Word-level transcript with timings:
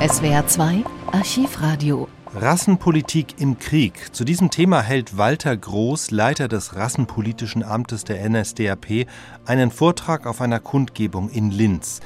SWR 0.00 0.46
2 0.46 0.84
Archivradio 1.10 2.08
Rassenpolitik 2.34 3.40
im 3.40 3.58
Krieg. 3.58 4.14
Zu 4.14 4.24
diesem 4.24 4.50
Thema 4.50 4.82
hält 4.82 5.16
Walter 5.16 5.56
Groß, 5.56 6.10
Leiter 6.10 6.46
des 6.46 6.76
Rassenpolitischen 6.76 7.62
Amtes 7.62 8.04
der 8.04 8.28
NSDAP, 8.28 9.06
einen 9.46 9.70
Vortrag 9.70 10.26
auf 10.26 10.42
einer 10.42 10.60
Kundgebung 10.60 11.30
in 11.30 11.50
Linz. 11.50 12.00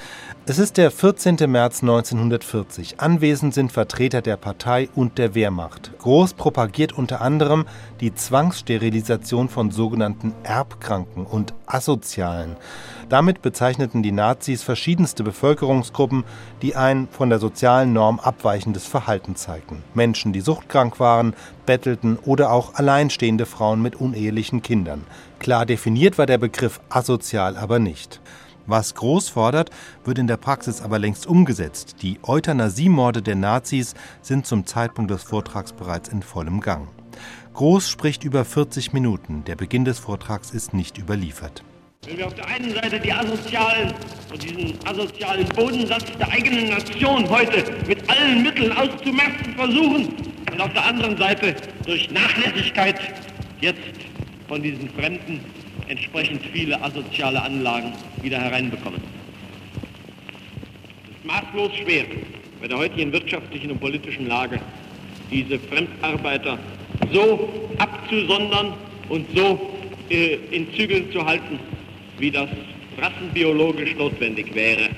Es 0.47 0.59
ist 0.59 0.77
der 0.77 0.91
14. 0.91 1.39
März 1.49 1.83
1940. 1.83 3.01
Anwesend 3.01 3.55
sind 3.55 3.73
Vertreter 3.73 4.23
der 4.23 4.37
Partei 4.37 4.89
und 4.95 5.19
der 5.19 5.35
Wehrmacht. 5.35 5.93
Groß 5.99 6.35
propagiert 6.35 6.93
unter 6.93 7.21
anderem 7.21 7.65
die 8.01 8.15
Zwangssterilisation 8.15 9.49
von 9.49 9.71
sogenannten 9.71 10.35
Erbkranken 10.45 11.27
und 11.27 11.55
Asozialen. 11.67 12.57
Damit 13.09 13.43
bezeichneten 13.43 14.03
die 14.03 14.13
Nazis 14.13 14.63
verschiedenste 14.63 15.23
Bevölkerungsgruppen, 15.23 16.25
die 16.63 16.77
ein 16.77 17.09
von 17.11 17.29
der 17.29 17.39
sozialen 17.39 17.93
Norm 17.93 18.19
abweichendes 18.19 18.87
Verhalten 18.87 19.37
zeigten. 19.37 19.83
Menschen, 19.95 20.12
die 20.33 20.41
suchtkrank 20.41 21.01
waren, 21.01 21.35
bettelten 21.67 22.19
oder 22.25 22.51
auch 22.51 22.75
alleinstehende 22.75 23.47
Frauen 23.47 23.83
mit 23.83 23.97
unehelichen 23.97 24.63
Kindern. 24.63 25.05
Klar 25.39 25.67
definiert 25.67 26.19
war 26.19 26.27
der 26.27 26.39
Begriff 26.39 26.81
asozial 26.89 27.57
aber 27.57 27.79
nicht. 27.79 28.21
Was 28.67 28.95
Groß 28.95 29.29
fordert, 29.29 29.71
wird 30.05 30.19
in 30.19 30.27
der 30.27 30.37
Praxis 30.37 30.83
aber 30.83 30.99
längst 30.99 31.27
umgesetzt. 31.27 31.97
Die 32.03 32.19
Euthanasiemorde 32.23 33.23
der 33.23 33.35
Nazis 33.35 33.95
sind 34.21 34.47
zum 34.47 34.67
Zeitpunkt 34.67 35.11
des 35.11 35.23
Vortrags 35.25 35.73
bereits 35.73 36.09
in 36.09 36.23
vollem 36.23 36.61
Gang. 36.61 36.89
Groß 37.55 37.89
spricht 37.89 38.25
über 38.25 38.45
40 38.45 38.93
Minuten. 38.93 39.45
Der 39.47 39.57
Beginn 39.57 39.85
des 39.85 39.99
Vortrags 39.99 40.51
ist 40.51 40.75
nicht 40.75 40.97
überliefert. 40.99 41.65
Wenn 42.05 42.19
wir 42.19 42.27
auf 42.27 42.35
der 42.35 42.49
einen 42.49 42.75
Seite 42.75 42.99
die 42.99 43.13
asozialen 43.13 43.95
und 44.33 44.43
diesen 44.43 44.77
asozialen 44.85 45.47
Bodensatz 45.51 46.05
der 46.19 46.29
eigenen 46.33 46.71
Nation 46.71 47.31
heute 47.31 47.63
mit 47.87 48.11
allen 48.11 48.43
Mitteln 48.43 48.73
auszumerzen 48.73 49.55
versuchen 49.55 50.09
und 50.51 50.61
auf 50.61 50.73
der 50.73 50.85
anderen 50.85 51.17
Seite 51.17 51.55
durch 51.87 52.11
Nachlässigkeit 52.11 52.99
jetzt 53.61 53.79
von 54.49 54.61
diesen 54.61 54.91
Fremden 54.91 55.45
entsprechend 55.87 56.45
viele 56.53 56.83
asoziale 56.83 57.41
Anlagen 57.41 57.93
wieder 58.21 58.41
hereinbekommen. 58.41 59.01
Es 61.05 61.17
ist 61.19 61.25
maßlos 61.25 61.71
schwer, 61.85 62.05
bei 62.61 62.67
der 62.67 62.79
heutigen 62.79 63.13
wirtschaftlichen 63.13 63.71
und 63.71 63.79
politischen 63.79 64.27
Lage 64.27 64.61
diese 65.31 65.57
Fremdarbeiter 65.57 66.59
so 67.13 67.49
abzusondern 67.79 68.75
und 69.09 69.25
so 69.37 69.71
äh, 70.11 70.35
in 70.51 70.75
Zügeln 70.75 71.13
zu 71.13 71.25
halten, 71.25 71.61
wie 72.19 72.31
das 72.31 72.49
rassenbiologisch 72.99 73.95
notwendig 73.97 74.55
wäre. 74.55 74.89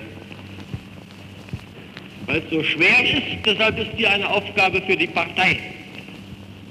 Weil 2.26 2.38
es 2.38 2.50
so 2.50 2.62
schwer 2.62 3.04
ist, 3.04 3.44
deshalb 3.44 3.78
ist 3.78 3.90
hier 3.96 4.10
eine 4.10 4.28
Aufgabe 4.28 4.80
für 4.82 4.96
die 4.96 5.06
Partei. 5.06 5.58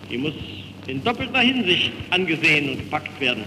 Die 0.09 0.17
muss 0.17 0.33
in 0.87 1.03
doppelter 1.03 1.39
Hinsicht 1.39 1.91
angesehen 2.09 2.69
und 2.69 2.77
gepackt 2.77 3.19
werden. 3.19 3.43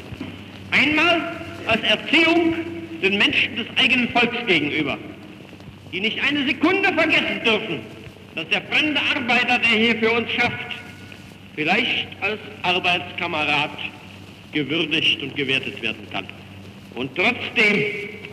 Einmal 0.71 1.37
als 1.67 1.83
Erziehung 1.83 2.55
den 3.03 3.19
Menschen 3.19 3.57
des 3.57 3.67
eigenen 3.77 4.09
Volks 4.11 4.37
gegenüber, 4.47 4.97
die 5.93 6.01
nicht 6.01 6.19
eine 6.23 6.47
Sekunde 6.47 6.93
vergessen 6.93 7.43
dürfen, 7.45 7.81
dass 8.35 8.49
der 8.49 8.63
fremde 8.63 9.01
Arbeiter, 9.15 9.59
der 9.59 9.79
hier 9.79 9.97
für 9.97 10.13
uns 10.13 10.31
schafft, 10.31 10.77
vielleicht 11.55 12.07
als 12.21 12.39
Arbeitskamerad 12.63 13.71
gewürdigt 14.53 15.23
und 15.23 15.35
gewertet 15.37 15.81
werden 15.83 16.07
kann. 16.11 16.27
Und 16.97 17.15
trotzdem 17.15 17.85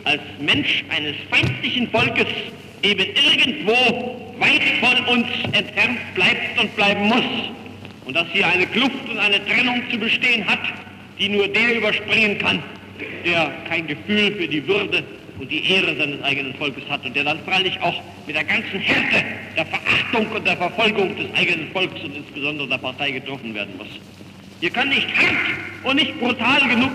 als 0.05 0.21
Mensch 0.39 0.83
eines 0.89 1.15
feindlichen 1.29 1.89
Volkes 1.91 2.27
eben 2.81 3.05
irgendwo 3.05 4.33
weit 4.39 4.63
von 4.79 5.05
uns 5.15 5.27
entfernt 5.51 5.99
bleibt 6.15 6.59
und 6.59 6.75
bleiben 6.75 7.07
muss. 7.07 7.51
Und 8.05 8.15
dass 8.15 8.27
hier 8.31 8.47
eine 8.47 8.65
Kluft 8.65 9.09
und 9.09 9.19
eine 9.19 9.45
Trennung 9.45 9.81
zu 9.91 9.97
bestehen 9.97 10.45
hat, 10.47 10.59
die 11.19 11.29
nur 11.29 11.47
der 11.47 11.75
überspringen 11.75 12.37
kann, 12.39 12.63
der 13.25 13.51
kein 13.67 13.85
Gefühl 13.85 14.31
für 14.31 14.47
die 14.47 14.65
Würde 14.65 15.03
und 15.39 15.51
die 15.51 15.69
Ehre 15.69 15.95
seines 15.97 16.21
eigenen 16.23 16.53
Volkes 16.55 16.83
hat 16.89 17.05
und 17.05 17.15
der 17.15 17.25
dann 17.25 17.39
freilich 17.43 17.77
auch 17.81 18.01
mit 18.25 18.35
der 18.35 18.43
ganzen 18.43 18.79
Härte 18.79 19.25
der 19.57 19.65
Verachtung 19.65 20.27
und 20.27 20.47
der 20.47 20.57
Verfolgung 20.57 21.15
des 21.17 21.33
eigenen 21.35 21.69
Volkes 21.71 22.01
und 22.01 22.15
insbesondere 22.15 22.67
der 22.67 22.77
Partei 22.77 23.11
getroffen 23.11 23.53
werden 23.53 23.75
muss. 23.77 23.87
Hier 24.61 24.69
kann 24.69 24.89
nicht 24.89 25.07
hart 25.17 25.83
und 25.83 25.95
nicht 25.97 26.17
brutal 26.19 26.61
genug 26.69 26.91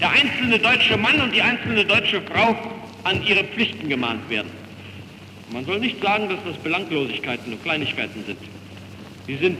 der 0.00 0.10
einzelne 0.10 0.58
deutsche 0.58 0.96
Mann 0.96 1.20
und 1.20 1.34
die 1.34 1.42
einzelne 1.42 1.84
deutsche 1.84 2.22
Frau 2.22 2.56
an 3.04 3.22
ihre 3.24 3.44
Pflichten 3.44 3.88
gemahnt 3.88 4.28
werden. 4.30 4.50
Man 5.52 5.64
soll 5.66 5.80
nicht 5.80 6.00
sagen, 6.02 6.28
dass 6.28 6.38
das 6.44 6.56
Belanglosigkeiten 6.58 7.52
und 7.52 7.62
Kleinigkeiten 7.62 8.24
sind. 8.24 8.38
Sie 9.26 9.36
sind 9.36 9.58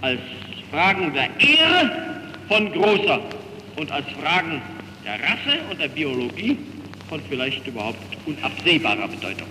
als 0.00 0.20
Fragen 0.70 1.12
der 1.14 1.28
Ehre 1.40 2.20
von 2.46 2.72
großer 2.72 3.20
und 3.76 3.90
als 3.90 4.06
Fragen 4.20 4.62
der 5.04 5.14
Rasse 5.14 5.58
und 5.70 5.80
der 5.80 5.88
Biologie 5.88 6.56
von 7.08 7.20
vielleicht 7.28 7.66
überhaupt 7.66 7.98
unabsehbarer 8.26 9.08
Bedeutung. 9.08 9.48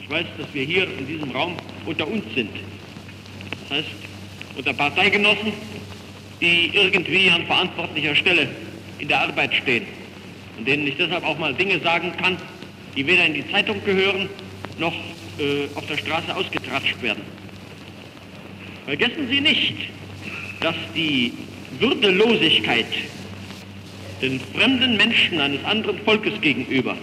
Ich 0.00 0.08
weiß, 0.08 0.26
dass 0.38 0.52
wir 0.52 0.64
hier 0.64 0.84
in 0.98 1.06
diesem 1.06 1.30
Raum 1.32 1.56
unter 1.84 2.06
uns 2.06 2.22
sind. 2.34 2.50
Das 3.68 3.78
heißt, 3.78 3.88
unter 4.56 4.72
Parteigenossen, 4.72 5.52
die 6.42 6.72
irgendwie 6.74 7.30
an 7.30 7.46
verantwortlicher 7.46 8.16
Stelle 8.16 8.48
in 8.98 9.08
der 9.08 9.20
Arbeit 9.20 9.54
stehen 9.54 9.86
und 10.58 10.66
denen 10.66 10.86
ich 10.86 10.96
deshalb 10.96 11.24
auch 11.24 11.38
mal 11.38 11.54
Dinge 11.54 11.78
sagen 11.80 12.12
kann, 12.20 12.36
die 12.96 13.06
weder 13.06 13.24
in 13.24 13.34
die 13.34 13.50
Zeitung 13.50 13.82
gehören 13.84 14.28
noch 14.78 14.92
äh, 15.38 15.66
auf 15.76 15.86
der 15.86 15.96
Straße 15.96 16.34
ausgetratscht 16.34 17.00
werden. 17.00 17.22
Vergessen 18.84 19.28
Sie 19.30 19.40
nicht, 19.40 19.74
dass 20.60 20.74
die 20.94 21.32
Würdelosigkeit 21.78 22.86
den 24.20 24.40
fremden 24.54 24.96
Menschen 24.96 25.40
eines 25.40 25.64
anderen 25.64 25.98
Volkes 26.00 26.40
gegenüber 26.40 26.96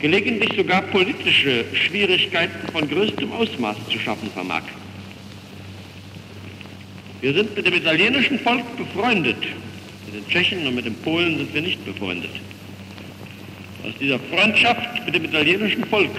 gelegentlich 0.00 0.54
sogar 0.56 0.82
politische 0.82 1.64
Schwierigkeiten 1.72 2.68
von 2.72 2.88
größtem 2.88 3.32
Ausmaß 3.32 3.76
zu 3.90 3.98
schaffen 3.98 4.30
vermag. 4.30 4.62
Wir 7.20 7.32
sind 7.32 7.56
mit 7.56 7.66
dem 7.66 7.74
italienischen 7.74 8.38
Volk 8.38 8.64
befreundet. 8.76 9.38
Mit 10.04 10.14
den 10.14 10.28
Tschechen 10.28 10.66
und 10.66 10.74
mit 10.74 10.84
den 10.84 10.94
Polen 10.96 11.38
sind 11.38 11.54
wir 11.54 11.62
nicht 11.62 11.84
befreundet. 11.84 12.30
Aus 13.84 13.94
dieser 13.98 14.18
Freundschaft 14.18 15.04
mit 15.06 15.14
dem 15.14 15.24
italienischen 15.24 15.84
Volk 15.84 16.10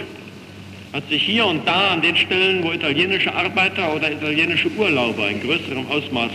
hat 0.93 1.07
sich 1.09 1.21
hier 1.21 1.45
und 1.45 1.67
da 1.67 1.89
an 1.89 2.01
den 2.01 2.15
Stellen, 2.15 2.63
wo 2.63 2.71
italienische 2.71 3.33
Arbeiter 3.33 3.93
oder 3.93 4.11
italienische 4.11 4.71
Urlauber 4.71 5.29
in 5.29 5.41
größerem 5.41 5.85
Ausmaß 5.87 6.31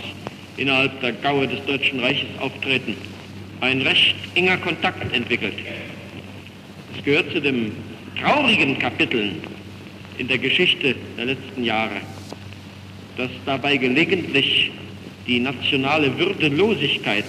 innerhalb 0.57 0.99
der 1.01 1.13
Gaue 1.13 1.47
des 1.47 1.65
Deutschen 1.65 1.99
Reiches 1.99 2.27
auftreten, 2.39 2.95
ein 3.61 3.81
recht 3.81 4.15
enger 4.35 4.57
Kontakt 4.57 5.13
entwickelt. 5.13 5.55
Es 6.95 7.03
gehört 7.03 7.31
zu 7.31 7.41
den 7.41 7.71
traurigen 8.21 8.77
Kapiteln 8.77 9.41
in 10.17 10.27
der 10.27 10.37
Geschichte 10.37 10.95
der 11.17 11.25
letzten 11.25 11.63
Jahre, 11.63 11.95
dass 13.17 13.29
dabei 13.45 13.77
gelegentlich 13.77 14.71
die 15.27 15.39
nationale 15.39 16.17
Würdelosigkeit 16.17 17.25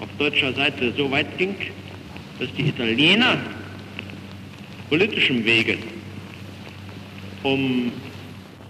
auf 0.00 0.08
deutscher 0.18 0.52
Seite 0.52 0.92
so 0.96 1.10
weit 1.10 1.38
ging, 1.38 1.54
dass 2.38 2.48
die 2.56 2.68
Italiener 2.68 3.38
politischem 4.88 5.44
Wege 5.44 5.78
um 7.42 7.92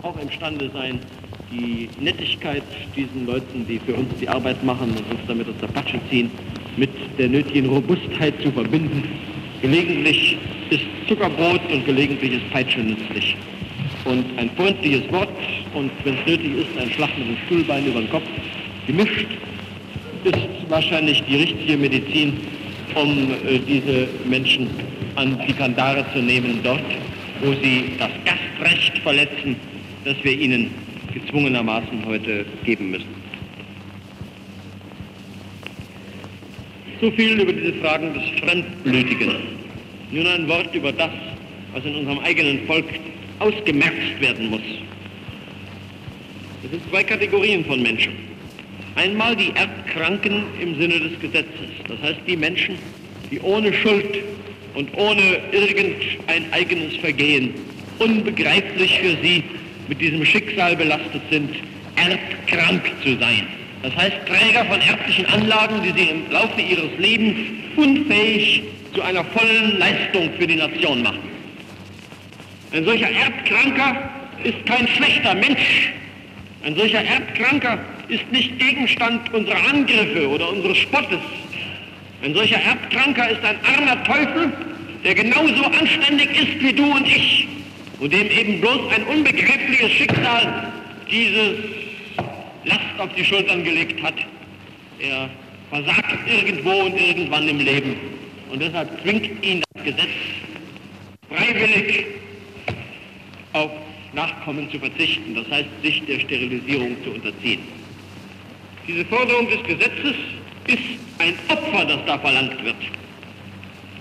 auch 0.03 0.21
imstande 0.21 0.71
sein, 0.73 1.01
die 1.51 1.89
Nettigkeit 2.01 2.63
diesen 2.95 3.27
Leuten, 3.27 3.67
die 3.67 3.79
für 3.79 3.95
uns 3.95 4.13
die 4.21 4.29
Arbeit 4.29 4.63
machen 4.63 4.91
und 4.91 5.11
uns 5.11 5.21
damit 5.27 5.49
aus 5.49 5.55
der 5.61 5.69
Patsche 5.69 5.99
ziehen, 6.11 6.31
mit 6.77 6.91
der 7.19 7.29
nötigen 7.29 7.69
Robustheit 7.69 8.35
zu 8.43 8.51
verbinden. 8.53 9.05
Gelegentlich 9.63 10.37
ist 10.71 10.83
Zuckerbrot 11.09 11.61
und 11.73 11.87
gelegentlich 11.87 12.33
ist 12.35 12.51
Peitsche 12.51 12.81
nützlich. 12.81 13.37
Und 14.07 14.25
ein 14.39 14.51
freundliches 14.57 15.11
Wort 15.11 15.29
und 15.75 15.91
wenn 16.05 16.15
es 16.15 16.27
nötig 16.27 16.53
ist, 16.59 16.81
ein 16.81 16.91
Schlag 16.93 17.11
mit 17.19 17.27
dem 17.27 17.37
Stuhlbein 17.47 17.87
über 17.87 18.01
den 18.01 18.11
Kopf 18.11 18.25
gemischt, 18.87 19.27
ist 20.23 20.39
wahrscheinlich 20.69 21.23
die 21.29 21.37
richtige 21.37 21.77
Medizin, 21.77 22.35
um 22.95 23.33
äh, 23.33 23.59
diese 23.67 24.09
Menschen 24.25 24.71
an 25.17 25.37
die 25.47 25.53
Kandare 25.53 26.05
zu 26.13 26.21
nehmen 26.21 26.61
dort, 26.63 26.85
wo 27.43 27.53
sie 27.63 27.93
das 27.99 28.11
Gastrecht 28.25 28.99
verletzen, 28.99 29.57
das 30.05 30.15
wir 30.23 30.39
ihnen 30.39 30.71
gezwungenermaßen 31.13 32.05
heute 32.07 32.45
geben 32.65 32.93
müssen. 32.93 33.27
So 37.01 37.11
viel 37.11 37.41
über 37.41 37.53
diese 37.53 37.75
Fragen 37.75 38.15
des 38.15 38.23
Fremdblütigen. 38.41 39.33
Nun 40.13 40.27
ein 40.27 40.49
Wort 40.49 40.75
über 40.75 40.93
das, 40.93 41.11
was 41.75 41.85
in 41.85 41.97
unserem 41.97 42.21
eigenen 42.21 42.67
Volk 42.67 42.87
ausgemerzt 43.39 44.21
werden 44.21 44.51
muss. 44.51 44.61
Es 46.65 46.71
sind 46.71 46.83
zwei 46.91 47.05
Kategorien 47.05 47.65
von 47.65 47.83
Menschen. 47.83 48.13
Einmal 48.97 49.37
die 49.37 49.53
Erbkranken 49.55 50.45
im 50.61 50.79
Sinne 50.81 50.99
des 51.01 51.21
Gesetzes, 51.21 51.69
das 51.87 52.01
heißt 52.01 52.21
die 52.27 52.37
Menschen, 52.37 52.79
die 53.31 53.41
ohne 53.41 53.73
Schuld 53.73 54.19
und 54.75 54.89
ohne 54.97 55.41
irgendein 55.53 56.51
eigenes 56.53 56.97
Vergehen 56.97 57.55
unbegreiflich 57.99 58.99
für 58.99 59.17
sie 59.23 59.43
mit 59.89 60.01
diesem 60.01 60.25
Schicksal 60.25 60.77
belastet 60.77 61.23
sind, 61.31 61.51
erbkrank 61.97 62.83
zu 63.03 63.17
sein. 63.19 63.47
Das 63.83 63.95
heißt, 63.97 64.17
Träger 64.27 64.65
von 64.65 64.81
erblichen 64.81 65.27
Anlagen, 65.27 65.77
die 65.83 65.93
sie 66.01 66.11
im 66.11 66.31
Laufe 66.31 66.61
ihres 66.61 66.99
Lebens 66.99 67.37
unfähig 67.77 68.63
zu 68.95 69.03
einer 69.03 69.25
vollen 69.25 69.79
Leistung 69.79 70.31
für 70.39 70.47
die 70.47 70.57
Nation 70.57 71.03
machen. 71.03 71.36
Ein 72.73 72.85
solcher 72.85 73.11
Erbkranker 73.11 74.11
ist 74.43 74.67
kein 74.67 74.89
schlechter 74.89 75.35
Mensch. 75.35 75.93
Ein 76.65 76.75
solcher 76.75 77.03
Erbkranker 77.05 77.79
ist 78.09 78.31
nicht 78.33 78.59
Gegenstand 78.59 79.33
unserer 79.33 79.69
Angriffe 79.69 80.29
oder 80.29 80.49
unseres 80.51 80.79
Spottes. 80.79 81.21
Ein 82.23 82.35
solcher 82.35 82.61
Erbkranker 82.61 83.31
ist 83.31 83.45
ein 83.45 83.57
armer 83.77 84.03
Teufel, 84.05 84.53
der 85.05 85.15
genauso 85.15 85.65
anständig 85.65 86.31
ist 86.31 86.61
wie 86.61 86.73
du 86.73 86.85
und 86.85 87.07
ich 87.07 87.47
und 88.01 88.13
dem 88.13 88.31
eben 88.31 88.61
bloß 88.61 88.93
ein 88.95 89.05
unbegreifliches 89.05 89.93
Schicksal 89.93 90.73
dieses 91.11 91.59
Last 92.65 92.99
auf 92.99 93.11
die 93.17 93.25
Schultern 93.25 93.63
gelegt 93.63 94.03
hat. 94.03 94.15
Er 94.99 95.31
versagt 95.71 96.19
irgendwo 96.27 96.71
und 96.71 97.01
irgendwann 97.01 97.49
im 97.49 97.61
Leben 97.61 97.97
und 98.51 98.61
deshalb 98.61 98.89
zwingt 99.03 99.45
ihn 99.45 99.63
das 99.75 99.85
Gesetz 99.85 100.11
freiwillig 101.29 102.07
auf 103.57 103.71
Nachkommen 104.13 104.71
zu 104.71 104.79
verzichten, 104.79 105.35
das 105.35 105.51
heißt 105.51 105.69
sich 105.83 106.03
der 106.07 106.21
Sterilisierung 106.21 106.97
zu 107.03 107.11
unterziehen. 107.11 107.61
Diese 108.87 109.05
Forderung 109.07 109.49
des 109.49 109.63
Gesetzes 109.65 110.15
ist 110.67 110.79
ein 111.19 111.35
Opfer, 111.49 111.85
das 111.85 111.99
da 112.07 112.19
verlangt 112.19 112.63
wird. 112.65 112.77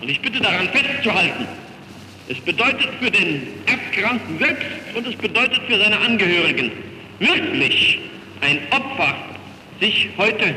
Und 0.01 0.09
ich 0.09 0.21
bitte 0.21 0.39
daran 0.39 0.69
festzuhalten, 0.69 1.47
es 2.27 2.39
bedeutet 2.39 2.89
für 2.99 3.11
den 3.11 3.47
Erbkranken 3.65 4.37
selbst 4.39 4.65
und 4.95 5.07
es 5.07 5.15
bedeutet 5.15 5.61
für 5.67 5.77
seine 5.77 5.97
Angehörigen 5.99 6.71
wirklich 7.19 7.99
ein 8.41 8.59
Opfer, 8.71 9.15
sich 9.79 10.09
heute 10.17 10.55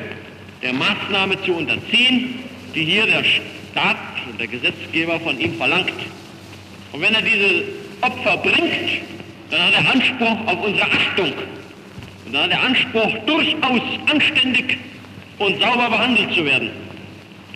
der 0.63 0.73
Maßnahme 0.73 1.41
zu 1.43 1.53
unterziehen, 1.55 2.41
die 2.75 2.85
hier 2.85 3.07
der 3.07 3.25
Staat 3.25 3.97
und 4.31 4.41
der 4.41 4.49
Gesetzgeber 4.49 5.21
von 5.21 5.39
ihm 5.39 5.55
verlangt. 5.55 5.93
Und 6.93 7.01
wenn 7.01 7.15
er 7.15 7.23
diese 7.23 7.65
Opfer 8.01 8.37
bringt, 8.39 9.03
dann 9.51 9.63
hat 9.63 9.73
er 9.75 9.91
Anspruch 9.93 10.47
auf 10.47 10.65
unsere 10.65 10.87
Achtung. 10.87 11.33
Und 12.27 12.33
dann 12.33 12.45
hat 12.45 12.51
er 12.51 12.63
Anspruch, 12.63 13.13
durchaus 13.27 13.81
anständig 14.11 14.79
und 15.39 15.61
sauber 15.61 15.89
behandelt 15.89 16.33
zu 16.35 16.45
werden. 16.45 16.71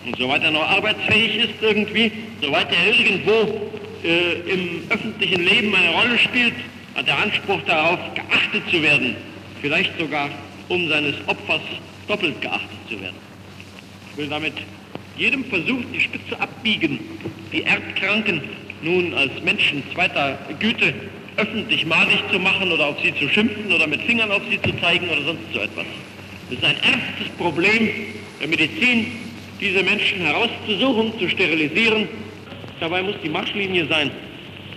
Und 0.04 0.16
soweit 0.16 0.42
er 0.42 0.50
noch 0.50 0.68
arbeitsfähig 0.68 1.36
ist 1.36 1.54
irgendwie, 1.60 2.10
soweit 2.40 2.68
er 2.72 2.98
irgendwo 2.98 3.70
äh, 4.02 4.50
im 4.50 4.82
öffentlichen 4.88 5.44
Leben 5.44 5.74
eine 5.74 5.90
Rolle 5.90 6.18
spielt, 6.18 6.54
hat 6.94 7.06
er 7.06 7.18
Anspruch 7.18 7.60
darauf, 7.66 7.98
geachtet 8.14 8.62
zu 8.70 8.82
werden. 8.82 9.16
Vielleicht 9.60 9.96
sogar 9.98 10.28
um 10.68 10.88
seines 10.88 11.14
Opfers 11.26 11.60
doppelt 12.08 12.40
geachtet 12.40 12.78
zu 12.88 13.00
werden. 13.00 13.16
Ich 14.10 14.18
will 14.18 14.28
damit 14.28 14.54
jedem 15.16 15.44
Versuch 15.44 15.82
die 15.94 16.00
Spitze 16.00 16.40
abbiegen, 16.40 16.98
die 17.52 17.62
Erbkranken 17.62 18.42
nun 18.82 19.14
als 19.14 19.30
Menschen 19.42 19.82
zweiter 19.94 20.38
Güte 20.58 20.92
öffentlich 21.36 21.86
malig 21.86 22.22
zu 22.30 22.38
machen 22.38 22.70
oder 22.70 22.88
auf 22.88 22.96
sie 23.02 23.14
zu 23.14 23.28
schimpfen 23.28 23.72
oder 23.72 23.86
mit 23.86 24.02
Fingern 24.02 24.30
auf 24.30 24.42
sie 24.50 24.60
zu 24.60 24.76
zeigen 24.80 25.08
oder 25.08 25.22
sonst 25.22 25.52
so 25.52 25.60
etwas. 25.60 25.86
Es 26.50 26.58
ist 26.58 26.64
ein 26.64 26.76
ernstes 26.76 27.28
Problem 27.38 27.88
der 28.40 28.48
Medizin, 28.48 29.06
diese 29.60 29.82
Menschen 29.82 30.20
herauszusuchen, 30.20 31.18
zu 31.18 31.28
sterilisieren. 31.28 32.08
Dabei 32.80 33.02
muss 33.02 33.14
die 33.22 33.28
Marschlinie 33.28 33.86
sein, 33.86 34.10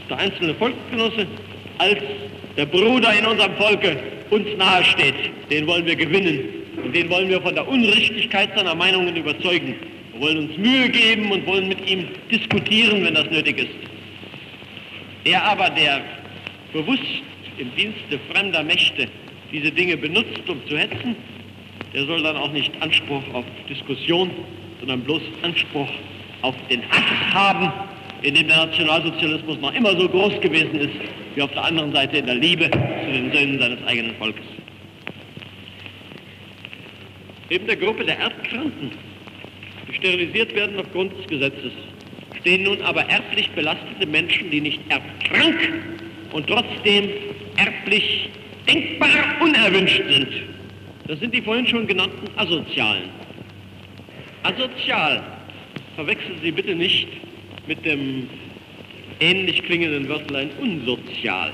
der 0.10 0.18
einzelne 0.18 0.54
Volksgenosse 0.56 1.28
als 1.80 2.00
der 2.56 2.66
Bruder 2.68 3.13
in 3.18 3.25
unserem 3.25 3.56
Volke 3.56 3.98
uns 4.30 4.48
nahesteht. 4.57 5.16
Den 5.50 5.68
wollen 5.68 5.86
wir 5.86 5.96
gewinnen 5.96 6.40
und 6.84 6.96
den 6.96 7.10
wollen 7.10 7.30
wir 7.30 7.42
von 7.42 7.56
der 7.56 7.68
Unrichtigkeit 7.68 8.50
seiner 8.56 8.75
Meinungen 8.75 9.16
überzeugen. 9.16 9.75
Wir 10.13 10.22
wollen 10.22 10.50
uns 10.50 10.57
Mühe 10.57 10.88
geben 10.90 11.31
und 11.31 11.46
wollen 11.46 11.68
mit 11.68 11.90
ihm 11.90 12.07
diskutieren, 12.31 13.04
wenn 13.04 13.16
das 13.16 13.30
nötig 13.30 13.57
ist. 13.57 13.94
Der 15.25 15.44
aber, 15.44 15.69
der 15.72 16.01
bewusst 16.72 17.01
im 17.57 17.74
Dienste 17.75 18.19
fremder 18.31 18.63
Mächte 18.63 19.07
diese 19.51 19.72
Dinge 19.72 19.98
benutzt, 19.98 20.48
um 20.48 20.66
zu 20.68 20.77
hetzen, 20.77 21.16
der 21.94 22.06
soll 22.06 22.22
dann 22.22 22.38
auch 22.38 22.51
nicht 22.51 22.72
Anspruch 22.81 23.24
auf 23.33 23.45
Diskussion, 23.69 24.30
sondern 24.80 25.01
bloß 25.01 25.22
Anspruch 25.42 25.89
auf 26.42 26.56
den 26.69 26.81
Hass 26.89 27.33
haben, 27.33 27.72
in 28.22 28.36
dem 28.36 28.48
der 28.48 28.66
Nationalsozialismus 28.66 29.60
noch 29.60 29.74
immer 29.74 29.98
so 30.00 30.07
groß 30.07 30.39
gewesen 30.42 30.75
ist, 30.75 30.95
wie 31.33 31.42
auf 31.42 31.51
der 31.51 31.63
anderen 31.63 31.92
Seite 31.94 32.18
in 32.18 32.25
der 32.25 32.36
Liebe 32.36 32.69
zu 32.69 33.12
den 33.12 33.31
Söhnen 33.31 33.60
seines 33.60 33.83
eigenen 33.88 34.16
Volkes. 34.18 34.45
Neben 37.50 37.68
der 37.68 37.75
Gruppe 37.78 38.04
der 38.04 38.19
Erbkranken, 38.19 38.92
die 39.88 39.94
sterilisiert 39.95 40.54
werden 40.56 40.80
aufgrund 40.80 41.18
des 41.18 41.28
Gesetzes, 41.28 41.71
stehen 42.45 42.62
nun 42.62 42.80
aber 42.83 43.01
erblich 43.09 43.50
belastete 43.56 44.06
Menschen, 44.06 44.51
die 44.51 44.62
nicht 44.62 44.80
erbkrank 44.89 45.57
und 46.31 46.45
trotzdem 46.45 47.09
erblich 47.57 48.30
denkbar 48.68 49.09
unerwünscht 49.42 50.03
sind. 50.07 50.27
Das 51.07 51.19
sind 51.19 51.33
die 51.33 51.42
vorhin 51.42 51.65
schon 51.65 51.88
genannten 51.88 52.27
Asozialen. 52.36 53.09
Asozial 54.44 55.24
verwechseln 55.95 56.38
Sie 56.44 56.51
bitte 56.51 56.75
nicht 56.75 57.07
mit 57.65 57.83
dem 57.83 58.30
ähnlich 59.19 59.63
klingenden 59.63 60.07
Wörtlein 60.07 60.51
unsozial. 60.62 61.51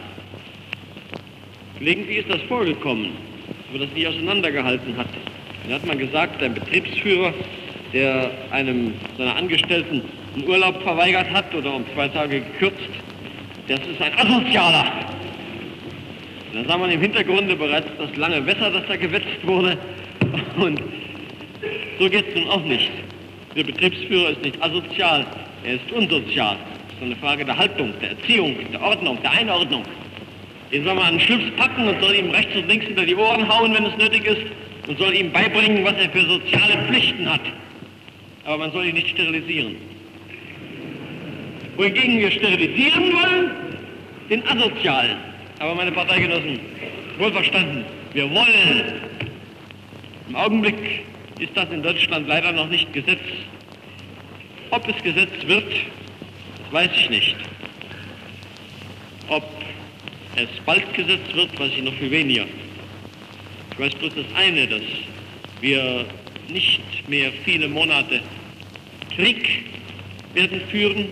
Gelegentlich 1.79 2.17
ist 2.17 2.29
das 2.29 2.41
vorgekommen, 2.49 3.11
aber 3.69 3.85
das 3.85 3.93
nie 3.95 4.05
auseinandergehalten 4.05 4.97
hat. 4.97 5.07
Da 5.69 5.75
hat 5.75 5.85
man 5.85 5.97
gesagt, 5.97 6.43
ein 6.43 6.53
Betriebsführer, 6.53 7.33
der 7.93 8.29
einem 8.51 8.93
seiner 9.17 9.37
Angestellten 9.37 10.01
einen 10.33 10.47
Urlaub 10.47 10.81
verweigert 10.81 11.29
hat 11.31 11.53
oder 11.53 11.73
um 11.73 11.85
zwei 11.93 12.07
Tage 12.07 12.41
gekürzt, 12.41 12.89
das 13.67 13.79
ist 13.79 14.01
ein 14.01 14.13
Asozialer. 14.17 14.85
Da 16.53 16.63
sah 16.67 16.77
man 16.77 16.91
im 16.91 17.01
Hintergrunde 17.01 17.55
bereits 17.55 17.87
das 17.97 18.15
lange 18.17 18.45
Wasser, 18.45 18.71
das 18.71 18.83
da 18.87 18.95
gewetzt 18.95 19.45
wurde. 19.45 19.77
Und 20.57 20.81
so 21.99 22.09
geht 22.09 22.27
es 22.27 22.35
nun 22.35 22.49
auch 22.49 22.63
nicht. 22.63 22.91
Der 23.55 23.63
Betriebsführer 23.63 24.31
ist 24.31 24.41
nicht 24.43 24.61
asozial, 24.61 25.25
er 25.63 25.75
ist 25.75 25.91
unsozial. 25.91 26.57
Das 26.87 26.97
ist 26.97 27.03
eine 27.03 27.15
Frage 27.17 27.45
der 27.45 27.57
Haltung, 27.57 27.93
der 28.01 28.11
Erziehung, 28.11 28.55
der 28.71 28.81
Ordnung, 28.81 29.17
der 29.21 29.31
Einordnung. 29.31 29.83
Den 30.71 30.85
soll 30.85 30.95
man 30.95 31.05
an 31.05 31.13
den 31.17 31.19
Schlips 31.19 31.55
packen 31.57 31.87
und 31.87 32.01
soll 32.01 32.15
ihm 32.15 32.31
rechts 32.31 32.55
und 32.55 32.67
links 32.67 32.85
hinter 32.85 33.05
die 33.05 33.15
Ohren 33.15 33.47
hauen, 33.47 33.73
wenn 33.73 33.85
es 33.85 33.97
nötig 33.97 34.25
ist, 34.25 34.41
und 34.87 34.97
soll 34.97 35.13
ihm 35.13 35.31
beibringen, 35.31 35.83
was 35.83 35.93
er 35.93 36.09
für 36.09 36.25
soziale 36.25 36.77
Pflichten 36.87 37.29
hat. 37.29 37.41
Aber 38.45 38.57
man 38.57 38.71
soll 38.71 38.85
ihn 38.85 38.95
nicht 38.95 39.09
sterilisieren 39.09 39.75
wohingegen 41.81 42.19
wir 42.19 42.29
sterilisieren 42.29 43.11
wollen, 43.11 43.51
den 44.29 44.47
Asozialen. 44.47 45.17
Aber 45.57 45.73
meine 45.73 45.91
Parteigenossen, 45.91 46.59
wohlverstanden, 47.17 47.85
wir 48.13 48.29
wollen. 48.29 49.01
Im 50.29 50.35
Augenblick 50.35 51.03
ist 51.39 51.51
das 51.55 51.71
in 51.71 51.81
Deutschland 51.81 52.27
leider 52.27 52.51
noch 52.51 52.69
nicht 52.69 52.93
Gesetz. 52.93 53.19
Ob 54.69 54.87
es 54.87 55.01
Gesetz 55.01 55.31
wird, 55.47 55.71
das 55.71 56.71
weiß 56.71 56.91
ich 56.95 57.09
nicht. 57.09 57.35
Ob 59.27 59.43
es 60.35 60.49
bald 60.67 60.93
Gesetz 60.93 61.33
wird, 61.33 61.59
weiß 61.59 61.71
ich 61.75 61.83
noch 61.83 61.93
viel 61.93 62.11
weniger. 62.11 62.45
Ich 63.71 63.79
weiß 63.79 63.95
bloß 63.95 64.13
das 64.15 64.25
eine, 64.35 64.67
dass 64.67 64.83
wir 65.61 66.05
nicht 66.47 67.09
mehr 67.09 67.31
viele 67.43 67.67
Monate 67.67 68.21
Krieg 69.15 69.65
werden 70.35 70.61
führen, 70.69 71.07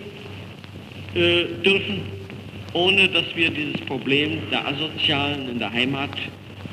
äh, 1.19 1.45
dürfen, 1.65 2.01
ohne 2.71 3.09
dass 3.09 3.25
wir 3.35 3.49
dieses 3.49 3.81
Problem 3.81 4.39
der 4.51 4.65
Asozialen 4.65 5.49
in 5.49 5.59
der 5.59 5.71
Heimat 5.71 6.11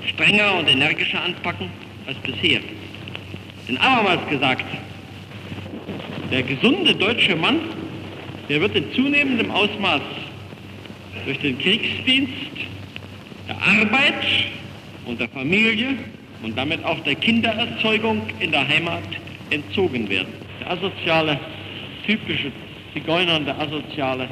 strenger 0.06 0.54
und 0.58 0.68
energischer 0.68 1.20
anpacken 1.20 1.68
als 2.06 2.16
bisher. 2.18 2.60
Denn 3.68 3.76
abermals 3.78 4.28
gesagt, 4.30 4.64
der 6.30 6.44
gesunde 6.44 6.94
deutsche 6.94 7.34
Mann, 7.34 7.58
der 8.48 8.60
wird 8.60 8.76
in 8.76 8.92
zunehmendem 8.92 9.50
Ausmaß 9.50 10.02
durch 11.24 11.38
den 11.40 11.58
Kriegsdienst, 11.58 12.32
der 13.48 13.56
Arbeit 13.56 14.24
und 15.06 15.18
der 15.18 15.28
Familie 15.30 15.96
und 16.44 16.56
damit 16.56 16.84
auch 16.84 17.00
der 17.00 17.16
Kindererzeugung 17.16 18.22
in 18.38 18.52
der 18.52 18.68
Heimat 18.68 19.02
entzogen 19.50 20.08
werden. 20.08 20.32
Der 20.60 20.70
asoziale, 20.70 21.40
typische 22.06 22.52
Zigeuner 22.96 23.36
und 23.36 23.44
der 23.44 23.60
Asoziale, 23.60 24.26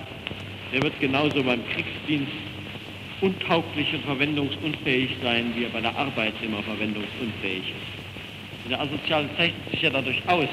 der 0.73 0.83
wird 0.83 0.99
genauso 0.99 1.43
beim 1.43 1.61
Kriegsdienst 1.69 2.33
untauglich 3.21 3.93
und 3.93 4.03
verwendungsunfähig 4.05 5.11
sein, 5.23 5.53
wie 5.55 5.65
er 5.65 5.69
bei 5.69 5.83
der 5.83 5.95
Arbeit 5.95 6.33
immer 6.43 6.63
verwendungsunfähig 6.63 7.61
ist. 7.61 8.71
Der 8.71 8.81
Asoziale 8.81 9.29
zeichnet 9.37 9.71
sich 9.71 9.83
ja 9.83 9.91
dadurch 9.91 10.17
aus, 10.27 10.49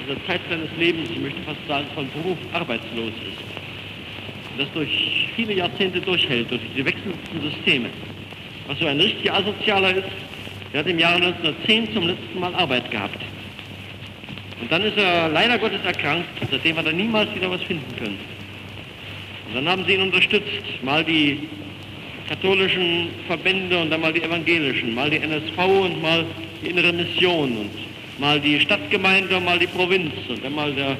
dieser 0.00 0.24
Zeit 0.26 0.40
seines 0.48 0.68
Lebens, 0.78 1.10
ich 1.10 1.18
möchte 1.18 1.42
fast 1.42 1.58
sagen, 1.66 1.86
von 1.92 2.08
Beruf 2.12 2.38
arbeitslos 2.52 3.14
ist. 3.28 3.42
Und 4.52 4.60
das 4.60 4.72
durch 4.72 5.28
viele 5.34 5.54
Jahrzehnte 5.54 6.00
durchhält, 6.00 6.52
durch 6.52 6.62
die 6.76 6.84
wechselnden 6.84 7.18
Systeme. 7.42 7.88
Was 8.68 8.78
so 8.78 8.86
ein 8.86 9.00
richtiger 9.00 9.34
Asozialer 9.34 9.96
ist, 9.96 10.08
der 10.72 10.80
hat 10.80 10.86
im 10.86 11.00
Jahre 11.00 11.16
1910 11.16 11.94
zum 11.94 12.06
letzten 12.06 12.38
Mal 12.38 12.54
Arbeit 12.54 12.88
gehabt. 12.92 13.20
Und 14.60 14.70
dann 14.70 14.82
ist 14.82 14.96
er 14.96 15.28
leider 15.28 15.58
Gottes 15.58 15.80
erkrankt, 15.84 16.28
seitdem 16.50 16.76
hat 16.76 16.86
er 16.86 16.92
niemals 16.92 17.34
wieder 17.34 17.50
was 17.50 17.62
finden 17.62 17.96
können. 17.96 18.18
Und 19.48 19.54
dann 19.54 19.68
haben 19.68 19.84
sie 19.86 19.94
ihn 19.94 20.02
unterstützt, 20.02 20.62
mal 20.82 21.02
die 21.02 21.48
katholischen 22.28 23.08
Verbände 23.26 23.78
und 23.78 23.90
dann 23.90 24.00
mal 24.00 24.12
die 24.12 24.22
evangelischen, 24.22 24.94
mal 24.94 25.10
die 25.10 25.16
NSV 25.16 25.58
und 25.58 26.00
mal 26.00 26.24
die 26.62 26.68
innere 26.70 26.92
Mission 26.92 27.56
und 27.56 27.70
mal 28.20 28.38
die 28.38 28.60
Stadtgemeinde 28.60 29.36
und 29.36 29.44
mal 29.44 29.58
die 29.58 29.66
Provinz 29.66 30.12
und 30.28 30.44
dann 30.44 30.54
mal 30.54 30.72
der 30.72 30.96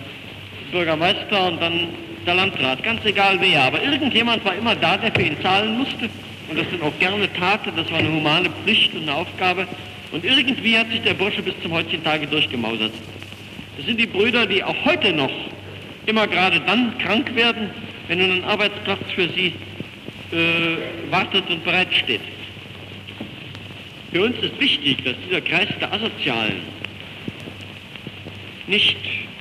Bürgermeister 0.72 1.46
und 1.46 1.62
dann 1.62 1.88
der 2.26 2.34
Landrat, 2.34 2.82
ganz 2.82 3.04
egal 3.04 3.38
wer. 3.40 3.62
Aber 3.62 3.82
irgendjemand 3.82 4.44
war 4.44 4.54
immer 4.54 4.74
da, 4.74 4.96
der 4.96 5.12
für 5.12 5.22
ihn 5.22 5.40
zahlen 5.42 5.78
musste 5.78 6.08
und 6.48 6.58
das 6.58 6.66
dann 6.70 6.82
auch 6.82 6.98
gerne 6.98 7.32
tat. 7.34 7.60
Das 7.76 7.90
war 7.90 7.98
eine 7.98 8.10
humane 8.10 8.50
Pflicht 8.64 8.94
und 8.94 9.02
eine 9.02 9.14
Aufgabe. 9.14 9.68
Und 10.12 10.24
irgendwie 10.24 10.76
hat 10.76 10.90
sich 10.90 11.02
der 11.02 11.14
Bursche 11.14 11.42
bis 11.42 11.54
zum 11.62 11.72
heutigen 11.72 12.02
Tage 12.02 12.26
durchgemausert. 12.26 12.92
Das 13.76 13.86
sind 13.86 13.98
die 13.98 14.06
Brüder, 14.06 14.46
die 14.46 14.62
auch 14.62 14.84
heute 14.84 15.12
noch 15.12 15.30
immer 16.06 16.26
gerade 16.26 16.60
dann 16.60 16.96
krank 16.98 17.34
werden, 17.34 17.70
wenn 18.08 18.20
ein 18.20 18.44
Arbeitsplatz 18.44 19.00
für 19.14 19.28
sie 19.28 19.54
äh, 20.32 21.10
wartet 21.10 21.48
und 21.48 21.64
bereitsteht. 21.64 22.20
Für 24.12 24.24
uns 24.24 24.36
ist 24.38 24.58
wichtig, 24.58 25.04
dass 25.04 25.14
dieser 25.26 25.40
Kreis 25.40 25.68
der 25.80 25.92
Asozialen 25.92 26.62
nicht 28.66 28.96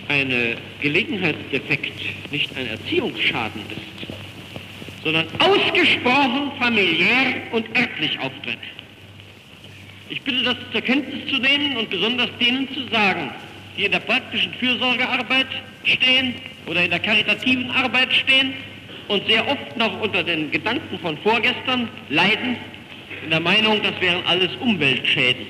ein 0.10 0.58
Gelegenheitsdefekt, 0.82 1.94
nicht 2.32 2.56
ein 2.56 2.68
Erziehungsschaden 2.68 3.62
ist, 3.70 5.04
sondern 5.04 5.28
ausgesprochen 5.40 6.52
familiär 6.60 7.42
und 7.52 7.66
örtlich 7.78 8.20
auftritt. 8.20 8.60
Ich 10.10 10.22
bitte 10.22 10.44
das 10.44 10.56
zur 10.72 10.82
Kenntnis 10.82 11.30
zu 11.30 11.40
nehmen 11.40 11.78
und 11.78 11.90
besonders 11.90 12.30
denen 12.40 12.68
zu 12.74 12.88
sagen, 12.92 13.32
die 13.78 13.86
in 13.86 13.92
der 13.92 14.00
praktischen 14.00 14.54
Fürsorgearbeit 14.54 15.48
stehen 15.84 16.36
oder 16.66 16.84
in 16.84 16.90
der 16.90 17.00
karitativen 17.00 17.70
Arbeit 17.72 18.14
stehen 18.14 18.54
und 19.08 19.26
sehr 19.28 19.48
oft 19.48 19.76
noch 19.78 20.02
unter 20.02 20.24
den 20.24 20.52
Gedanken 20.52 21.00
von 21.00 21.18
vorgestern 21.18 21.90
leiden, 22.10 22.58
in 23.24 23.32
der 23.32 23.40
Meinung, 23.40 23.82
das 23.84 24.00
wären 24.00 24.24
alles 24.26 24.50
Umweltschäden. 24.60 25.46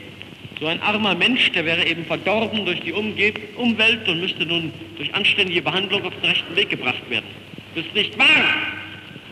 So 0.59 0.67
ein 0.67 0.81
armer 0.81 1.15
Mensch, 1.15 1.51
der 1.51 1.65
wäre 1.65 1.85
eben 1.85 2.05
verdorben 2.05 2.65
durch 2.65 2.81
die 2.81 2.91
Umwelt 2.91 4.07
und 4.07 4.19
müsste 4.19 4.45
nun 4.45 4.73
durch 4.97 5.13
anständige 5.13 5.61
Behandlung 5.61 6.03
auf 6.03 6.13
den 6.21 6.29
rechten 6.29 6.55
Weg 6.55 6.69
gebracht 6.69 7.09
werden. 7.09 7.25
Das 7.75 7.85
ist 7.85 7.95
nicht 7.95 8.17
wahr. 8.17 8.27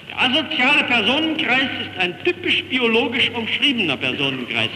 Der 0.10 0.22
asoziale 0.22 0.84
Personenkreis 0.86 1.70
ist 1.82 2.00
ein 2.00 2.16
typisch 2.24 2.64
biologisch 2.66 3.30
umschriebener 3.32 3.98
Personenkreis 3.98 4.70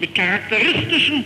mit 0.00 0.14
charakteristischen 0.14 1.24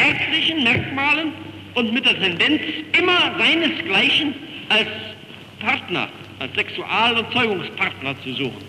örtlichen 0.00 0.64
Merkmalen 0.64 1.32
und 1.74 1.92
mit 1.92 2.04
der 2.04 2.18
Tendenz, 2.18 2.60
immer 2.98 3.34
seinesgleichen 3.38 4.34
als 4.68 4.88
Partner, 5.60 6.08
als 6.38 6.54
Sexual- 6.54 7.18
und 7.18 7.32
Zeugungspartner 7.32 8.14
zu 8.22 8.32
suchen. 8.34 8.64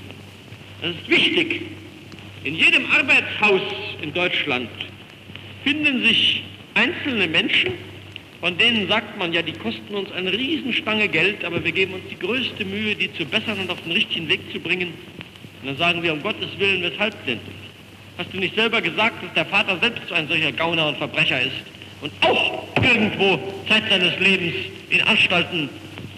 Das 0.82 0.92
ist 0.92 1.10
wichtig. 1.10 1.62
In 2.44 2.56
jedem 2.56 2.86
Arbeitshaus 2.92 3.62
in 4.02 4.14
Deutschland 4.14 4.70
finden 5.64 6.04
sich 6.04 6.44
einzelne 6.74 7.28
Menschen, 7.28 7.74
von 8.40 8.58
denen 8.58 8.88
sagt 8.88 9.18
man 9.20 9.32
ja, 9.32 9.44
die 9.44 9.54
kosten 9.54 9.94
uns 9.94 10.12
eine 10.12 10.32
Riesenstange 10.32 11.08
Geld, 11.08 11.46
aber 11.46 11.64
wir 11.64 11.72
geben 11.72 11.94
uns 11.94 12.04
die 12.10 12.18
größte 12.18 12.66
Mühe, 12.66 12.96
die 12.96 13.14
zu 13.14 13.26
bessern 13.26 13.60
und 13.60 13.70
auf 13.70 13.80
den 13.84 13.92
richtigen 13.92 14.28
Weg 14.28 14.40
zu 14.52 14.60
bringen. 14.60 14.94
Und 15.62 15.68
dann 15.68 15.78
sagen 15.78 16.02
wir, 16.02 16.14
um 16.14 16.24
Gottes 16.24 16.50
Willen, 16.58 16.82
weshalb 16.82 17.14
denn? 17.28 17.40
Hast 18.18 18.34
du 18.34 18.38
nicht 18.38 18.56
selber 18.56 18.82
gesagt, 18.82 19.24
dass 19.24 19.34
der 19.34 19.46
Vater 19.46 19.78
selbst 19.80 20.08
so 20.08 20.16
ein 20.16 20.28
solcher 20.28 20.52
Gauner 20.52 20.88
und 20.88 20.98
Verbrecher 20.98 21.42
ist 21.42 21.81
und 22.02 22.12
auch 22.22 22.64
irgendwo 22.84 23.40
Zeit 23.68 23.84
seines 23.90 24.20
Lebens 24.20 24.56
in 24.90 25.02
Anstalten 25.02 25.70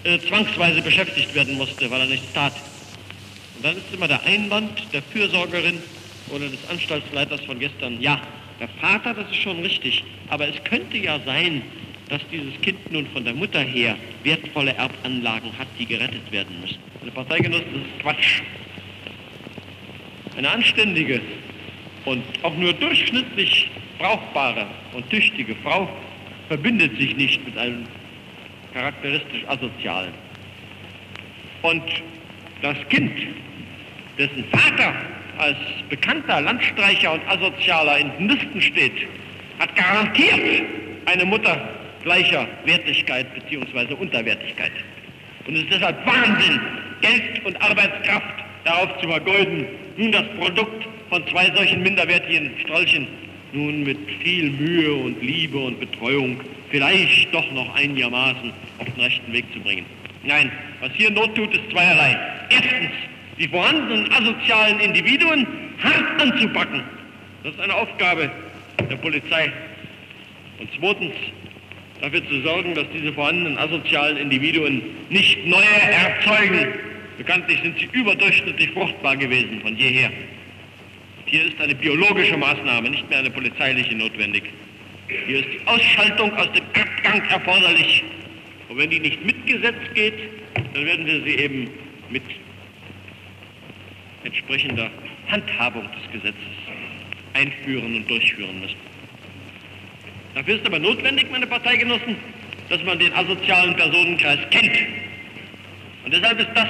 äh, 0.04 0.18
zwangsweise 0.20 0.82
beschäftigt 0.82 1.34
werden 1.36 1.58
musste, 1.58 1.90
weil 1.92 2.02
er 2.02 2.08
nichts 2.08 2.32
tat? 2.34 2.54
Und 3.58 3.66
dann 3.66 3.78
ist 3.78 3.94
immer 3.94 4.08
der 4.08 4.24
Einwand 4.24 4.82
der 4.94 5.02
Fürsorgerin 5.04 5.82
oder 6.30 6.48
des 6.50 6.60
Anstaltsleiters 6.70 7.42
von 7.42 7.60
gestern, 7.60 8.02
ja, 8.02 8.20
der 8.60 8.70
Vater, 8.80 9.14
das 9.14 9.30
ist 9.30 9.42
schon 9.42 9.62
richtig, 9.62 10.04
aber 10.30 10.48
es 10.48 10.64
könnte 10.64 10.98
ja 10.98 11.20
sein, 11.26 11.62
dass 12.10 12.22
dieses 12.32 12.54
Kind 12.62 12.92
nun 12.92 13.08
von 13.08 13.24
der 13.26 13.34
Mutter 13.34 13.60
her 13.60 13.98
wertvolle 14.24 14.74
Erbanlagen 14.76 15.58
hat, 15.58 15.68
die 15.80 15.86
gerettet 15.86 16.32
werden 16.32 16.60
müssen. 16.62 16.78
Eine 17.02 17.12
Parteigenossen, 17.12 17.66
das 17.74 17.82
ist 17.82 18.00
Quatsch. 18.02 18.42
Eine 20.38 20.50
anständige 20.50 21.22
und 22.06 22.24
auch 22.44 22.56
nur 22.56 22.74
durchschnittlich 22.74 23.70
brauchbare 24.04 24.68
und 24.94 25.10
tüchtige 25.10 25.56
Frau 25.64 25.88
verbindet 26.50 26.98
sich 27.00 27.16
nicht 27.16 27.44
mit 27.46 27.58
einem 27.58 27.86
charakteristisch 28.74 29.46
asozialen. 29.48 30.14
Und 31.62 31.84
das 32.62 32.76
Kind, 32.90 33.14
dessen 34.18 34.44
Vater 34.52 34.94
als 35.38 35.58
bekannter 35.90 36.42
Landstreicher 36.42 37.14
und 37.14 37.22
Asozialer 37.30 37.98
in 38.00 38.12
den 38.18 38.30
Listen 38.30 38.62
steht, 38.62 39.08
hat 39.60 39.74
garantiert 39.76 40.64
eine 41.06 41.24
Mutter 41.24 41.70
gleicher 42.04 42.46
Wertigkeit 42.66 43.28
bzw. 43.34 43.94
Unterwertigkeit. 43.94 44.74
Und 45.48 45.56
es 45.56 45.64
ist 45.64 45.74
deshalb 45.74 46.06
Wahnsinn, 46.06 46.60
Geld 47.02 47.46
und 47.46 47.62
Arbeitskraft 47.62 48.44
darauf 48.66 49.02
zu 49.02 49.08
vergeuden, 49.08 49.66
nun 49.96 50.12
das 50.12 50.26
Produkt 50.38 50.88
von 51.10 51.26
zwei 51.28 51.50
solchen 51.56 51.82
minderwertigen 51.84 52.52
Strolchen 52.62 53.08
nun 53.54 53.84
mit 53.84 53.98
viel 54.22 54.50
Mühe 54.52 54.94
und 54.94 55.22
Liebe 55.22 55.58
und 55.58 55.80
Betreuung 55.80 56.40
vielleicht 56.70 57.34
doch 57.34 57.50
noch 57.52 57.74
einigermaßen 57.76 58.52
auf 58.80 58.86
den 58.86 59.04
rechten 59.04 59.32
Weg 59.32 59.46
zu 59.54 59.60
bringen. 59.60 59.86
Nein, 60.24 60.52
was 60.80 60.92
hier 60.94 61.12
Not 61.12 61.36
tut, 61.36 61.54
ist 61.54 61.70
zweierlei. 61.72 62.18
Erstens, 62.50 62.92
die 63.40 63.48
vorhandenen 63.48 64.12
asozialen 64.12 64.80
Individuen 64.80 65.46
hart 65.84 66.22
anzupacken. 66.22 66.82
Das 67.44 67.54
ist 67.54 67.60
eine 67.60 67.76
Aufgabe 67.76 68.32
der 68.90 68.96
Polizei. 68.96 69.52
Und 70.60 70.70
zweitens, 70.80 71.14
dafür 72.02 72.26
zu 72.28 72.42
sorgen, 72.42 72.74
dass 72.74 72.86
diese 72.94 73.14
vorhandenen 73.14 73.58
asozialen 73.58 74.18
Individuen 74.18 74.82
nicht 75.10 75.46
neue 75.46 75.64
erzeugen. 75.64 76.74
Bekanntlich 77.18 77.60
sind 77.62 77.78
sie 77.80 77.90
überdurchschnittlich 77.92 78.72
fruchtbar 78.72 79.16
gewesen 79.18 79.62
von 79.62 79.78
jeher. 79.78 80.12
Hier 81.34 81.48
ist 81.48 81.60
eine 81.60 81.74
biologische 81.74 82.38
Maßnahme, 82.38 82.92
nicht 82.92 83.10
mehr 83.10 83.18
eine 83.18 83.32
polizeiliche 83.32 83.96
notwendig. 83.96 84.44
Hier 85.26 85.40
ist 85.40 85.48
die 85.52 85.66
Ausschaltung 85.66 86.32
aus 86.38 86.52
dem 86.52 86.64
Abgang 86.80 87.28
erforderlich. 87.28 88.04
Und 88.70 88.78
wenn 88.78 88.92
die 88.92 89.00
nicht 89.00 89.26
mit 89.26 89.44
Gesetz 89.48 89.80
geht, 89.96 90.14
dann 90.76 90.86
werden 90.86 91.08
wir 91.08 91.24
sie 91.24 91.36
eben 91.40 91.72
mit 92.12 92.22
entsprechender 94.24 94.92
Handhabung 95.28 95.90
des 95.94 96.12
Gesetzes 96.12 96.54
einführen 97.34 97.96
und 97.96 98.08
durchführen 98.08 98.60
müssen. 98.60 98.78
Dafür 100.36 100.58
ist 100.58 100.68
aber 100.68 100.78
notwendig, 100.78 101.32
meine 101.32 101.48
Parteigenossen, 101.48 102.16
dass 102.70 102.84
man 102.84 103.00
den 103.00 103.12
asozialen 103.12 103.76
Personenkreis 103.76 104.38
kennt. 104.52 104.78
Und 106.06 106.14
deshalb 106.14 106.40
ist 106.40 106.52
das, 106.54 106.70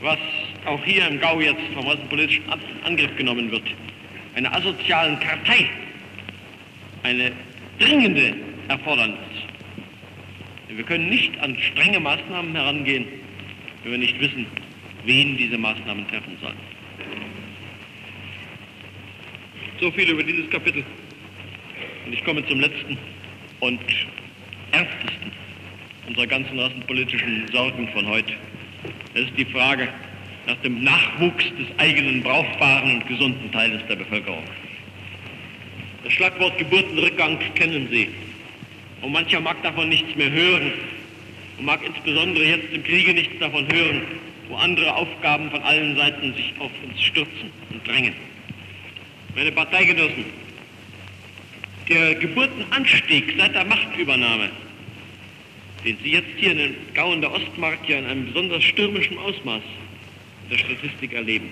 was 0.00 0.18
auch 0.66 0.84
hier 0.84 1.06
im 1.06 1.20
Gau 1.20 1.40
jetzt 1.40 1.62
vom 1.74 1.86
außenpolitischen 1.86 2.44
Angriff 2.84 3.16
genommen 3.16 3.50
wird, 3.50 3.62
einer 4.34 4.54
asozialen 4.54 5.18
Kartei, 5.20 5.68
eine 7.02 7.32
dringende 7.78 8.34
Erfordernis. 8.68 9.18
Wir 10.68 10.84
können 10.84 11.08
nicht 11.08 11.38
an 11.40 11.58
strenge 11.58 11.98
Maßnahmen 11.98 12.54
herangehen, 12.54 13.06
wenn 13.82 13.92
wir 13.92 13.98
nicht 13.98 14.20
wissen, 14.20 14.46
wen 15.04 15.36
diese 15.36 15.58
Maßnahmen 15.58 16.06
treffen 16.08 16.36
sollen. 16.40 16.56
So 19.80 19.90
viel 19.90 20.10
über 20.10 20.22
dieses 20.22 20.48
Kapitel. 20.50 20.84
Und 22.06 22.12
ich 22.12 22.24
komme 22.24 22.46
zum 22.46 22.60
letzten 22.60 22.98
und 23.60 23.80
ernstesten 24.72 25.32
unserer 26.06 26.26
ganzen 26.26 26.58
rassenpolitischen 26.58 27.48
Sorgen 27.52 27.88
von 27.88 28.06
heute. 28.06 28.34
Das 29.14 29.24
ist 29.24 29.36
die 29.36 29.44
Frage 29.46 29.88
nach 30.46 30.56
dem 30.56 30.82
Nachwuchs 30.82 31.44
des 31.58 31.78
eigenen 31.78 32.22
brauchbaren 32.22 32.96
und 32.96 33.08
gesunden 33.08 33.50
Teiles 33.52 33.82
der 33.88 33.96
Bevölkerung. 33.96 34.42
Das 36.04 36.12
Schlagwort 36.12 36.58
Geburtenrückgang 36.58 37.38
kennen 37.54 37.88
Sie. 37.90 38.08
Und 39.02 39.12
mancher 39.12 39.40
mag 39.40 39.62
davon 39.62 39.88
nichts 39.88 40.14
mehr 40.16 40.30
hören 40.30 40.72
und 41.58 41.64
mag 41.64 41.80
insbesondere 41.84 42.44
jetzt 42.44 42.72
im 42.72 42.82
Kriege 42.82 43.14
nichts 43.14 43.38
davon 43.38 43.66
hören, 43.72 44.02
wo 44.48 44.56
andere 44.56 44.94
Aufgaben 44.94 45.50
von 45.50 45.62
allen 45.62 45.96
Seiten 45.96 46.34
sich 46.34 46.52
auf 46.58 46.70
uns 46.84 47.00
stürzen 47.00 47.50
und 47.70 47.86
drängen. 47.86 48.14
Meine 49.34 49.52
Parteigenossen, 49.52 50.24
der 51.88 52.14
Geburtenanstieg 52.16 53.34
seit 53.38 53.54
der 53.54 53.64
Machtübernahme 53.64 54.50
den 55.84 55.96
Sie 56.02 56.10
jetzt 56.10 56.28
hier 56.36 56.52
in 56.52 56.58
den 56.58 56.76
Gauen 56.94 57.20
der 57.20 57.32
Ostmark 57.32 57.78
ja 57.88 57.98
in 57.98 58.06
einem 58.06 58.26
besonders 58.26 58.62
stürmischen 58.64 59.18
Ausmaß 59.18 59.62
der 60.50 60.58
Statistik 60.58 61.12
erleben. 61.12 61.48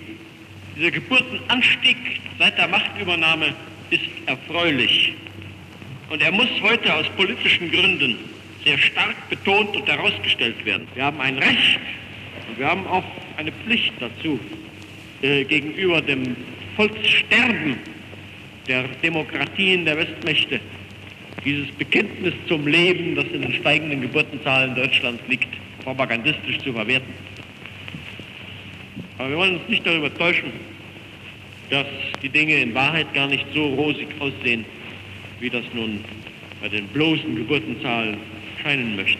Dieser 0.75 0.91
Geburtenanstieg 0.91 1.97
seit 2.37 2.57
der 2.57 2.67
Machtübernahme 2.67 3.53
ist 3.89 4.03
erfreulich. 4.25 5.13
Und 6.09 6.21
er 6.21 6.31
muss 6.31 6.47
heute 6.61 6.93
aus 6.93 7.07
politischen 7.15 7.71
Gründen 7.71 8.17
sehr 8.63 8.77
stark 8.77 9.29
betont 9.29 9.75
und 9.75 9.87
herausgestellt 9.87 10.63
werden. 10.65 10.87
Wir 10.95 11.05
haben 11.05 11.19
ein 11.21 11.37
Recht 11.37 11.79
und 12.49 12.59
wir 12.59 12.67
haben 12.67 12.85
auch 12.87 13.03
eine 13.37 13.51
Pflicht 13.51 13.93
dazu, 13.99 14.39
äh, 15.21 15.43
gegenüber 15.43 16.01
dem 16.01 16.35
Volkssterben 16.75 17.77
der 18.67 18.83
Demokratien 19.03 19.85
der 19.85 19.97
Westmächte, 19.97 20.59
dieses 21.43 21.71
Bekenntnis 21.71 22.33
zum 22.47 22.67
Leben, 22.67 23.15
das 23.15 23.25
in 23.27 23.41
den 23.41 23.53
steigenden 23.53 24.01
Geburtenzahlen 24.01 24.75
Deutschlands 24.75 25.21
liegt, 25.27 25.47
propagandistisch 25.83 26.59
zu 26.59 26.73
verwerten. 26.73 27.13
Aber 29.19 29.29
wir 29.31 29.37
wollen 29.37 29.57
uns 29.57 29.67
nicht 29.67 29.85
darüber 29.85 30.11
täuschen, 30.13 30.51
dass 31.69 31.85
die 32.23 32.29
Dinge 32.29 32.55
in 32.55 32.73
Wahrheit 32.73 33.13
gar 33.13 33.27
nicht 33.27 33.45
so 33.53 33.67
rosig 33.75 34.07
aussehen, 34.19 34.63
wie 35.41 35.49
das 35.49 35.65
nun 35.73 36.03
bei 36.61 36.69
den 36.69 36.87
bloßen 36.87 37.35
Geburtenzahlen 37.35 38.17
scheinen 38.63 38.95
möchte. 38.95 39.19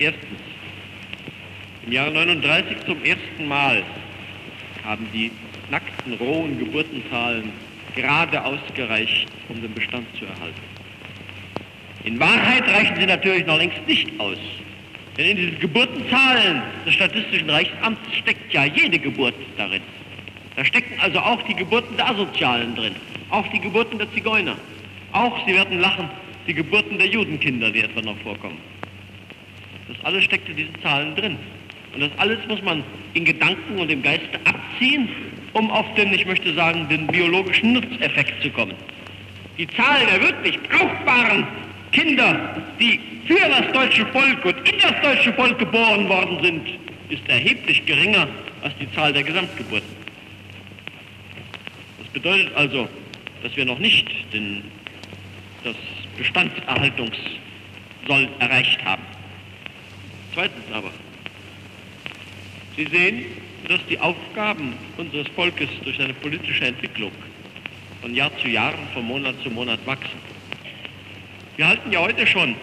Erstens, 0.00 0.40
im 1.86 1.92
Jahre 1.92 2.10
39 2.10 2.78
zum 2.84 3.02
ersten 3.04 3.46
Mal 3.46 3.84
haben 4.84 5.06
die 5.12 5.30
nackten, 5.70 6.14
rohen 6.14 6.58
Geburtenzahlen 6.58 7.52
gerade 7.94 8.44
ausgereicht, 8.44 9.28
um 9.48 9.62
den 9.62 9.72
Bestand 9.72 10.06
zu 10.18 10.24
erhalten. 10.24 10.60
In 12.02 12.18
Wahrheit 12.18 12.66
reichen 12.68 12.96
sie 12.96 13.06
natürlich 13.06 13.46
noch 13.46 13.58
längst 13.58 13.86
nicht 13.86 14.18
aus. 14.18 14.38
Denn 15.18 15.26
in 15.26 15.36
diesen 15.36 15.58
Geburtenzahlen 15.58 16.62
des 16.86 16.94
Statistischen 16.94 17.50
Reichsamts 17.50 18.00
steckt 18.16 18.52
ja 18.52 18.64
jede 18.64 18.98
Geburt 18.98 19.34
darin. 19.56 19.82
Da 20.54 20.64
stecken 20.64 20.94
also 21.00 21.18
auch 21.18 21.42
die 21.42 21.54
Geburten 21.54 21.96
der 21.96 22.08
Asozialen 22.10 22.74
drin, 22.76 22.94
auch 23.30 23.46
die 23.48 23.60
Geburten 23.60 23.98
der 23.98 24.10
Zigeuner, 24.12 24.56
auch, 25.12 25.46
Sie 25.46 25.54
werden 25.54 25.80
lachen, 25.80 26.08
die 26.46 26.54
Geburten 26.54 26.98
der 26.98 27.08
Judenkinder, 27.08 27.70
die 27.70 27.80
etwa 27.80 28.00
noch 28.02 28.18
vorkommen. 28.18 28.58
Das 29.88 29.96
alles 30.04 30.24
steckt 30.24 30.48
in 30.48 30.56
diesen 30.56 30.80
Zahlen 30.82 31.14
drin. 31.16 31.36
Und 31.94 32.00
das 32.00 32.10
alles 32.18 32.38
muss 32.46 32.62
man 32.62 32.84
in 33.14 33.24
Gedanken 33.24 33.78
und 33.78 33.90
im 33.90 34.02
Geiste 34.02 34.38
abziehen, 34.44 35.08
um 35.54 35.70
auf 35.70 35.86
den, 35.94 36.12
ich 36.12 36.26
möchte 36.26 36.52
sagen, 36.54 36.86
den 36.88 37.06
biologischen 37.06 37.72
Nutzeffekt 37.72 38.42
zu 38.42 38.50
kommen. 38.50 38.74
Die 39.56 39.66
Zahl 39.68 40.06
der 40.06 40.20
wirklich 40.20 40.60
brauchbaren 40.62 41.46
Kinder, 41.92 42.62
die 42.78 43.00
für 43.28 43.48
das 43.48 43.72
deutsche 43.72 44.06
Volk 44.06 44.44
und 44.46 44.68
in 44.68 44.80
das 44.80 45.00
deutsche 45.02 45.32
Volk 45.34 45.58
geboren 45.58 46.08
worden 46.08 46.42
sind, 46.42 46.66
ist 47.10 47.28
erheblich 47.28 47.84
geringer 47.84 48.26
als 48.62 48.72
die 48.80 48.90
Zahl 48.94 49.12
der 49.12 49.22
Gesamtgeburten. 49.22 49.88
Das 51.98 52.08
bedeutet 52.08 52.54
also, 52.56 52.88
dass 53.42 53.54
wir 53.54 53.66
noch 53.66 53.78
nicht 53.78 54.08
den, 54.32 54.64
das 55.62 55.76
Bestandserhaltungssoll 56.16 58.28
erreicht 58.38 58.82
haben. 58.82 59.02
Zweitens 60.32 60.64
aber, 60.72 60.90
Sie 62.76 62.86
sehen, 62.86 63.26
dass 63.68 63.80
die 63.90 63.98
Aufgaben 63.98 64.72
unseres 64.96 65.28
Volkes 65.34 65.68
durch 65.84 66.00
eine 66.00 66.14
politische 66.14 66.64
Entwicklung 66.64 67.12
von 68.00 68.14
Jahr 68.14 68.30
zu 68.38 68.48
Jahr, 68.48 68.72
von 68.94 69.04
Monat 69.04 69.34
zu 69.42 69.50
Monat 69.50 69.84
wachsen. 69.84 70.18
Wir 71.56 71.66
halten 71.66 71.92
ja 71.92 72.00
heute 72.00 72.26
schon 72.26 72.54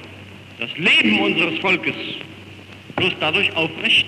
das 0.60 0.70
Leben 0.78 1.20
unseres 1.20 1.60
Volkes 1.60 1.96
bloß 2.96 3.14
dadurch 3.20 3.54
aufrecht, 3.56 4.08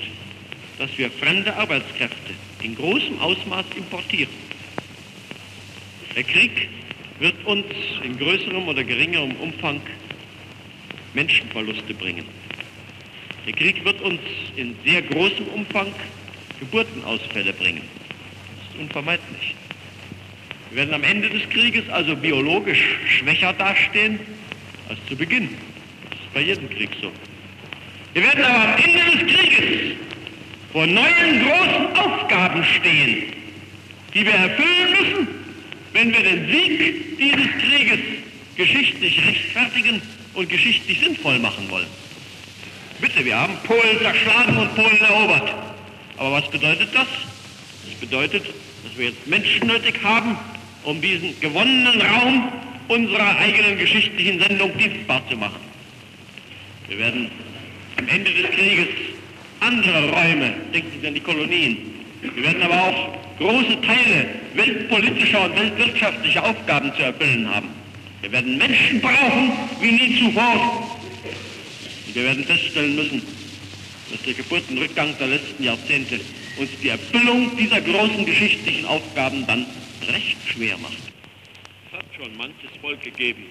dass 0.78 0.96
wir 0.98 1.12
fremde 1.12 1.56
Arbeitskräfte 1.56 2.34
in 2.62 2.76
großem 2.76 3.20
Ausmaß 3.20 3.66
importieren. 3.76 4.34
Der 6.16 6.24
Krieg 6.24 6.70
wird 7.20 7.46
uns 7.46 7.66
in 8.04 8.18
größerem 8.18 8.68
oder 8.68 8.84
geringerem 8.84 9.36
Umfang 9.38 9.82
Menschenverluste 11.14 11.94
bringen. 11.94 12.26
Der 13.46 13.54
Krieg 13.54 13.84
wird 13.86 14.02
uns 14.02 14.20
in 14.56 14.76
sehr 14.86 15.02
großem 15.02 15.48
Umfang 15.48 15.88
Geburtenausfälle 16.60 17.54
bringen. 17.54 17.82
Das 17.82 18.76
ist 18.76 18.82
unvermeidlich. 18.82 19.56
Wir 20.70 20.78
werden 20.78 20.94
am 20.94 21.04
Ende 21.04 21.30
des 21.30 21.48
Krieges 21.50 21.88
also 21.90 22.16
biologisch 22.16 22.98
schwächer 23.08 23.54
dastehen 23.54 24.20
als 24.90 25.00
zu 25.08 25.16
Beginn. 25.16 25.50
Bei 26.38 26.44
jedem 26.44 26.70
Krieg 26.70 26.92
so. 27.02 27.12
Wir 28.14 28.22
werden 28.22 28.44
aber 28.46 28.64
am 28.64 28.76
Ende 28.76 29.26
des 29.26 29.36
Krieges 29.36 29.98
vor 30.72 30.86
neuen 30.86 31.44
großen 31.44 31.96
Aufgaben 31.96 32.64
stehen, 32.64 33.34
die 34.14 34.24
wir 34.24 34.34
erfüllen 34.34 34.92
müssen, 34.92 35.28
wenn 35.94 36.14
wir 36.14 36.22
den 36.22 36.48
Sieg 36.52 37.18
dieses 37.18 37.48
Krieges 37.60 38.00
geschichtlich 38.56 39.20
rechtfertigen 39.26 40.00
und 40.36 40.48
geschichtlich 40.48 41.00
sinnvoll 41.00 41.40
machen 41.40 41.68
wollen. 41.72 41.88
Bitte, 43.02 43.26
wir 43.26 43.36
haben 43.36 43.58
Polen 43.64 43.98
zerschlagen 44.00 44.58
und 44.58 44.76
Polen 44.76 45.02
erobert. 45.02 45.56
Aber 46.18 46.34
was 46.34 46.48
bedeutet 46.52 46.90
das? 46.94 47.08
Das 47.84 47.96
bedeutet, 48.00 48.44
dass 48.84 48.96
wir 48.96 49.06
jetzt 49.08 49.26
Menschen 49.26 49.66
nötig 49.66 49.96
haben, 50.04 50.38
um 50.84 51.02
diesen 51.02 51.40
gewonnenen 51.40 52.00
Raum 52.00 52.52
unserer 52.90 53.40
eigenen 53.40 53.80
geschichtlichen 53.80 54.40
Sendung 54.40 54.78
dienstbar 54.78 55.28
zu 55.32 55.36
machen. 55.36 55.77
Wir 56.88 56.98
werden 57.00 57.30
am 57.98 58.08
Ende 58.08 58.32
des 58.32 58.52
Krieges 58.52 58.88
andere 59.60 60.10
Räume, 60.10 60.54
denken 60.74 61.00
Sie 61.02 61.08
an 61.08 61.14
die 61.14 61.20
Kolonien, 61.20 61.78
wir 62.22 62.44
werden 62.44 62.62
aber 62.62 62.84
auch 62.84 63.38
große 63.38 63.80
Teile 63.82 64.30
weltpolitischer 64.56 65.46
und 65.46 65.56
weltwirtschaftlicher 65.56 66.44
Aufgaben 66.44 66.92
zu 66.96 67.04
erfüllen 67.04 67.48
haben. 67.54 67.70
Wir 68.22 68.32
werden 68.32 68.58
Menschen 68.58 69.02
brauchen 69.02 69.52
wie 69.80 69.92
nie 69.92 70.20
zuvor. 70.20 70.98
Und 72.08 72.16
wir 72.16 72.24
werden 72.24 72.44
feststellen 72.44 72.96
müssen, 72.96 73.22
dass 74.12 74.22
der 74.24 74.34
Geburtenrückgang 74.34 75.16
der 75.20 75.28
letzten 75.28 75.64
Jahrzehnte 75.64 76.20
uns 76.58 76.70
die 76.82 76.90
Erfüllung 76.90 77.56
dieser 77.58 77.82
großen 77.82 78.26
geschichtlichen 78.26 78.86
Aufgaben 78.86 79.46
dann 79.46 79.66
recht 80.12 80.38
schwer 80.52 80.78
macht. 80.78 80.98
Es 81.92 81.98
hat 82.00 82.06
schon 82.16 82.36
manches 82.36 82.72
Volk 82.82 83.02
gegeben, 83.02 83.46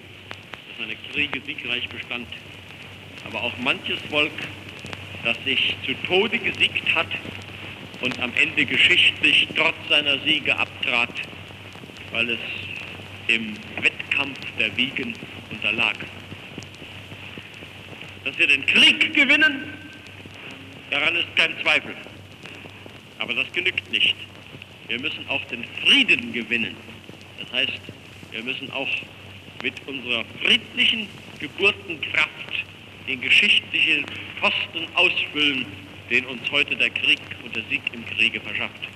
das 0.68 0.79
seine 0.79 0.96
Kriege 1.12 1.40
siegreich 1.46 1.88
bestand, 1.88 2.27
aber 3.27 3.43
auch 3.43 3.57
manches 3.59 3.99
Volk, 4.11 4.33
das 5.25 5.37
sich 5.45 5.77
zu 5.85 5.95
Tode 6.07 6.39
gesiegt 6.39 6.95
hat 6.95 7.09
und 8.01 8.19
am 8.21 8.33
Ende 8.35 8.65
geschichtlich 8.65 9.49
trotz 9.57 9.77
seiner 9.89 10.19
Siege 10.21 10.57
abtrat, 10.57 11.15
weil 12.12 12.31
es 12.31 12.41
im 13.29 13.55
Wettkampf 13.81 14.39
der 14.59 14.77
Wiegen 14.77 15.15
unterlag. 15.51 15.97
Dass 18.25 18.39
wir 18.39 18.47
den 18.47 18.65
Krieg 18.67 19.15
gewinnen, 19.15 19.73
Daran 20.91 21.17
ist 21.17 21.35
kein 21.35 21.53
Zweifel. 21.62 21.95
Aber 23.19 23.35
das 23.35 23.51
genügt 23.53 23.91
nicht. 23.91 24.15
Wir 24.89 25.01
müssen 25.01 25.29
auch 25.29 25.45
den 25.47 25.65
Frieden 25.83 26.33
gewinnen. 26.33 26.77
Das 27.41 27.53
heißt, 27.53 27.81
wir 28.31 28.43
müssen 28.45 28.71
auch 28.71 28.89
mit 29.62 29.75
unserer 29.87 30.25
friedlichen 30.43 31.09
Geburtenkraft 31.41 32.31
den 33.07 33.21
geschichtlichen 33.21 34.05
Posten 34.40 34.87
ausfüllen, 34.95 35.66
den 36.11 36.27
uns 36.27 36.51
heute 36.51 36.77
der 36.77 36.90
Krieg 36.90 37.21
und 37.45 37.55
der 37.55 37.62
Sieg 37.71 37.83
im 37.92 38.05
Kriege 38.07 38.40
verschafft. 38.40 38.88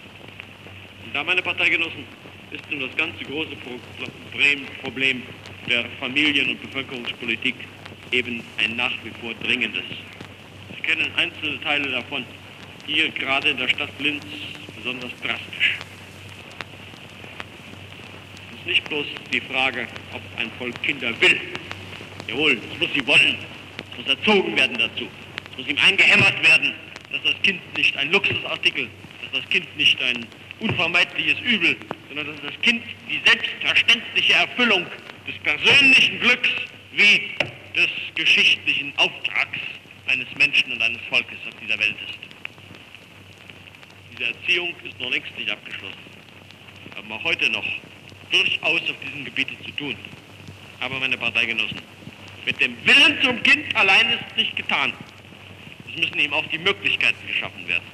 Und 1.05 1.15
da, 1.15 1.25
meine 1.25 1.43
Parteigenossen, 1.43 2.05
ist 2.51 2.69
nun 2.71 2.81
das 2.81 2.97
ganze 2.97 3.25
große 3.25 3.57
Problem 4.83 5.23
der 5.69 5.85
Familien- 6.01 6.51
und 6.51 6.63
Bevölkerungspolitik 6.63 7.55
eben 8.11 8.43
ein 8.59 8.77
nach 8.77 8.93
wie 9.05 9.11
vor 9.21 9.35
dringendes 9.35 9.85
kennen 10.91 11.13
einzelne 11.17 11.61
Teile 11.61 11.89
davon, 11.89 12.25
hier 12.87 13.11
gerade 13.11 13.51
in 13.51 13.57
der 13.59 13.69
Stadt 13.69 13.91
Linz 14.01 14.25
besonders 14.75 15.13
drastisch. 15.23 15.79
Es 18.51 18.59
ist 18.59 18.67
nicht 18.67 18.89
bloß 18.89 19.07
die 19.33 19.41
Frage, 19.41 19.87
ob 20.13 20.21
ein 20.37 20.51
Volk 20.59 20.83
Kinder 20.83 21.09
will. 21.21 21.41
Jawohl, 22.27 22.59
es 22.73 22.81
muss 22.81 22.89
sie 22.93 23.07
wollen. 23.07 23.39
Muss 23.97 24.07
erzogen 24.07 24.57
werden 24.57 24.79
dazu. 24.79 25.09
Es 25.53 25.59
muss 25.59 25.69
ihm 25.69 25.79
eingehämmert 25.79 26.49
werden, 26.49 26.75
dass 27.13 27.23
das 27.23 27.43
Kind 27.43 27.61
nicht 27.77 27.97
ein 27.97 28.11
Luxusartikel, 28.13 28.89
dass 29.23 29.41
das 29.41 29.51
Kind 29.51 29.77
nicht 29.77 30.01
ein 30.03 30.27
unvermeidliches 30.61 31.39
Übel, 31.41 31.77
sondern 32.09 32.27
dass 32.27 32.41
das 32.43 32.61
Kind 32.63 32.83
die 33.09 33.21
selbstverständliche 33.25 34.35
Erfüllung 34.35 34.87
des 35.27 35.37
persönlichen 35.39 36.21
Glücks 36.21 36.49
wie 36.93 37.31
des 37.77 37.89
geschichtlichen 38.15 38.93
Auftrags 38.97 39.59
eines 40.07 40.27
Menschen 40.37 40.73
und 40.73 40.83
eines 40.83 41.01
Volkes 41.09 41.39
auf 41.47 41.55
dieser 41.61 41.79
Welt 41.79 41.97
ist. 42.09 42.19
Diese 44.13 44.25
Erziehung 44.25 44.75
ist 44.85 44.99
noch 45.01 45.11
längst 45.11 45.37
nicht 45.39 45.51
abgeschlossen. 45.51 45.99
Wir 46.89 46.97
haben 46.97 47.13
auch 47.13 47.25
heute 47.25 47.49
noch 47.51 47.65
durchaus 48.31 48.81
auf 48.83 48.97
diesem 49.05 49.25
Gebiet 49.25 49.49
zu 49.65 49.71
tun. 49.73 49.97
Aber, 50.81 50.99
meine 50.99 51.17
Parteigenossen, 51.17 51.79
Mit 52.47 52.61
dem 52.61 52.77
Willen 52.85 53.23
zum 53.23 53.43
Kind 53.43 53.75
allein 53.77 54.11
ist 54.13 54.37
nicht 54.37 54.57
getan. 54.57 54.93
Es 55.89 56.01
müssen 56.01 56.19
ihm 56.19 56.33
auch 56.33 56.47
die 56.47 56.59
Möglichkeiten 56.59 57.27
geschaffen 57.27 57.67
werden. 57.69 57.85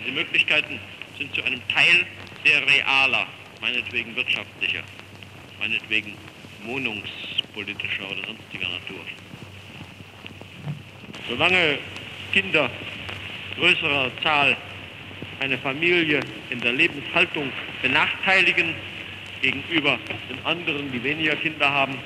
Diese 0.00 0.12
Möglichkeiten 0.12 0.78
sind 1.18 1.34
zu 1.34 1.42
einem 1.42 1.60
Teil 1.68 2.06
sehr 2.44 2.66
realer, 2.66 3.26
meinetwegen 3.60 4.14
wirtschaftlicher, 4.16 4.82
meinetwegen 5.58 6.14
wohnungspolitischer 6.64 8.10
oder 8.10 8.26
sonstiger 8.26 8.68
Natur. 8.68 9.04
Solange 11.28 11.78
Kinder 12.32 12.70
größerer 13.56 14.10
Zahl 14.22 14.56
eine 15.40 15.58
Familie 15.58 16.20
in 16.50 16.60
der 16.60 16.72
Lebenshaltung 16.72 17.52
benachteiligen 17.82 18.74
gegenüber 19.42 19.98
den 20.30 20.44
anderen, 20.44 20.90
die 20.90 21.02
weniger 21.02 21.36
Kinder 21.36 21.70
haben, 21.70 21.98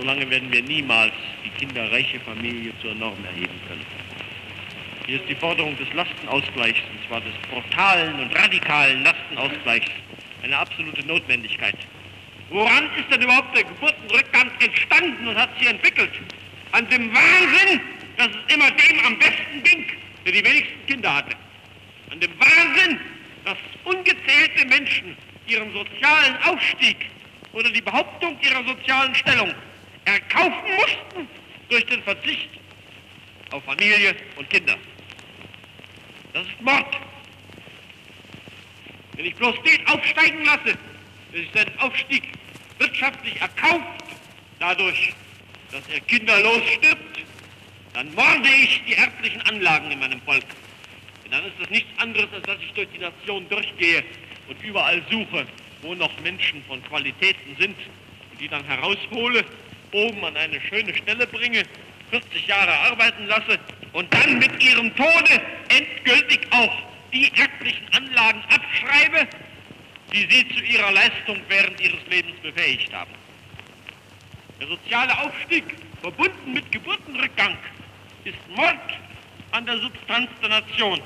solange 0.00 0.28
werden 0.30 0.50
wir 0.50 0.62
niemals 0.62 1.12
die 1.44 1.50
kinderreiche 1.50 2.20
Familie 2.20 2.72
zur 2.80 2.94
Norm 2.94 3.22
erheben 3.24 3.60
können. 3.68 3.84
Hier 5.06 5.20
ist 5.20 5.28
die 5.28 5.34
Forderung 5.34 5.76
des 5.76 5.92
Lastenausgleichs, 5.92 6.80
und 6.90 7.06
zwar 7.06 7.20
des 7.20 7.34
brutalen 7.50 8.20
und 8.20 8.34
radikalen 8.34 9.04
Lastenausgleichs, 9.04 9.90
eine 10.42 10.56
absolute 10.56 11.06
Notwendigkeit. 11.06 11.76
Woran 12.48 12.84
ist 12.96 13.12
denn 13.12 13.22
überhaupt 13.22 13.54
der 13.54 13.64
Geburtenrückgang 13.64 14.50
entstanden 14.60 15.28
und 15.28 15.36
hat 15.36 15.56
sich 15.58 15.68
entwickelt? 15.68 16.10
An 16.72 16.88
dem 16.88 17.12
Wahnsinn, 17.14 17.80
dass 18.16 18.28
es 18.28 18.54
immer 18.54 18.70
dem 18.70 19.04
am 19.04 19.18
besten 19.18 19.62
ging, 19.62 19.86
der 20.24 20.32
die 20.32 20.44
wenigsten 20.44 20.86
Kinder 20.86 21.14
hatte. 21.14 21.36
An 22.10 22.20
dem 22.20 22.32
Wahnsinn, 22.38 22.98
dass 23.44 23.58
ungezählte 23.84 24.66
Menschen 24.66 25.16
ihren 25.46 25.72
sozialen 25.72 26.36
Aufstieg 26.44 26.96
oder 27.52 27.70
die 27.70 27.80
Behauptung 27.80 28.38
ihrer 28.42 28.64
sozialen 28.64 29.14
Stellung 29.14 29.52
erkaufen 30.10 30.76
mussten 30.76 31.28
durch 31.68 31.86
den 31.86 32.02
Verzicht 32.02 32.50
auf 33.50 33.64
Familie 33.64 34.14
und 34.36 34.48
Kinder. 34.50 34.76
Das 36.32 36.46
ist 36.46 36.60
Mord. 36.60 36.96
Wenn 39.16 39.26
ich 39.26 39.34
bloß 39.34 39.54
den 39.62 39.86
aufsteigen 39.86 40.44
lasse, 40.44 40.78
sich 41.32 41.48
seinen 41.52 41.78
Aufstieg 41.78 42.22
wirtschaftlich 42.78 43.40
erkauft, 43.40 44.04
dadurch, 44.58 45.12
dass 45.72 45.86
er 45.88 46.00
kinderlos 46.00 46.62
stirbt, 46.76 47.20
dann 47.92 48.14
morde 48.14 48.48
ich 48.48 48.82
die 48.86 48.94
erblichen 48.94 49.40
Anlagen 49.42 49.90
in 49.90 49.98
meinem 49.98 50.20
Volk. 50.22 50.44
Und 51.24 51.32
dann 51.32 51.44
ist 51.44 51.54
das 51.60 51.70
nichts 51.70 51.90
anderes, 51.98 52.28
als 52.32 52.44
dass 52.44 52.58
ich 52.60 52.72
durch 52.72 52.88
die 52.94 52.98
Nation 52.98 53.48
durchgehe 53.48 54.04
und 54.48 54.62
überall 54.62 55.02
suche, 55.10 55.46
wo 55.82 55.94
noch 55.94 56.10
Menschen 56.20 56.62
von 56.64 56.82
Qualitäten 56.84 57.56
sind 57.58 57.76
und 58.30 58.40
die 58.40 58.48
dann 58.48 58.64
heraushole, 58.64 59.44
oben 59.92 60.24
an 60.24 60.36
eine 60.36 60.60
schöne 60.60 60.94
Stelle 60.94 61.26
bringe, 61.26 61.64
40 62.10 62.46
Jahre 62.46 62.72
arbeiten 62.72 63.26
lasse 63.26 63.58
und 63.92 64.12
dann 64.12 64.38
mit 64.38 64.62
ihrem 64.62 64.94
Tode 64.96 65.40
endgültig 65.68 66.40
auch 66.50 66.72
die 67.12 67.30
erblichen 67.36 67.86
Anlagen 67.92 68.42
abschreibe, 68.48 69.28
die 70.12 70.26
sie 70.30 70.48
zu 70.48 70.62
ihrer 70.64 70.92
Leistung 70.92 71.40
während 71.48 71.80
ihres 71.80 72.04
Lebens 72.08 72.38
befähigt 72.42 72.92
haben. 72.92 73.10
Der 74.60 74.68
soziale 74.68 75.18
Aufstieg, 75.18 75.64
verbunden 76.02 76.52
mit 76.52 76.70
Geburtenrückgang, 76.70 77.56
ist 78.24 78.36
Mord 78.54 78.76
an 79.52 79.66
der 79.66 79.78
Substanz 79.78 80.30
der 80.42 80.50
Nation. 80.50 81.00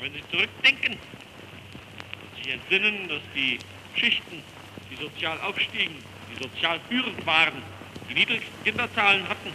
wenn 0.00 0.12
Sie 0.12 0.22
zurückdenken, 0.30 0.98
sich 2.36 2.52
entsinnen, 2.52 3.08
dass 3.08 3.22
die 3.34 3.58
Schichten, 3.96 4.42
die 4.90 4.96
sozial 4.96 5.40
aufstiegen, 5.40 5.96
die 6.34 6.42
sozial 6.42 6.80
führend 6.88 7.24
waren, 7.26 7.62
die 8.08 8.14
niedrigsten 8.14 8.64
Kinderzahlen 8.64 9.28
hatten, 9.28 9.52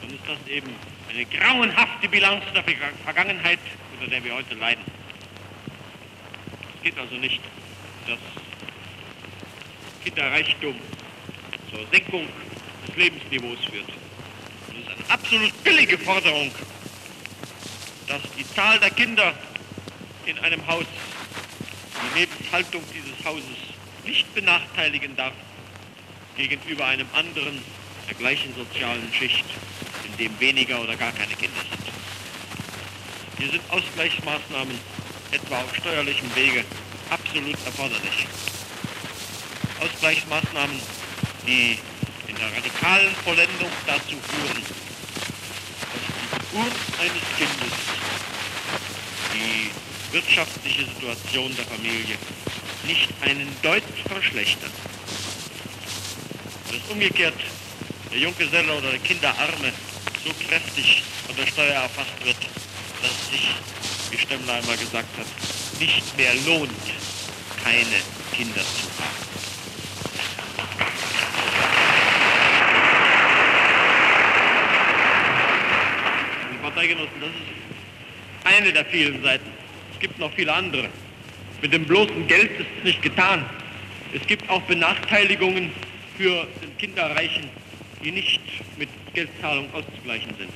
dann 0.00 0.10
ist 0.10 0.22
das 0.26 0.48
eben 0.48 0.74
eine 1.08 1.24
grauenhafte 1.26 2.08
Bilanz 2.08 2.44
der 2.54 2.64
Vergangenheit, 3.04 3.58
unter 3.92 4.10
der 4.10 4.24
wir 4.24 4.34
heute 4.34 4.54
leiden. 4.54 4.84
Es 6.76 6.82
geht 6.82 6.98
also 6.98 7.14
nicht, 7.16 7.40
dass 8.06 8.18
Kinderreichtum 10.04 10.74
zur 11.70 11.86
Senkung 11.92 12.26
des 12.86 12.96
Lebensniveaus 12.96 13.64
führt. 13.70 13.88
Es 14.68 14.78
ist 14.78 14.88
eine 14.88 15.10
absolut 15.10 15.64
billige 15.64 15.98
Forderung, 15.98 16.50
dass 18.08 18.22
die 18.36 18.46
Zahl 18.54 18.78
der 18.80 18.90
Kinder 18.90 19.34
in 20.26 20.38
einem 20.40 20.66
Haus 20.66 20.86
die 21.94 22.20
Lebenshaltung 22.20 22.82
dieses 22.92 23.24
Hauses 23.24 23.44
nicht 24.04 24.34
benachteiligen 24.34 25.14
darf 25.14 25.32
gegenüber 26.36 26.86
einem 26.86 27.06
anderen 27.14 27.62
der 28.08 28.14
gleichen 28.14 28.54
sozialen 28.54 29.12
Schicht, 29.12 29.44
in 30.04 30.16
dem 30.16 30.40
weniger 30.40 30.80
oder 30.80 30.96
gar 30.96 31.12
keine 31.12 31.34
Kinder 31.34 31.60
sind. 31.70 31.82
Hier 33.38 33.50
sind 33.50 33.62
Ausgleichsmaßnahmen, 33.70 34.78
etwa 35.32 35.60
auf 35.62 35.74
steuerlichem 35.76 36.34
Wege, 36.34 36.64
absolut 37.10 37.56
erforderlich. 37.64 38.26
Ausgleichsmaßnahmen, 39.80 40.78
die 41.46 41.78
in 42.28 42.36
der 42.36 42.56
radikalen 42.56 43.14
Vollendung 43.24 43.70
dazu 43.86 44.16
führen, 44.16 44.62
dass 45.92 46.04
die 46.06 46.30
Geburt 46.38 46.72
eines 47.00 47.22
Kindes 47.36 47.78
die 49.34 49.70
wirtschaftliche 50.12 50.84
Situation 50.84 51.54
der 51.56 51.64
Familie 51.64 52.16
nicht 52.86 53.08
einen 53.22 53.48
Deut 53.62 53.82
verschlechtert. 54.06 54.70
Dass 56.72 56.90
umgekehrt 56.90 57.34
der 58.10 58.18
Junggeselle 58.18 58.72
oder 58.72 58.92
der 58.92 58.98
Kinderarme 59.00 59.72
so 60.24 60.30
kräftig 60.48 61.02
von 61.26 61.36
der 61.36 61.46
Steuer 61.46 61.74
erfasst 61.74 62.24
wird, 62.24 62.36
dass 63.02 63.10
es 63.10 63.30
sich, 63.30 63.50
wie 64.10 64.16
Stemmler 64.16 64.54
einmal 64.54 64.78
gesagt 64.78 65.08
hat, 65.18 65.26
nicht 65.78 66.16
mehr 66.16 66.34
lohnt, 66.46 66.70
keine 67.62 68.00
Kinder 68.34 68.62
zu 68.62 68.88
haben. 68.98 69.22
Parteigenossen, 76.62 77.20
das 77.20 77.28
ist 77.28 78.56
eine 78.56 78.72
der 78.72 78.86
vielen 78.86 79.22
Seiten. 79.22 79.50
Es 79.92 80.00
gibt 80.00 80.18
noch 80.18 80.32
viele 80.32 80.54
andere. 80.54 80.88
Mit 81.60 81.74
dem 81.74 81.84
bloßen 81.84 82.26
Geld 82.28 82.58
ist 82.58 82.66
es 82.78 82.84
nicht 82.84 83.02
getan. 83.02 83.44
Es 84.14 84.26
gibt 84.26 84.48
auch 84.48 84.62
Benachteiligungen 84.62 85.70
für 86.16 86.46
den 86.62 86.76
Kinderreichen, 86.78 87.48
die 88.04 88.10
nicht 88.10 88.40
mit 88.78 88.88
Geldzahlung 89.14 89.72
auszugleichen 89.72 90.34
sind. 90.38 90.50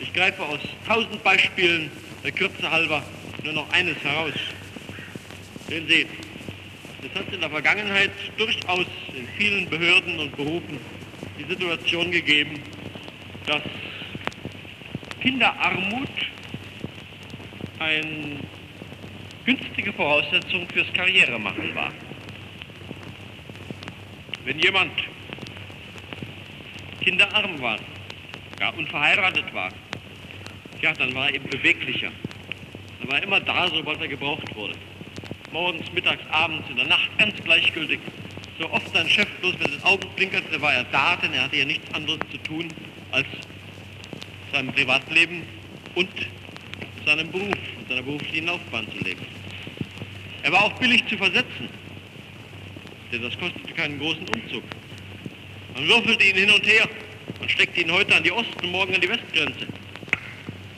Ich 0.00 0.12
greife 0.12 0.42
aus 0.42 0.60
tausend 0.86 1.22
Beispielen 1.22 1.90
der 2.22 2.32
Kürze 2.32 2.70
halber 2.70 3.02
nur 3.42 3.52
noch 3.52 3.70
eines 3.70 3.96
heraus. 4.02 4.34
Sehen 5.68 5.86
Sie, 5.88 6.06
es 7.02 7.18
hat 7.18 7.32
in 7.32 7.40
der 7.40 7.50
Vergangenheit 7.50 8.10
durchaus 8.36 8.86
in 9.16 9.26
vielen 9.38 9.68
Behörden 9.68 10.18
und 10.18 10.36
Berufen 10.36 10.78
die 11.38 11.44
Situation 11.44 12.10
gegeben, 12.10 12.60
dass 13.46 13.62
Kinderarmut 15.20 16.08
eine 17.78 18.38
günstige 19.44 19.92
Voraussetzung 19.92 20.68
fürs 20.72 20.92
Karrieremachen 20.92 21.74
war. 21.74 21.92
Wenn 24.46 24.60
jemand 24.60 24.92
kinderarm 27.00 27.60
war, 27.60 27.80
gar 28.56 28.78
unverheiratet 28.78 29.52
war, 29.52 29.72
ja, 30.80 30.92
dann 30.92 31.12
war 31.16 31.28
er 31.28 31.34
eben 31.34 31.50
beweglicher. 31.50 32.12
Er 33.02 33.08
war 33.08 33.20
immer 33.24 33.40
da, 33.40 33.66
sobald 33.66 34.00
er 34.00 34.06
gebraucht 34.06 34.54
wurde. 34.54 34.74
Morgens, 35.50 35.92
mittags, 35.92 36.22
abends, 36.30 36.70
in 36.70 36.76
der 36.76 36.86
Nacht 36.86 37.10
ganz 37.18 37.34
gleichgültig. 37.42 37.98
So 38.60 38.70
oft 38.70 38.88
sein 38.94 39.08
Chef 39.10 39.26
bloß 39.40 39.58
mit 39.58 39.66
den 39.66 39.82
Augen 39.82 40.08
blinkerte, 40.14 40.62
war 40.62 40.74
er 40.74 40.84
da, 40.84 41.16
denn 41.16 41.32
er 41.32 41.42
hatte 41.42 41.56
ja 41.56 41.64
nichts 41.64 41.92
anderes 41.92 42.20
zu 42.30 42.38
tun, 42.38 42.68
als 43.10 43.26
seinem 44.52 44.72
Privatleben 44.72 45.42
und 45.96 46.08
seinem 47.04 47.32
Beruf 47.32 47.58
und 47.78 47.88
seiner 47.88 48.02
beruflichen 48.02 48.46
Laufbahn 48.46 48.86
zu 48.92 48.98
leben. 48.98 49.26
Er 50.44 50.52
war 50.52 50.62
auch 50.62 50.72
billig 50.74 51.04
zu 51.08 51.16
versetzen, 51.16 51.68
denn 53.16 53.30
das 53.30 53.38
kostete 53.38 53.72
keinen 53.72 53.98
großen 53.98 54.26
Umzug. 54.28 54.62
Man 55.74 55.88
würfelte 55.88 56.24
ihn 56.24 56.36
hin 56.36 56.50
und 56.50 56.66
her 56.66 56.88
und 57.40 57.50
steckte 57.50 57.80
ihn 57.80 57.90
heute 57.90 58.14
an 58.14 58.22
die 58.22 58.32
Ost- 58.32 58.62
und 58.62 58.70
morgen 58.70 58.94
an 58.94 59.00
die 59.00 59.08
Westgrenze. 59.08 59.66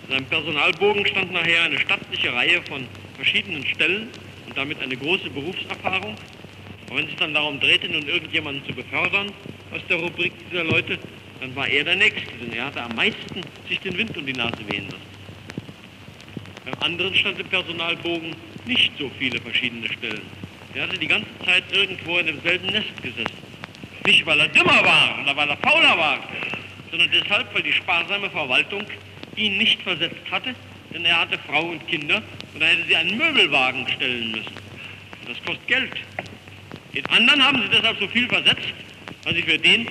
In 0.04 0.10
seinem 0.10 0.26
Personalbogen 0.26 1.04
stand 1.06 1.32
nachher 1.32 1.64
eine 1.64 1.78
stattliche 1.78 2.32
Reihe 2.32 2.62
von 2.62 2.86
verschiedenen 3.16 3.66
Stellen 3.66 4.08
und 4.46 4.56
damit 4.56 4.80
eine 4.80 4.96
große 4.96 5.30
Berufserfahrung. 5.30 6.14
Und 6.88 6.96
wenn 6.96 7.08
es 7.08 7.16
dann 7.16 7.34
darum 7.34 7.58
drehte, 7.58 7.88
nun 7.88 8.06
irgendjemanden 8.06 8.64
zu 8.66 8.72
befördern 8.72 9.32
aus 9.72 9.82
der 9.88 9.96
Rubrik 9.98 10.32
dieser 10.48 10.64
Leute, 10.64 10.98
dann 11.40 11.54
war 11.54 11.68
er 11.68 11.84
der 11.84 11.96
Nächste, 11.96 12.32
denn 12.40 12.52
er 12.52 12.66
hatte 12.66 12.82
am 12.82 12.94
meisten 12.94 13.42
sich 13.68 13.80
den 13.80 13.98
Wind 13.98 14.16
um 14.16 14.24
die 14.24 14.32
Nase 14.32 14.58
wehen 14.68 14.86
lassen. 14.86 15.08
Beim 16.64 16.82
anderen 16.82 17.14
stand 17.14 17.38
im 17.40 17.46
Personalbogen 17.48 18.34
nicht 18.64 18.92
so 18.98 19.10
viele 19.18 19.40
verschiedene 19.40 19.86
Stellen. 19.88 20.47
Er 20.74 20.82
hatte 20.82 20.98
die 20.98 21.06
ganze 21.06 21.30
Zeit 21.44 21.64
irgendwo 21.72 22.18
in 22.18 22.26
demselben 22.26 22.66
Nest 22.66 23.02
gesessen. 23.02 23.48
Nicht, 24.04 24.24
weil 24.26 24.40
er 24.40 24.48
dümmer 24.48 24.84
war 24.84 25.18
oder 25.22 25.36
weil 25.36 25.48
er 25.48 25.56
fauler 25.58 25.98
war, 25.98 26.18
sondern 26.90 27.10
deshalb, 27.10 27.52
weil 27.54 27.62
die 27.62 27.72
sparsame 27.72 28.30
Verwaltung 28.30 28.84
ihn 29.36 29.56
nicht 29.56 29.82
versetzt 29.82 30.30
hatte, 30.30 30.54
denn 30.92 31.04
er 31.04 31.20
hatte 31.20 31.38
Frau 31.46 31.62
und 31.62 31.86
Kinder 31.88 32.22
und 32.54 32.60
da 32.60 32.66
hätte 32.66 32.86
sie 32.86 32.96
einen 32.96 33.16
Möbelwagen 33.16 33.86
stellen 33.88 34.30
müssen. 34.30 34.52
Und 35.20 35.28
das 35.28 35.44
kostet 35.44 35.66
Geld. 35.66 35.92
Den 36.94 37.06
anderen 37.06 37.44
haben 37.44 37.62
sie 37.62 37.68
deshalb 37.68 37.98
so 37.98 38.08
viel 38.08 38.28
versetzt, 38.28 38.72
weil 39.24 39.34
sie 39.34 39.42
für 39.42 39.58
den 39.58 39.88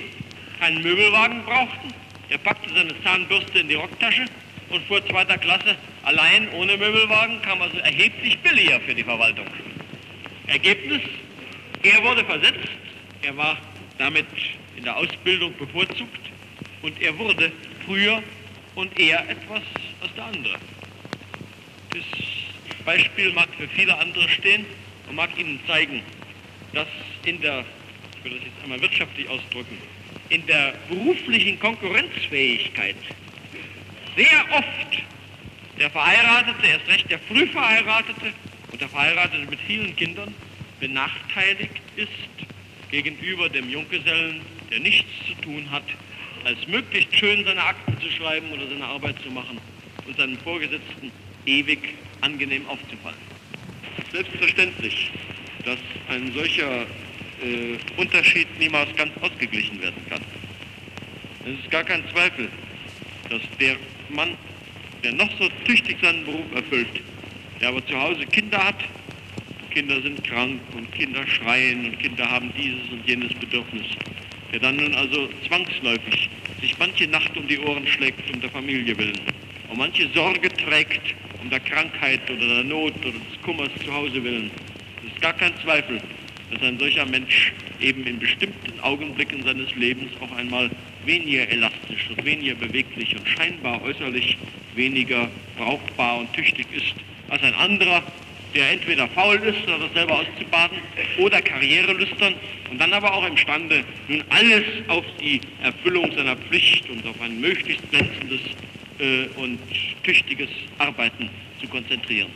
keinen 0.58 0.82
Möbelwagen 0.82 1.44
brauchten. 1.44 1.92
Er 2.28 2.38
packte 2.38 2.72
seine 2.74 3.00
Zahnbürste 3.02 3.58
in 3.60 3.68
die 3.68 3.74
Rocktasche 3.74 4.26
und 4.70 4.84
fuhr 4.86 5.04
zweiter 5.06 5.38
Klasse 5.38 5.76
allein 6.02 6.48
ohne 6.50 6.76
Möbelwagen, 6.76 7.40
kam 7.42 7.62
also 7.62 7.78
erheblich 7.78 8.38
billiger 8.40 8.80
für 8.80 8.94
die 8.94 9.04
Verwaltung. 9.04 9.46
Ergebnis, 10.48 11.02
er 11.82 12.02
wurde 12.02 12.24
versetzt, 12.24 12.68
er 13.22 13.36
war 13.36 13.58
damit 13.98 14.26
in 14.76 14.84
der 14.84 14.96
Ausbildung 14.96 15.54
bevorzugt. 15.58 16.20
Und 16.82 17.00
er 17.02 17.16
wurde 17.18 17.52
früher 17.84 18.22
und 18.76 18.98
er 18.98 19.28
etwas 19.28 19.62
als 20.00 20.14
der 20.14 20.24
andere. 20.24 20.54
Das 21.90 22.84
Beispiel 22.84 23.32
mag 23.32 23.48
für 23.58 23.68
viele 23.68 23.96
andere 23.98 24.28
stehen 24.28 24.64
und 25.08 25.16
mag 25.16 25.30
Ihnen 25.36 25.58
zeigen, 25.66 26.02
dass 26.72 26.86
in 27.24 27.40
der, 27.40 27.64
ich 28.18 28.24
will 28.24 28.38
das 28.38 28.44
jetzt 28.44 28.62
einmal 28.62 28.80
wirtschaftlich 28.80 29.28
ausdrücken, 29.28 29.76
in 30.28 30.46
der 30.46 30.74
beruflichen 30.88 31.58
Konkurrenzfähigkeit 31.58 32.96
sehr 34.16 34.44
oft 34.52 35.02
der 35.78 35.90
Verheiratete, 35.90 36.66
erst 36.66 36.88
recht 36.88 37.10
der 37.10 37.18
früh 37.20 37.46
Verheiratete 37.48 38.32
und 38.72 38.80
der 38.80 38.88
Verheiratete 38.88 39.46
mit 39.48 39.60
vielen 39.60 39.94
Kindern 39.96 40.34
benachteiligt 40.80 41.80
ist 41.96 42.08
gegenüber 42.90 43.48
dem 43.48 43.68
Junggesellen, 43.70 44.40
der 44.70 44.80
nichts 44.80 45.08
zu 45.26 45.34
tun 45.42 45.70
hat, 45.70 45.84
als 46.44 46.66
möglichst 46.68 47.14
schön 47.14 47.44
seine 47.44 47.62
Akten 47.62 48.00
zu 48.00 48.10
schreiben 48.10 48.50
oder 48.52 48.66
seine 48.68 48.84
Arbeit 48.84 49.16
zu 49.22 49.30
machen 49.30 49.58
und 50.06 50.16
seinen 50.16 50.38
Vorgesetzten 50.38 51.10
ewig 51.46 51.94
angenehm 52.20 52.66
aufzufallen. 52.68 53.18
Selbstverständlich, 54.12 55.10
dass 55.64 55.78
ein 56.08 56.32
solcher 56.32 56.82
äh, 56.82 57.76
Unterschied 57.96 58.46
niemals 58.58 58.94
ganz 58.96 59.12
ausgeglichen 59.20 59.80
werden 59.82 60.02
kann. 60.08 60.22
Es 61.44 61.58
ist 61.64 61.70
gar 61.70 61.84
kein 61.84 62.02
Zweifel, 62.10 62.48
dass 63.28 63.42
der 63.60 63.76
Mann, 64.08 64.36
der 65.02 65.12
noch 65.12 65.30
so 65.38 65.48
tüchtig 65.64 65.96
seinen 66.02 66.24
Beruf 66.24 66.46
erfüllt, 66.54 66.88
der 67.60 67.68
aber 67.68 67.84
zu 67.86 67.98
Hause 67.98 68.24
Kinder 68.26 68.62
hat, 68.62 68.84
Kinder 69.70 70.00
sind 70.02 70.24
krank 70.24 70.60
und 70.76 70.90
Kinder 70.92 71.26
schreien 71.26 71.86
und 71.86 71.98
Kinder 71.98 72.28
haben 72.28 72.52
dieses 72.56 72.90
und 72.90 73.06
jenes 73.06 73.32
Bedürfnis, 73.34 73.86
der 74.52 74.60
dann 74.60 74.76
nun 74.76 74.94
also 74.94 75.28
zwangsläufig 75.46 76.30
sich 76.60 76.76
manche 76.78 77.06
Nacht 77.06 77.36
um 77.36 77.46
die 77.46 77.58
Ohren 77.58 77.86
schlägt 77.86 78.28
um 78.32 78.40
der 78.40 78.50
Familie 78.50 78.96
willen 78.96 79.20
und 79.68 79.78
manche 79.78 80.08
Sorge 80.14 80.48
trägt 80.48 81.14
um 81.42 81.50
der 81.50 81.60
Krankheit 81.60 82.28
oder 82.30 82.46
der 82.46 82.64
Not 82.64 82.94
oder 82.96 83.12
des 83.12 83.42
Kummers 83.42 83.70
zu 83.84 83.92
Hause 83.92 84.22
willen. 84.24 84.50
Es 85.04 85.12
ist 85.12 85.20
gar 85.20 85.34
kein 85.34 85.52
Zweifel, 85.62 86.00
dass 86.50 86.62
ein 86.62 86.78
solcher 86.78 87.06
Mensch 87.06 87.52
eben 87.80 88.04
in 88.06 88.18
bestimmten 88.18 88.80
Augenblicken 88.80 89.42
seines 89.42 89.72
Lebens 89.76 90.10
auch 90.20 90.32
einmal 90.36 90.70
weniger 91.04 91.48
elastisch 91.48 92.08
und 92.10 92.24
weniger 92.24 92.54
beweglich 92.56 93.14
und 93.16 93.28
scheinbar 93.28 93.80
äußerlich 93.82 94.36
weniger 94.74 95.30
brauchbar 95.56 96.18
und 96.18 96.32
tüchtig 96.32 96.66
ist 96.72 96.94
als 97.28 97.42
ein 97.42 97.54
anderer, 97.54 98.02
der 98.54 98.70
entweder 98.70 99.08
faul 99.08 99.36
ist, 99.36 99.62
oder 99.64 99.78
das 99.78 99.92
selber 99.92 100.20
auszubaden, 100.20 100.78
oder 101.18 101.42
karrierelüstern 101.42 102.34
und 102.70 102.80
dann 102.80 102.92
aber 102.92 103.12
auch 103.12 103.26
imstande, 103.26 103.84
nun 104.08 104.24
alles 104.30 104.64
auf 104.88 105.04
die 105.20 105.40
Erfüllung 105.62 106.10
seiner 106.16 106.36
Pflicht 106.36 106.88
und 106.88 107.06
auf 107.06 107.20
ein 107.20 107.40
möglichst 107.40 107.88
glänzendes 107.90 108.40
äh, 108.98 109.26
und 109.36 109.58
tüchtiges 110.02 110.48
Arbeiten 110.78 111.28
zu 111.60 111.68
konzentrieren. 111.68 112.30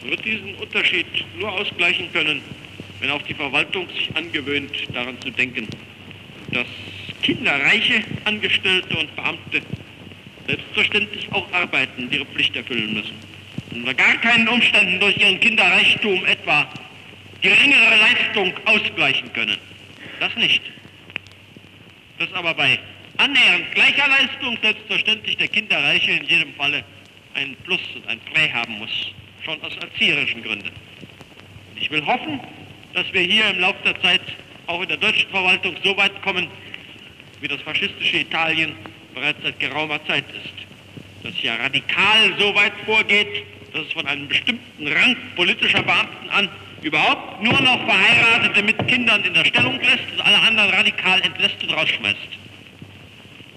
Man 0.00 0.10
wird 0.10 0.24
diesen 0.24 0.54
Unterschied 0.56 1.06
nur 1.38 1.50
ausgleichen 1.52 2.12
können, 2.12 2.42
wenn 3.00 3.10
auch 3.10 3.22
die 3.22 3.34
Verwaltung 3.34 3.88
sich 3.90 4.14
angewöhnt, 4.14 4.70
daran 4.92 5.20
zu 5.20 5.30
denken, 5.30 5.66
dass 6.52 6.66
kinderreiche 7.22 8.02
Angestellte 8.24 8.96
und 8.96 9.14
Beamte 9.16 9.62
selbstverständlich 10.52 11.32
auch 11.32 11.50
arbeiten 11.52 12.04
und 12.04 12.12
ihre 12.12 12.26
Pflicht 12.26 12.54
erfüllen 12.54 12.92
müssen. 12.92 13.16
Und 13.70 13.80
unter 13.80 13.94
gar 13.94 14.16
keinen 14.18 14.46
Umständen 14.48 15.00
durch 15.00 15.16
ihren 15.16 15.40
Kinderreichtum 15.40 16.26
etwa 16.26 16.68
geringere 17.40 17.96
Leistung 17.96 18.52
ausgleichen 18.66 19.32
können. 19.32 19.56
Das 20.20 20.34
nicht. 20.36 20.62
Dass 22.18 22.32
aber 22.34 22.52
bei 22.52 22.78
annähernd 23.16 23.74
gleicher 23.74 24.08
Leistung 24.08 24.58
selbstverständlich 24.62 25.38
der 25.38 25.48
Kinderreiche 25.48 26.12
in 26.12 26.24
jedem 26.26 26.54
Falle 26.54 26.84
ein 27.34 27.56
Plus 27.64 27.80
und 27.94 28.06
ein 28.06 28.20
Prä 28.20 28.50
haben 28.52 28.78
muss 28.78 29.12
schon 29.44 29.60
aus 29.62 29.74
erzieherischen 29.76 30.42
Gründen. 30.42 30.70
Ich 31.76 31.90
will 31.90 32.04
hoffen, 32.06 32.38
dass 32.92 33.10
wir 33.12 33.22
hier 33.22 33.48
im 33.50 33.58
Laufe 33.58 33.82
der 33.84 34.00
Zeit 34.02 34.20
auch 34.66 34.82
in 34.82 34.88
der 34.88 34.98
deutschen 34.98 35.28
Verwaltung 35.30 35.74
so 35.82 35.96
weit 35.96 36.22
kommen, 36.22 36.46
wie 37.40 37.48
das 37.48 37.60
faschistische 37.62 38.18
Italien 38.18 38.76
bereits 39.14 39.42
seit 39.42 39.58
geraumer 39.60 40.04
Zeit 40.06 40.24
ist. 40.30 40.54
Dass 41.22 41.34
hier 41.34 41.52
radikal 41.52 42.34
so 42.38 42.54
weit 42.54 42.72
vorgeht, 42.84 43.44
dass 43.72 43.86
es 43.86 43.92
von 43.92 44.06
einem 44.06 44.28
bestimmten 44.28 44.88
Rang 44.88 45.16
politischer 45.36 45.82
Beamten 45.82 46.30
an 46.30 46.48
überhaupt 46.82 47.42
nur 47.42 47.60
noch 47.60 47.86
Verheiratete 47.86 48.62
mit 48.62 48.88
Kindern 48.88 49.22
in 49.24 49.34
der 49.34 49.44
Stellung 49.44 49.78
lässt 49.80 50.12
und 50.12 50.20
alle 50.20 50.38
anderen 50.38 50.70
radikal 50.70 51.20
entlässt 51.22 51.62
und 51.62 51.70
rausschmeißt. 51.70 52.18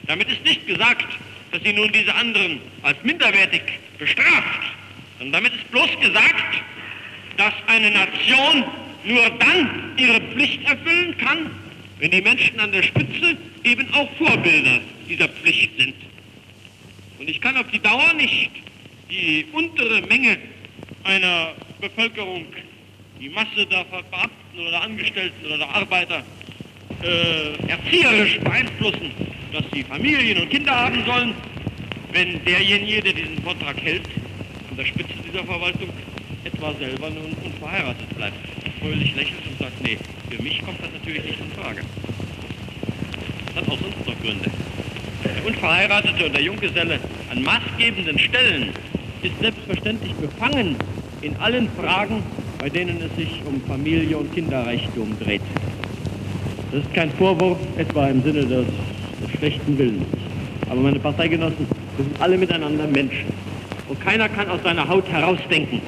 Damit 0.07 0.29
ist 0.29 0.43
nicht 0.43 0.67
gesagt, 0.67 1.05
dass 1.51 1.63
sie 1.63 1.73
nun 1.73 1.91
diese 1.91 2.13
anderen 2.13 2.61
als 2.83 2.97
minderwertig 3.03 3.61
bestraft. 3.97 4.61
Und 5.19 5.31
damit 5.31 5.53
ist 5.53 5.71
bloß 5.71 5.89
gesagt, 6.01 6.61
dass 7.37 7.53
eine 7.67 7.91
Nation 7.91 8.63
nur 9.03 9.29
dann 9.39 9.93
ihre 9.97 10.19
Pflicht 10.19 10.63
erfüllen 10.67 11.17
kann, 11.17 11.51
wenn 12.05 12.11
die 12.11 12.21
Menschen 12.21 12.59
an 12.59 12.71
der 12.71 12.83
Spitze 12.83 13.35
eben 13.63 13.91
auch 13.95 14.07
Vorbilder 14.19 14.79
dieser 15.09 15.27
Pflicht 15.27 15.71
sind. 15.75 15.95
Und 17.17 17.27
ich 17.27 17.41
kann 17.41 17.57
auf 17.57 17.65
die 17.73 17.79
Dauer 17.79 18.13
nicht 18.13 18.51
die 19.09 19.43
untere 19.51 20.03
Menge 20.03 20.37
einer 21.03 21.53
Bevölkerung, 21.81 22.45
die 23.19 23.29
Masse 23.29 23.65
der 23.65 23.85
Beamten 23.85 24.59
oder 24.59 24.83
Angestellten 24.83 25.47
oder 25.47 25.57
der 25.57 25.69
Arbeiter 25.69 26.23
äh, 27.01 27.69
erzieherisch 27.69 28.39
beeinflussen, 28.39 29.09
dass 29.51 29.63
sie 29.73 29.81
Familien 29.81 30.43
und 30.43 30.51
Kinder 30.51 30.75
haben 30.75 31.03
sollen, 31.07 31.33
wenn 32.11 32.45
derjenige, 32.45 33.01
der 33.01 33.13
diesen 33.13 33.41
Vortrag 33.41 33.81
hält, 33.81 34.05
an 34.69 34.77
der 34.77 34.85
Spitze 34.85 35.13
dieser 35.27 35.43
Verwaltung 35.43 35.89
etwa 36.43 36.71
selber 36.75 37.09
nun 37.09 37.35
unverheiratet 37.43 38.15
bleibt, 38.15 38.37
fröhlich 38.79 39.15
lächelt 39.15 39.41
und 39.49 39.57
sagt, 39.57 39.81
nee, 39.81 39.97
für 40.29 40.41
mich 40.41 40.61
kommt 40.63 40.79
das 40.81 40.91
natürlich 40.91 41.23
nicht 41.23 41.39
in 41.39 41.51
Frage. 41.61 41.81
Das 43.47 43.63
hat 43.63 43.71
auch 43.71 43.79
sonst 43.79 44.07
noch 44.07 44.21
Gründe. 44.21 44.49
Der 45.23 45.45
Unverheiratete 45.45 46.25
und 46.25 46.35
der 46.35 46.43
Junggeselle 46.43 46.99
an 47.31 47.43
maßgebenden 47.43 48.19
Stellen 48.19 48.69
ist 49.21 49.39
selbstverständlich 49.39 50.13
befangen 50.15 50.75
in 51.21 51.35
allen 51.37 51.69
Fragen, 51.79 52.23
bei 52.59 52.69
denen 52.69 53.01
es 53.01 53.15
sich 53.15 53.41
um 53.45 53.61
Familie 53.61 54.17
und 54.17 54.33
Kinderreichtum 54.33 55.17
dreht. 55.19 55.41
Das 56.71 56.83
ist 56.83 56.93
kein 56.93 57.11
Vorwurf, 57.11 57.57
etwa 57.77 58.07
im 58.07 58.21
Sinne 58.23 58.45
des, 58.45 58.65
des 59.21 59.37
schlechten 59.37 59.77
Willens. 59.77 60.05
Aber 60.69 60.81
meine 60.81 60.99
Parteigenossen, 60.99 61.67
wir 61.97 62.05
sind 62.05 62.21
alle 62.21 62.37
miteinander 62.37 62.87
Menschen. 62.87 63.31
Und 63.87 64.01
keiner 64.01 64.27
kann 64.29 64.49
aus 64.49 64.61
seiner 64.63 64.87
Haut 64.87 65.07
herausdenken. 65.07 65.81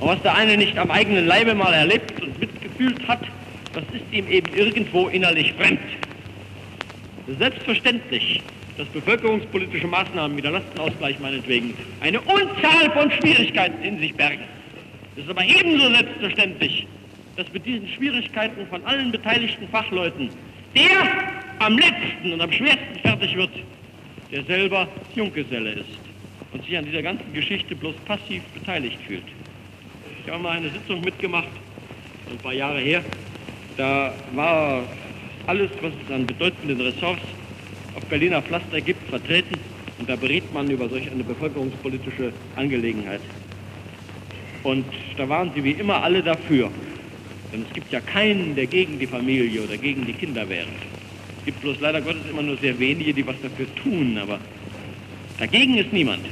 Und 0.00 0.08
was 0.08 0.22
der 0.22 0.34
eine 0.34 0.56
nicht 0.56 0.78
am 0.78 0.90
eigenen 0.90 1.26
Leibe 1.26 1.54
mal 1.54 1.72
erlebt 1.72 2.22
und 2.22 2.38
mitgefühlt 2.38 3.08
hat, 3.08 3.20
das 3.80 3.94
ist 3.94 4.12
ihm 4.12 4.28
eben 4.28 4.52
irgendwo 4.54 5.08
innerlich 5.08 5.52
fremd. 5.52 5.80
Selbstverständlich, 7.38 8.42
dass 8.76 8.88
bevölkerungspolitische 8.88 9.86
Maßnahmen 9.86 10.36
wie 10.36 10.42
der 10.42 10.52
Lastenausgleich 10.52 11.18
meinetwegen 11.20 11.74
eine 12.00 12.20
Unzahl 12.20 12.90
von 12.92 13.10
Schwierigkeiten 13.12 13.82
in 13.82 13.98
sich 14.00 14.14
bergen. 14.14 14.42
Es 15.16 15.24
ist 15.24 15.30
aber 15.30 15.44
ebenso 15.44 15.90
selbstverständlich, 15.90 16.86
dass 17.36 17.52
mit 17.52 17.66
diesen 17.66 17.88
Schwierigkeiten 17.88 18.66
von 18.66 18.84
allen 18.84 19.12
beteiligten 19.12 19.68
Fachleuten 19.68 20.30
der 20.74 21.30
am 21.60 21.78
letzten 21.78 22.32
und 22.32 22.40
am 22.40 22.52
schwersten 22.52 22.98
fertig 23.00 23.36
wird, 23.36 23.50
der 24.30 24.44
selber 24.44 24.88
Junggeselle 25.14 25.72
ist 25.72 25.98
und 26.52 26.64
sich 26.64 26.76
an 26.76 26.84
dieser 26.84 27.02
ganzen 27.02 27.32
Geschichte 27.32 27.74
bloß 27.74 27.94
passiv 28.06 28.42
beteiligt 28.54 28.98
fühlt. 29.06 29.24
Ich 30.24 30.30
habe 30.30 30.42
mal 30.42 30.56
eine 30.56 30.70
Sitzung 30.70 31.00
mitgemacht, 31.00 31.48
ein 32.30 32.38
paar 32.38 32.52
Jahre 32.52 32.80
her. 32.80 33.02
Da 33.78 34.12
war 34.34 34.82
alles, 35.46 35.70
was 35.80 35.92
es 36.04 36.12
an 36.12 36.26
bedeutenden 36.26 36.80
Ressorts 36.80 37.22
auf 37.94 38.04
Berliner 38.06 38.42
Pflaster 38.42 38.80
gibt, 38.80 39.08
vertreten. 39.08 39.56
Und 39.98 40.08
da 40.08 40.16
beriet 40.16 40.52
man 40.52 40.68
über 40.68 40.88
solch 40.88 41.08
eine 41.08 41.22
bevölkerungspolitische 41.22 42.32
Angelegenheit. 42.56 43.20
Und 44.64 44.84
da 45.16 45.28
waren 45.28 45.52
sie 45.54 45.62
wie 45.62 45.70
immer 45.70 46.02
alle 46.02 46.24
dafür, 46.24 46.70
Denn 47.52 47.64
es 47.66 47.72
gibt 47.72 47.92
ja 47.92 48.00
keinen, 48.00 48.56
der 48.56 48.66
gegen 48.66 48.98
die 48.98 49.06
Familie 49.06 49.62
oder 49.62 49.76
gegen 49.76 50.04
die 50.04 50.12
Kinder 50.12 50.48
wäre. 50.48 50.66
Es 51.38 51.44
gibt 51.44 51.60
bloß 51.60 51.80
leider 51.80 52.00
Gottes 52.00 52.22
immer 52.28 52.42
nur 52.42 52.56
sehr 52.58 52.78
wenige, 52.78 53.14
die 53.14 53.26
was 53.26 53.36
dafür 53.40 53.66
tun, 53.76 54.18
aber 54.20 54.40
dagegen 55.38 55.78
ist 55.78 55.92
niemand. 55.92 56.26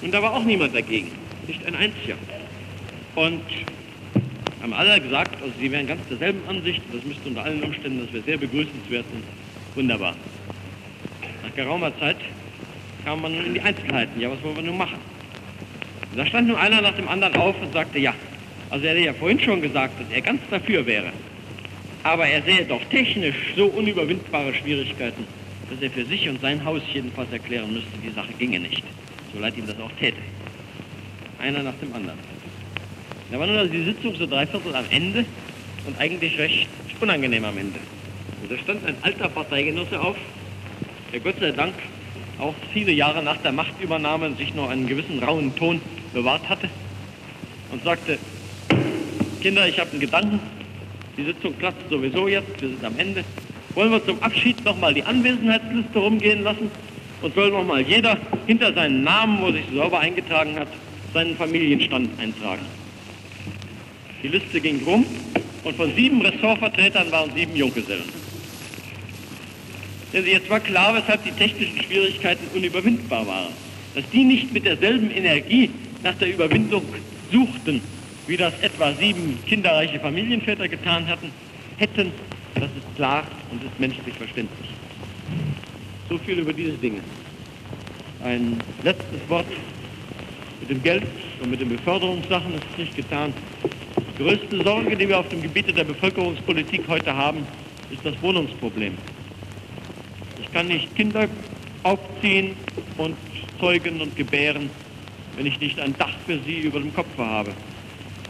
Und 0.00 0.14
da 0.14 0.22
war 0.22 0.34
auch 0.34 0.44
niemand 0.44 0.74
dagegen, 0.74 1.10
nicht 1.48 1.66
ein 1.66 1.74
einziger. 1.74 2.14
Und 3.16 3.42
haben 4.62 4.72
alle 4.72 5.00
gesagt, 5.00 5.40
also 5.40 5.52
sie 5.58 5.70
wären 5.70 5.86
ganz 5.86 6.00
derselben 6.08 6.40
Ansicht, 6.48 6.82
das 6.92 7.04
müsste 7.04 7.28
unter 7.28 7.44
allen 7.44 7.62
Umständen, 7.62 8.00
das 8.04 8.12
wäre 8.12 8.24
sehr 8.24 8.38
begrüßenswert 8.38 9.04
und 9.12 9.22
wunderbar. 9.76 10.14
Nach 11.42 11.54
geraumer 11.54 11.96
Zeit 11.98 12.16
kam 13.04 13.22
man 13.22 13.34
in 13.34 13.54
die 13.54 13.60
Einzelheiten, 13.60 14.20
ja, 14.20 14.30
was 14.30 14.42
wollen 14.42 14.56
wir 14.56 14.62
nun 14.64 14.78
machen? 14.78 14.98
Und 16.10 16.18
da 16.18 16.26
stand 16.26 16.48
nun 16.48 16.56
einer 16.56 16.80
nach 16.80 16.94
dem 16.94 17.08
anderen 17.08 17.36
auf 17.36 17.60
und 17.60 17.72
sagte, 17.72 17.98
ja, 17.98 18.14
also 18.70 18.84
er 18.84 18.92
hätte 18.92 19.04
ja 19.04 19.12
vorhin 19.14 19.40
schon 19.40 19.62
gesagt, 19.62 20.00
dass 20.00 20.10
er 20.10 20.20
ganz 20.20 20.40
dafür 20.50 20.84
wäre. 20.86 21.12
Aber 22.02 22.26
er 22.26 22.42
sähe 22.42 22.64
doch 22.64 22.82
technisch 22.90 23.36
so 23.56 23.66
unüberwindbare 23.66 24.54
Schwierigkeiten, 24.54 25.24
dass 25.70 25.80
er 25.80 25.90
für 25.90 26.04
sich 26.04 26.28
und 26.28 26.40
sein 26.40 26.64
Haus 26.64 26.82
jedenfalls 26.92 27.30
erklären 27.32 27.72
müsste, 27.72 27.90
die 28.02 28.10
Sache 28.10 28.32
ginge 28.38 28.60
nicht. 28.60 28.82
So 29.32 29.40
leid 29.40 29.56
ihm 29.56 29.66
das 29.66 29.78
auch 29.80 29.92
täte. 29.98 30.18
Einer 31.38 31.62
nach 31.62 31.74
dem 31.80 31.92
anderen. 31.94 32.18
Da 33.30 33.38
war 33.38 33.48
also 33.48 33.72
die 33.72 33.84
Sitzung 33.84 34.14
so 34.16 34.26
dreiviertel 34.26 34.74
am 34.74 34.84
Ende 34.90 35.24
und 35.86 36.00
eigentlich 36.00 36.38
recht 36.38 36.68
unangenehm 37.00 37.44
am 37.44 37.58
Ende. 37.58 37.78
Und 38.42 38.50
da 38.50 38.58
stand 38.58 38.86
ein 38.86 38.96
alter 39.02 39.28
Parteigenosse 39.28 40.00
auf, 40.00 40.16
der 41.12 41.20
Gott 41.20 41.36
sei 41.40 41.52
Dank 41.52 41.74
auch 42.38 42.54
viele 42.72 42.92
Jahre 42.92 43.22
nach 43.22 43.36
der 43.38 43.52
Machtübernahme 43.52 44.32
sich 44.34 44.54
noch 44.54 44.70
einen 44.70 44.86
gewissen 44.86 45.22
rauen 45.22 45.54
Ton 45.56 45.80
bewahrt 46.12 46.48
hatte 46.48 46.68
und 47.70 47.82
sagte, 47.84 48.18
Kinder, 49.40 49.68
ich 49.68 49.78
habe 49.78 49.90
einen 49.90 50.00
Gedanken, 50.00 50.40
die 51.16 51.24
Sitzung 51.24 51.52
platzt 51.54 51.88
sowieso 51.90 52.28
jetzt, 52.28 52.60
wir 52.60 52.68
sind 52.68 52.84
am 52.84 52.98
Ende. 52.98 53.24
Wollen 53.74 53.90
wir 53.90 54.04
zum 54.04 54.22
Abschied 54.22 54.64
nochmal 54.64 54.94
die 54.94 55.02
Anwesenheitsliste 55.02 55.98
rumgehen 55.98 56.42
lassen 56.42 56.70
und 57.22 57.34
soll 57.34 57.50
nochmal 57.50 57.82
jeder 57.82 58.16
hinter 58.46 58.72
seinen 58.72 59.02
Namen, 59.02 59.40
wo 59.40 59.52
sich 59.52 59.64
sauber 59.74 60.00
eingetragen 60.00 60.58
hat, 60.58 60.68
seinen 61.12 61.36
Familienstand 61.36 62.08
eintragen. 62.18 62.77
Die 64.22 64.28
Liste 64.28 64.60
ging 64.60 64.82
rum 64.84 65.06
und 65.64 65.76
von 65.76 65.94
sieben 65.94 66.20
Ressortvertretern 66.22 67.10
waren 67.12 67.30
sieben 67.34 67.54
Junggesellen. 67.54 68.08
Denn 70.12 70.26
jetzt 70.26 70.48
war 70.50 70.60
klar, 70.60 70.94
weshalb 70.94 71.22
die 71.24 71.30
technischen 71.32 71.82
Schwierigkeiten 71.82 72.44
unüberwindbar 72.54 73.26
waren. 73.26 73.52
Dass 73.94 74.04
die 74.10 74.24
nicht 74.24 74.52
mit 74.52 74.64
derselben 74.64 75.10
Energie 75.10 75.70
nach 76.02 76.14
der 76.14 76.32
Überwindung 76.32 76.82
suchten, 77.30 77.80
wie 78.26 78.36
das 78.36 78.52
etwa 78.60 78.92
sieben 78.94 79.38
kinderreiche 79.46 80.00
Familienväter 80.00 80.68
getan 80.68 81.06
hatten, 81.06 81.30
hätten, 81.76 82.12
das 82.54 82.64
ist 82.64 82.96
klar 82.96 83.24
und 83.50 83.62
ist 83.62 83.78
menschlich 83.78 84.14
verständlich. 84.14 84.68
So 86.08 86.18
viel 86.18 86.38
über 86.38 86.52
diese 86.52 86.72
Dinge. 86.72 87.00
Ein 88.24 88.58
letztes 88.82 89.20
Wort 89.28 89.46
mit 90.60 90.70
dem 90.70 90.82
Geld 90.82 91.04
und 91.40 91.50
mit 91.50 91.60
den 91.60 91.68
Beförderungssachen 91.68 92.54
ist 92.54 92.78
nicht 92.78 92.96
getan. 92.96 93.32
Die 94.18 94.24
größte 94.24 94.64
Sorge, 94.64 94.96
die 94.96 95.08
wir 95.08 95.20
auf 95.20 95.28
dem 95.28 95.40
Gebiet 95.40 95.76
der 95.76 95.84
Bevölkerungspolitik 95.84 96.82
heute 96.88 97.14
haben, 97.14 97.46
ist 97.92 98.04
das 98.04 98.20
Wohnungsproblem. 98.20 98.94
Ich 100.42 100.52
kann 100.52 100.66
nicht 100.66 100.92
Kinder 100.96 101.28
aufziehen 101.84 102.56
und 102.96 103.14
zeugen 103.60 104.00
und 104.00 104.16
gebären, 104.16 104.70
wenn 105.36 105.46
ich 105.46 105.60
nicht 105.60 105.78
ein 105.78 105.96
Dach 105.98 106.14
für 106.26 106.38
sie 106.44 106.60
über 106.60 106.80
dem 106.80 106.92
Kopf 106.94 107.16
habe. 107.16 107.52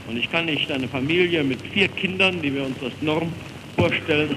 Und 0.08 0.18
ich 0.18 0.30
kann 0.30 0.44
nicht 0.44 0.70
eine 0.70 0.88
Familie 0.88 1.42
mit 1.42 1.62
vier 1.62 1.88
Kindern, 1.88 2.42
die 2.42 2.54
wir 2.54 2.66
uns 2.66 2.76
als 2.82 3.00
Norm 3.00 3.32
vorstellen, 3.74 4.36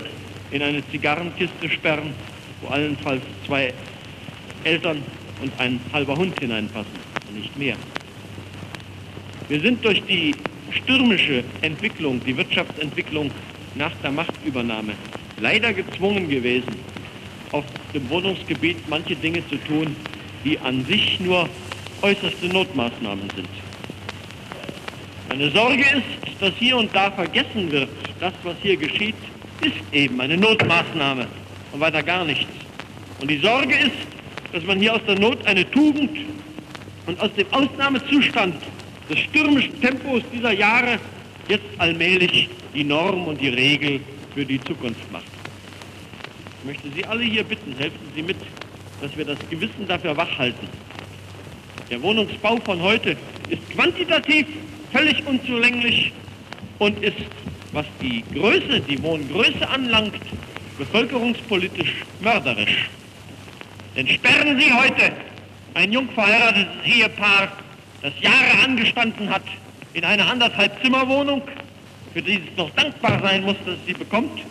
in 0.52 0.62
eine 0.62 0.82
Zigarrenkiste 0.90 1.70
sperren, 1.70 2.14
wo 2.62 2.70
allenfalls 2.70 3.24
zwei 3.46 3.74
Eltern 4.64 5.04
und 5.42 5.52
ein 5.58 5.82
halber 5.92 6.16
Hund 6.16 6.40
hineinpassen 6.40 6.92
und 7.28 7.36
nicht 7.38 7.58
mehr. 7.58 7.76
Wir 9.50 9.60
sind 9.60 9.84
durch 9.84 10.02
die 10.04 10.34
stürmische 10.74 11.44
Entwicklung, 11.62 12.22
die 12.26 12.36
Wirtschaftsentwicklung 12.36 13.32
nach 13.76 13.92
der 14.04 14.12
Machtübernahme 14.12 14.94
leider 15.40 15.74
gezwungen 15.74 16.30
gewesen, 16.30 16.76
auf 17.52 17.66
dem 17.94 18.10
Wohnungsgebiet 18.10 18.78
manche 18.88 19.16
Dinge 19.16 19.48
zu 19.50 19.58
tun, 19.58 19.96
die 20.44 20.58
an 20.60 20.86
sich 20.86 21.20
nur 21.20 21.50
äußerste 22.02 22.48
Notmaßnahmen 22.48 23.30
sind. 23.36 23.50
Meine 25.30 25.50
Sorge 25.52 25.82
ist, 25.84 26.42
dass 26.42 26.54
hier 26.58 26.78
und 26.78 26.94
da 26.96 27.12
vergessen 27.12 27.72
wird, 27.72 27.90
das, 28.20 28.34
was 28.44 28.56
hier 28.62 28.78
geschieht, 28.78 29.16
ist 29.62 29.76
eben 29.92 30.20
eine 30.20 30.38
Notmaßnahme 30.38 31.28
und 31.72 31.80
weiter 31.80 32.04
gar 32.04 32.26
nichts. 32.26 32.52
Und 33.20 33.30
die 33.30 33.38
Sorge 33.38 33.76
ist, 33.76 33.92
dass 34.52 34.64
man 34.64 34.80
hier 34.80 34.94
aus 34.94 35.02
der 35.08 35.20
Not 35.20 35.46
eine 35.46 35.70
Tugend 35.70 36.10
und 37.06 37.20
aus 37.20 37.30
dem 37.36 37.48
Ausnahmezustand 37.52 38.56
des 39.12 39.20
stürmischen 39.20 39.80
Tempos 39.82 40.24
dieser 40.34 40.54
Jahre 40.54 40.98
jetzt 41.50 41.66
allmählich 41.78 42.48
die 42.74 42.84
Norm 42.84 43.28
und 43.28 43.42
die 43.42 43.50
Regel 43.50 44.00
für 44.34 44.46
die 44.46 44.60
Zukunft 44.62 45.12
macht. 45.12 45.26
Ich 46.60 46.66
möchte 46.66 46.90
Sie 46.96 47.04
alle 47.06 47.24
hier 47.24 47.44
bitten, 47.44 47.76
helfen 47.78 48.00
Sie 48.16 48.22
mit, 48.22 48.38
dass 49.02 49.16
wir 49.18 49.26
das 49.26 49.38
Gewissen 49.50 49.86
dafür 49.88 50.16
wachhalten. 50.16 50.70
Der 51.90 52.02
Wohnungsbau 52.02 52.56
von 52.64 52.82
heute 52.82 53.18
ist 53.50 53.70
quantitativ 53.72 54.48
völlig 54.94 55.26
unzulänglich 55.28 56.14
und 56.80 57.04
ist, 57.04 57.18
was 57.74 57.86
die 58.02 58.24
Größe, 58.34 58.80
die 58.80 59.02
Wohngröße 59.04 59.68
anlangt, 59.68 60.22
bevölkerungspolitisch 60.78 61.96
mörderisch. 62.22 62.90
Denn 63.98 64.08
sperren 64.08 64.58
Sie 64.58 64.72
heute 64.72 65.12
ein 65.74 65.92
jung 65.92 66.08
verheiratetes 66.12 66.86
Ehepaar, 66.86 67.52
das 68.02 68.14
Jahre 68.20 68.64
angestanden 68.64 69.30
hat, 69.30 69.44
in 69.94 70.04
eine 70.04 70.26
anderthalb 70.26 70.82
Zimmerwohnung, 70.82 71.42
für 72.14 72.22
die 72.22 72.36
es 72.36 72.58
noch 72.58 72.70
dankbar 72.72 73.20
sein 73.22 73.44
muss, 73.44 73.56
dass 73.66 73.76
es 73.76 73.86
sie 73.86 73.94
bekommt, 73.94 74.42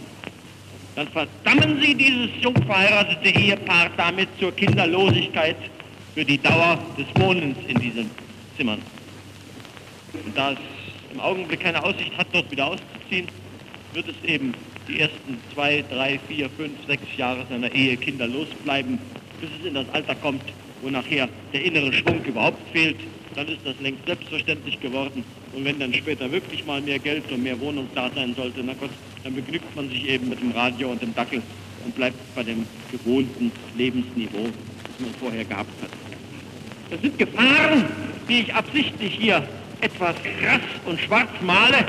dann 0.97 1.09
verdammen 1.09 1.81
Sie 1.81 1.95
dieses 1.95 2.31
jung 2.41 2.55
verheiratete 2.67 3.29
Ehepaar 3.31 3.91
damit 3.97 4.29
zur 4.39 4.55
Kinderlosigkeit 4.55 5.57
für 6.15 6.25
die 6.25 6.39
Dauer 6.39 6.79
des 6.99 7.07
Wohnens 7.23 7.57
in 7.69 7.79
diesen 7.79 8.11
Zimmern. 8.57 8.83
Und 10.13 10.37
da 10.37 10.53
es 10.53 10.59
im 11.13 11.21
Augenblick 11.21 11.61
keine 11.61 11.83
Aussicht 11.83 12.17
hat, 12.19 12.27
dort 12.33 12.51
wieder 12.51 12.67
auszuziehen, 12.67 13.29
wird 13.95 14.07
es 14.09 14.29
eben 14.29 14.53
die 14.89 15.01
ersten 15.01 15.39
zwei, 15.55 15.85
drei, 15.89 16.19
vier, 16.29 16.51
fünf, 16.51 16.73
sechs 16.87 17.05
Jahre 17.17 17.47
seiner 17.49 17.73
Ehe 17.73 17.97
kinderlos 17.97 18.49
bleiben, 18.65 18.99
bis 19.41 19.51
es 19.59 19.67
in 19.67 19.75
das 19.75 19.89
Alter 19.93 20.15
kommt, 20.17 20.43
wo 20.83 20.91
nachher 20.91 21.29
der 21.53 21.65
innere 21.65 21.93
Schwung 21.93 22.23
überhaupt 22.25 22.61
fehlt. 22.73 22.99
Dann 23.41 23.49
ist 23.49 23.65
das 23.65 23.75
längst 23.81 24.05
selbstverständlich 24.05 24.79
geworden. 24.81 25.25
Und 25.55 25.65
wenn 25.65 25.79
dann 25.79 25.95
später 25.95 26.31
wirklich 26.31 26.67
mal 26.67 26.83
mehr 26.83 26.99
Geld 26.99 27.33
und 27.33 27.43
mehr 27.43 27.59
Wohnung 27.59 27.89
da 27.95 28.11
sein 28.15 28.35
sollte, 28.35 28.61
na 28.63 28.75
Gott, 28.79 28.91
dann 29.25 29.35
begnügt 29.35 29.75
man 29.75 29.89
sich 29.89 30.07
eben 30.11 30.29
mit 30.29 30.43
dem 30.43 30.51
Radio 30.51 30.91
und 30.91 31.01
dem 31.01 31.15
Dackel 31.15 31.41
und 31.87 31.95
bleibt 31.95 32.19
bei 32.35 32.43
dem 32.43 32.67
gewohnten 32.93 33.51
Lebensniveau, 33.79 34.43
das 34.45 35.01
man 35.01 35.15
vorher 35.19 35.47
gehabt 35.47 35.71
hat. 35.83 35.89
Das 36.91 37.01
sind 37.01 37.19
Gefahren, 37.19 37.87
die 38.29 38.41
ich 38.41 38.55
absichtlich 38.55 39.15
hier 39.15 39.43
etwas 39.81 40.17
krass 40.17 40.61
und 40.85 41.01
schwarz 41.01 41.31
male, 41.41 41.87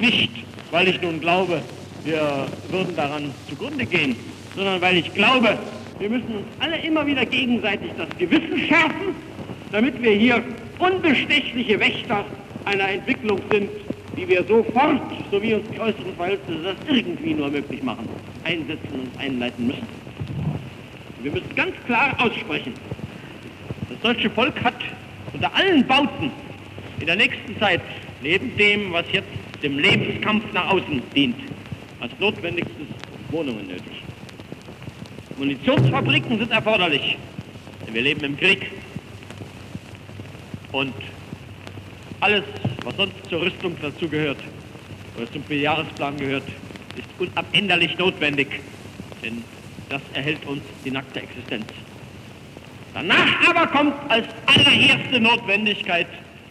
nicht 0.00 0.28
weil 0.70 0.86
ich 0.88 1.00
nun 1.00 1.18
glaube, 1.18 1.62
wir 2.04 2.46
würden 2.68 2.94
daran 2.94 3.30
zugrunde 3.48 3.86
gehen, 3.86 4.16
sondern 4.54 4.78
weil 4.82 4.98
ich 4.98 5.14
glaube, 5.14 5.58
wir 5.98 6.10
müssen 6.10 6.36
uns 6.36 6.46
alle 6.58 6.76
immer 6.76 7.06
wieder 7.06 7.24
gegenseitig 7.24 7.90
das 7.96 8.08
Gewissen 8.18 8.58
schärfen, 8.68 9.14
damit 9.72 10.02
wir 10.02 10.12
hier 10.12 10.44
unbestechliche 10.80 11.78
Wächter 11.78 12.24
einer 12.64 12.88
Entwicklung 12.88 13.40
sind, 13.50 13.70
die 14.16 14.28
wir 14.28 14.44
sofort, 14.44 15.00
so 15.30 15.42
wie 15.42 15.54
uns 15.54 15.68
die 15.70 15.78
äußeren 15.78 16.14
Verhältnisse 16.16 16.62
das 16.62 16.76
irgendwie 16.88 17.34
nur 17.34 17.48
möglich 17.48 17.82
machen, 17.82 18.08
einsetzen 18.44 18.90
und 18.92 19.20
einleiten 19.20 19.66
müssen. 19.66 19.86
Wir 21.22 21.32
müssen 21.32 21.54
ganz 21.54 21.72
klar 21.86 22.14
aussprechen, 22.18 22.72
das 23.88 24.00
deutsche 24.00 24.30
Volk 24.30 24.62
hat 24.64 24.74
unter 25.32 25.54
allen 25.54 25.86
Bauten 25.86 26.30
in 26.98 27.06
der 27.06 27.16
nächsten 27.16 27.58
Zeit 27.58 27.80
neben 28.22 28.56
dem, 28.56 28.92
was 28.92 29.04
jetzt 29.12 29.28
dem 29.62 29.78
Lebenskampf 29.78 30.44
nach 30.52 30.70
außen 30.70 31.02
dient, 31.14 31.36
als 32.00 32.12
notwendigstes 32.18 32.86
Wohnungen 33.30 33.66
nötig. 33.66 34.02
Munitionsfabriken 35.38 36.38
sind 36.38 36.50
erforderlich, 36.50 37.16
denn 37.86 37.94
wir 37.94 38.02
leben 38.02 38.24
im 38.24 38.36
Krieg. 38.36 38.70
Und 40.72 40.94
alles, 42.20 42.44
was 42.84 42.96
sonst 42.96 43.14
zur 43.28 43.42
Rüstung 43.42 43.76
dazugehört 43.80 44.38
oder 45.16 45.30
zum 45.32 45.42
Jahresplan 45.48 46.16
gehört, 46.16 46.44
ist 46.96 47.08
unabänderlich 47.18 47.96
notwendig, 47.98 48.60
denn 49.22 49.42
das 49.88 50.02
erhält 50.14 50.44
uns 50.46 50.62
die 50.84 50.90
nackte 50.90 51.20
Existenz. 51.20 51.66
Danach 52.94 53.48
aber 53.48 53.66
kommt 53.68 53.94
als 54.08 54.26
allererste 54.46 55.20
Notwendigkeit 55.20 56.06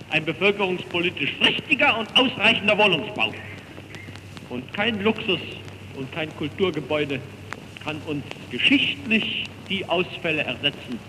ein 0.09 0.25
bevölkerungspolitisch 0.25 1.33
richtiger 1.41 1.97
und 1.97 2.09
ausreichender 2.17 2.77
Wohnungsbau. 2.77 3.33
Und 4.49 4.73
kein 4.73 5.01
Luxus 5.03 5.39
und 5.95 6.11
kein 6.11 6.35
Kulturgebäude 6.37 7.19
kann 7.83 7.97
uns 8.07 8.23
geschichtlich 8.49 9.45
die 9.69 9.87
Ausfälle 9.87 10.43
ersetzen, 10.43 10.99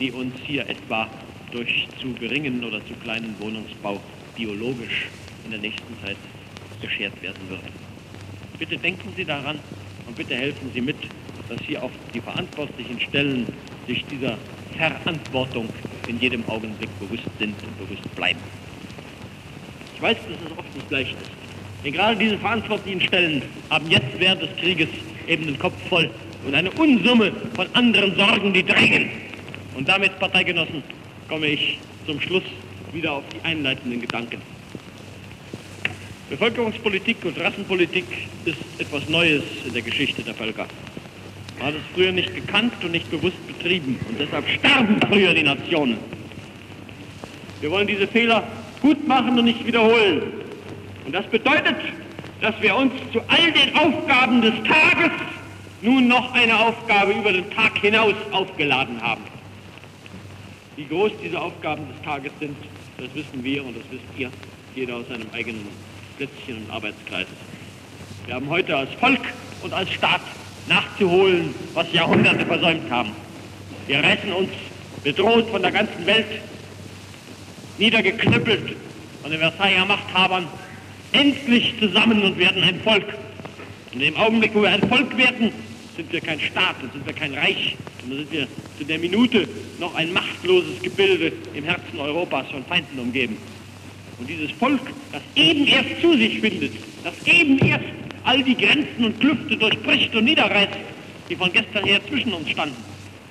die 0.00 0.10
uns 0.10 0.34
hier 0.46 0.68
etwa 0.68 1.08
durch 1.50 1.88
zu 2.00 2.12
geringen 2.14 2.62
oder 2.64 2.84
zu 2.86 2.94
kleinen 3.02 3.34
Wohnungsbau 3.38 4.00
biologisch 4.36 5.08
in 5.44 5.50
der 5.50 5.60
nächsten 5.60 5.94
Zeit 6.04 6.16
beschert 6.80 7.20
werden 7.22 7.48
wird. 7.48 7.60
Bitte 8.58 8.76
denken 8.76 9.12
Sie 9.16 9.24
daran 9.24 9.58
und 10.06 10.16
bitte 10.16 10.34
helfen 10.34 10.70
Sie 10.74 10.80
mit, 10.80 10.96
dass 11.48 11.60
hier 11.66 11.82
auch 11.82 11.90
die 12.12 12.20
verantwortlichen 12.20 13.00
Stellen 13.00 13.46
sich 13.86 14.04
dieser 14.06 14.36
Verantwortung 14.76 15.68
in 16.06 16.20
jedem 16.20 16.46
Augenblick 16.48 16.90
bewusst 16.98 17.28
sind 17.38 17.54
und 17.62 17.78
bewusst 17.78 18.14
bleiben. 18.14 18.38
Ich 19.94 20.02
weiß, 20.02 20.16
dass 20.16 20.52
es 20.52 20.58
oft 20.58 20.74
nicht 20.74 20.90
leicht 20.90 21.16
ist. 21.20 21.30
Denn 21.84 21.92
gerade 21.92 22.16
diese 22.16 22.38
verantwortlichen 22.38 23.00
Stellen 23.00 23.42
haben 23.70 23.90
jetzt 23.90 24.18
während 24.18 24.42
des 24.42 24.50
Krieges 24.56 24.88
eben 25.26 25.46
den 25.46 25.58
Kopf 25.58 25.74
voll 25.88 26.10
und 26.46 26.54
eine 26.54 26.70
Unsumme 26.72 27.32
von 27.54 27.66
anderen 27.74 28.14
Sorgen, 28.16 28.52
die 28.52 28.64
drängen. 28.64 29.10
Und 29.76 29.88
damit, 29.88 30.18
Parteigenossen, 30.18 30.82
komme 31.28 31.46
ich 31.48 31.78
zum 32.06 32.20
Schluss 32.20 32.42
wieder 32.92 33.12
auf 33.12 33.24
die 33.34 33.44
einleitenden 33.46 34.00
Gedanken. 34.00 34.40
Bevölkerungspolitik 36.30 37.24
und 37.24 37.38
Rassenpolitik 37.38 38.04
ist 38.44 38.58
etwas 38.78 39.08
Neues 39.08 39.42
in 39.66 39.72
der 39.72 39.82
Geschichte 39.82 40.22
der 40.22 40.34
Völker. 40.34 40.66
Man 41.58 41.68
hat 41.68 41.74
es 41.74 41.94
früher 41.94 42.12
nicht 42.12 42.34
gekannt 42.34 42.72
und 42.82 42.92
nicht 42.92 43.10
bewusst 43.10 43.46
betrieben 43.46 43.98
und 44.08 44.18
deshalb 44.18 44.48
starben 44.48 45.00
früher 45.08 45.34
die 45.34 45.42
Nationen. 45.42 45.98
Wir 47.60 47.70
wollen 47.70 47.86
diese 47.86 48.06
Fehler 48.06 48.46
gut 48.80 49.06
machen 49.06 49.38
und 49.38 49.44
nicht 49.44 49.66
wiederholen. 49.66 50.22
Und 51.04 51.14
das 51.14 51.26
bedeutet, 51.26 51.76
dass 52.40 52.54
wir 52.60 52.76
uns 52.76 52.92
zu 53.12 53.20
all 53.26 53.52
den 53.52 53.74
Aufgaben 53.74 54.40
des 54.40 54.54
Tages 54.64 55.10
nun 55.82 56.08
noch 56.08 56.32
eine 56.34 56.58
Aufgabe 56.58 57.12
über 57.12 57.32
den 57.32 57.50
Tag 57.50 57.78
hinaus 57.78 58.14
aufgeladen 58.30 59.00
haben. 59.02 59.37
Wie 60.78 60.86
groß 60.86 61.10
diese 61.20 61.40
Aufgaben 61.40 61.88
des 61.88 62.00
Tages 62.04 62.30
sind, 62.38 62.56
das 62.98 63.08
wissen 63.12 63.42
wir 63.42 63.64
und 63.64 63.76
das 63.76 63.82
wisst 63.90 64.04
ihr, 64.16 64.30
jeder 64.76 64.94
aus 64.94 65.08
seinem 65.08 65.26
eigenen 65.32 65.66
Plätzchen 66.16 66.58
und 66.58 66.70
Arbeitskreis. 66.70 67.26
Wir 68.26 68.36
haben 68.36 68.48
heute 68.48 68.76
als 68.76 68.92
Volk 68.94 69.22
und 69.62 69.72
als 69.72 69.90
Staat 69.92 70.20
nachzuholen, 70.68 71.52
was 71.74 71.92
Jahrhunderte 71.92 72.46
versäumt 72.46 72.88
haben. 72.92 73.10
Wir 73.88 74.04
reißen 74.04 74.32
uns 74.32 74.50
bedroht 75.02 75.50
von 75.50 75.62
der 75.62 75.72
ganzen 75.72 76.06
Welt, 76.06 76.26
niedergeknüppelt 77.78 78.76
von 79.22 79.32
den 79.32 79.40
Versailler 79.40 79.84
Machthabern, 79.84 80.46
endlich 81.10 81.74
zusammen 81.80 82.22
und 82.22 82.38
werden 82.38 82.62
ein 82.62 82.80
Volk. 82.82 83.14
Und 83.92 84.00
im 84.00 84.16
Augenblick, 84.16 84.54
wo 84.54 84.62
wir 84.62 84.70
ein 84.70 84.88
Volk 84.88 85.16
werden, 85.16 85.50
sind 85.98 86.12
wir 86.12 86.20
kein 86.20 86.38
Staat, 86.38 86.76
dann 86.80 86.92
sind 86.92 87.04
wir 87.04 87.12
kein 87.12 87.34
Reich, 87.34 87.76
sondern 88.00 88.20
sind 88.20 88.32
wir 88.32 88.48
zu 88.78 88.84
der 88.84 89.00
Minute 89.00 89.48
noch 89.80 89.96
ein 89.96 90.12
machtloses 90.12 90.80
Gebilde 90.80 91.32
im 91.54 91.64
Herzen 91.64 91.98
Europas 91.98 92.46
von 92.52 92.64
Feinden 92.66 93.00
umgeben. 93.00 93.36
Und 94.18 94.30
dieses 94.30 94.52
Volk, 94.52 94.80
das 95.10 95.22
eben 95.34 95.66
erst 95.66 96.00
zu 96.00 96.16
sich 96.16 96.40
findet, 96.40 96.72
das 97.02 97.14
eben 97.26 97.58
erst 97.58 97.84
all 98.22 98.40
die 98.44 98.54
Grenzen 98.54 99.06
und 99.06 99.20
Klüfte 99.20 99.56
durchbricht 99.56 100.14
und 100.14 100.24
niederreißt, 100.24 100.78
die 101.28 101.34
von 101.34 101.52
gestern 101.52 101.84
her 101.84 102.00
zwischen 102.08 102.32
uns 102.32 102.48
standen, 102.48 102.76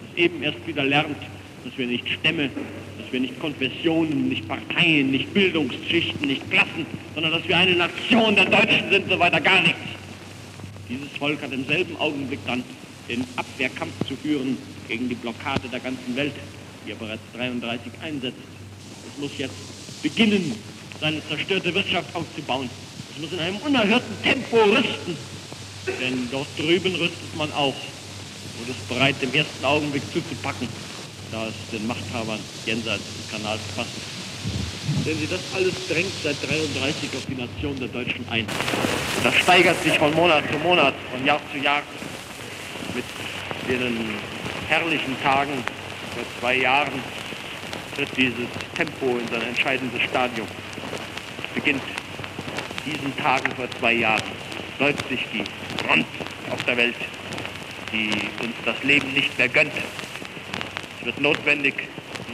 das 0.02 0.18
eben 0.22 0.44
erst 0.44 0.68
wieder 0.68 0.84
lernt, 0.84 1.18
dass 1.64 1.78
wir 1.78 1.88
nicht 1.88 2.08
Stämme, 2.10 2.50
dass 2.98 3.12
wir 3.14 3.22
nicht 3.22 3.40
Konfessionen, 3.40 4.28
nicht 4.28 4.46
Parteien, 4.46 5.12
nicht 5.12 5.34
Bildungsschichten, 5.34 6.28
nicht 6.28 6.52
Klassen, 6.52 6.86
sondern 7.16 7.32
dass 7.32 7.48
wir 7.48 7.56
eine 7.56 7.76
Nation 7.76 8.36
der 8.36 8.46
Deutschen 8.46 8.90
sind, 8.92 9.10
so 9.10 9.18
weiter 9.18 9.40
gar 9.40 9.62
nichts. 9.62 9.97
Dieses 10.90 11.12
Volk 11.18 11.42
hat 11.42 11.52
im 11.52 11.66
selben 11.66 11.98
Augenblick 11.98 12.40
dann 12.46 12.64
den 13.10 13.26
Abwehrkampf 13.36 13.94
zu 14.08 14.16
führen 14.18 14.58
gegen 14.88 15.10
die 15.10 15.16
Blockade 15.16 15.68
der 15.70 15.80
ganzen 15.80 16.16
Welt, 16.16 16.36
die 16.86 16.92
er 16.92 16.96
bereits 16.96 17.24
33 17.34 17.92
einsetzt. 18.02 18.38
Es 19.06 19.22
muss 19.22 19.32
jetzt 19.38 19.56
beginnen, 20.02 20.56
seine 21.00 21.22
zerstörte 21.28 21.74
Wirtschaft 21.74 22.16
aufzubauen. 22.16 22.70
Es 23.14 23.22
muss 23.22 23.32
in 23.32 23.40
einem 23.40 23.58
unerhörten 23.58 24.22
Tempo 24.24 24.58
rüsten, 24.58 25.18
denn 26.02 26.30
dort 26.32 26.48
drüben 26.58 26.96
rüstet 26.96 27.36
man 27.36 27.52
auch 27.52 27.76
und 28.60 28.70
ist 28.70 28.88
bereit, 28.88 29.16
im 29.22 29.34
ersten 29.34 29.66
Augenblick 29.66 30.04
zuzupacken, 30.14 30.70
da 31.32 31.50
es 31.50 31.56
den 31.72 31.86
Machthabern 31.88 32.40
jenseits 32.66 33.04
des 33.18 33.28
Kanals 33.30 33.62
passt. 33.76 34.17
Sehen 35.04 35.18
Sie, 35.20 35.28
das 35.28 35.42
alles 35.56 35.74
drängt 35.88 36.12
seit 36.24 36.36
33 36.48 37.10
auf 37.16 37.26
die 37.28 37.36
Nation 37.36 37.80
der 37.80 37.88
Deutschen 37.88 38.26
ein. 38.30 38.46
Und 38.46 39.26
das 39.26 39.36
steigert 39.36 39.82
sich 39.84 39.98
von 39.98 40.14
Monat 40.14 40.44
zu 40.52 40.58
Monat, 40.60 40.94
von 41.12 41.26
Jahr 41.26 41.40
zu 41.52 41.58
Jahr 41.58 41.82
mit 42.94 43.06
den 43.70 44.16
herrlichen 44.68 45.22
Tagen 45.22 45.64
vor 46.14 46.24
zwei 46.40 46.56
Jahren 46.56 47.02
tritt 47.96 48.16
dieses 48.16 48.48
Tempo 48.76 49.18
in 49.18 49.28
sein 49.28 49.42
entscheidendes 49.42 50.02
Stadium. 50.04 50.48
Es 51.44 51.54
beginnt 51.54 51.82
diesen 52.86 53.16
Tagen 53.18 53.52
vor 53.56 53.70
zwei 53.80 53.94
Jahren, 53.94 54.24
läuft 54.80 55.08
sich 55.10 55.26
die 55.34 55.44
Front 55.84 56.06
auf 56.52 56.64
der 56.64 56.78
Welt, 56.78 56.96
die 57.92 58.10
uns 58.44 58.56
das 58.66 58.82
Leben 58.84 59.12
nicht 59.14 59.36
mehr 59.38 59.50
gönnt. 59.50 59.74
Es 61.00 61.06
wird 61.06 61.20
notwendig, 61.22 61.87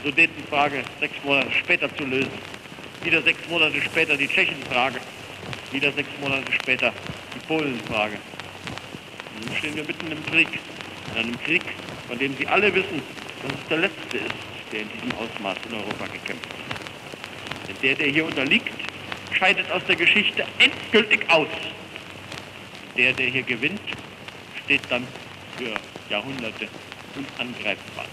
Sudetenfrage 0.03 0.83
sechs 0.99 1.15
Monate 1.23 1.51
später 1.51 1.95
zu 1.95 2.05
lösen. 2.05 2.31
Wieder 3.03 3.21
sechs 3.21 3.39
Monate 3.49 3.81
später 3.81 4.17
die 4.17 4.27
Tschechenfrage. 4.27 4.99
Wieder 5.71 5.91
sechs 5.93 6.09
Monate 6.21 6.51
später 6.51 6.93
die 7.33 7.39
Polenfrage. 7.47 8.17
Nun 9.45 9.57
stehen 9.57 9.75
wir 9.75 9.83
mitten 9.83 10.11
im 10.11 10.25
Krieg. 10.25 10.47
In 11.11 11.19
einem 11.19 11.43
Krieg, 11.43 11.63
von 12.07 12.17
dem 12.19 12.35
Sie 12.37 12.47
alle 12.47 12.73
wissen, 12.73 13.01
dass 13.41 13.51
es 13.53 13.67
der 13.69 13.77
letzte 13.77 14.17
ist, 14.17 14.35
der 14.71 14.81
in 14.81 14.89
diesem 14.91 15.11
Ausmaß 15.13 15.57
in 15.69 15.75
Europa 15.75 16.05
gekämpft 16.05 16.49
hat. 16.49 17.67
Denn 17.67 17.75
der, 17.81 17.95
der 17.95 18.07
hier 18.07 18.25
unterliegt, 18.25 18.71
scheidet 19.37 19.69
aus 19.71 19.83
der 19.87 19.95
Geschichte 19.95 20.45
endgültig 20.59 21.29
aus. 21.29 21.47
Der, 22.97 23.13
der 23.13 23.27
hier 23.27 23.43
gewinnt, 23.43 23.81
steht 24.65 24.81
dann 24.89 25.07
für 25.57 25.73
Jahrhunderte 26.09 26.67
unangreifbar. 27.15 28.05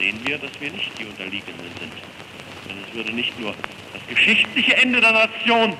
Sehen 0.00 0.18
wir, 0.24 0.38
dass 0.38 0.50
wir 0.58 0.72
nicht 0.72 0.90
die 0.98 1.04
Unterliegenden 1.04 1.70
sind. 1.78 1.92
Denn 2.66 2.76
es 2.88 2.94
würde 2.94 3.12
nicht 3.12 3.38
nur 3.38 3.54
das 3.92 4.00
geschichtliche 4.08 4.74
Ende 4.78 4.98
der 4.98 5.12
Nation, 5.12 5.76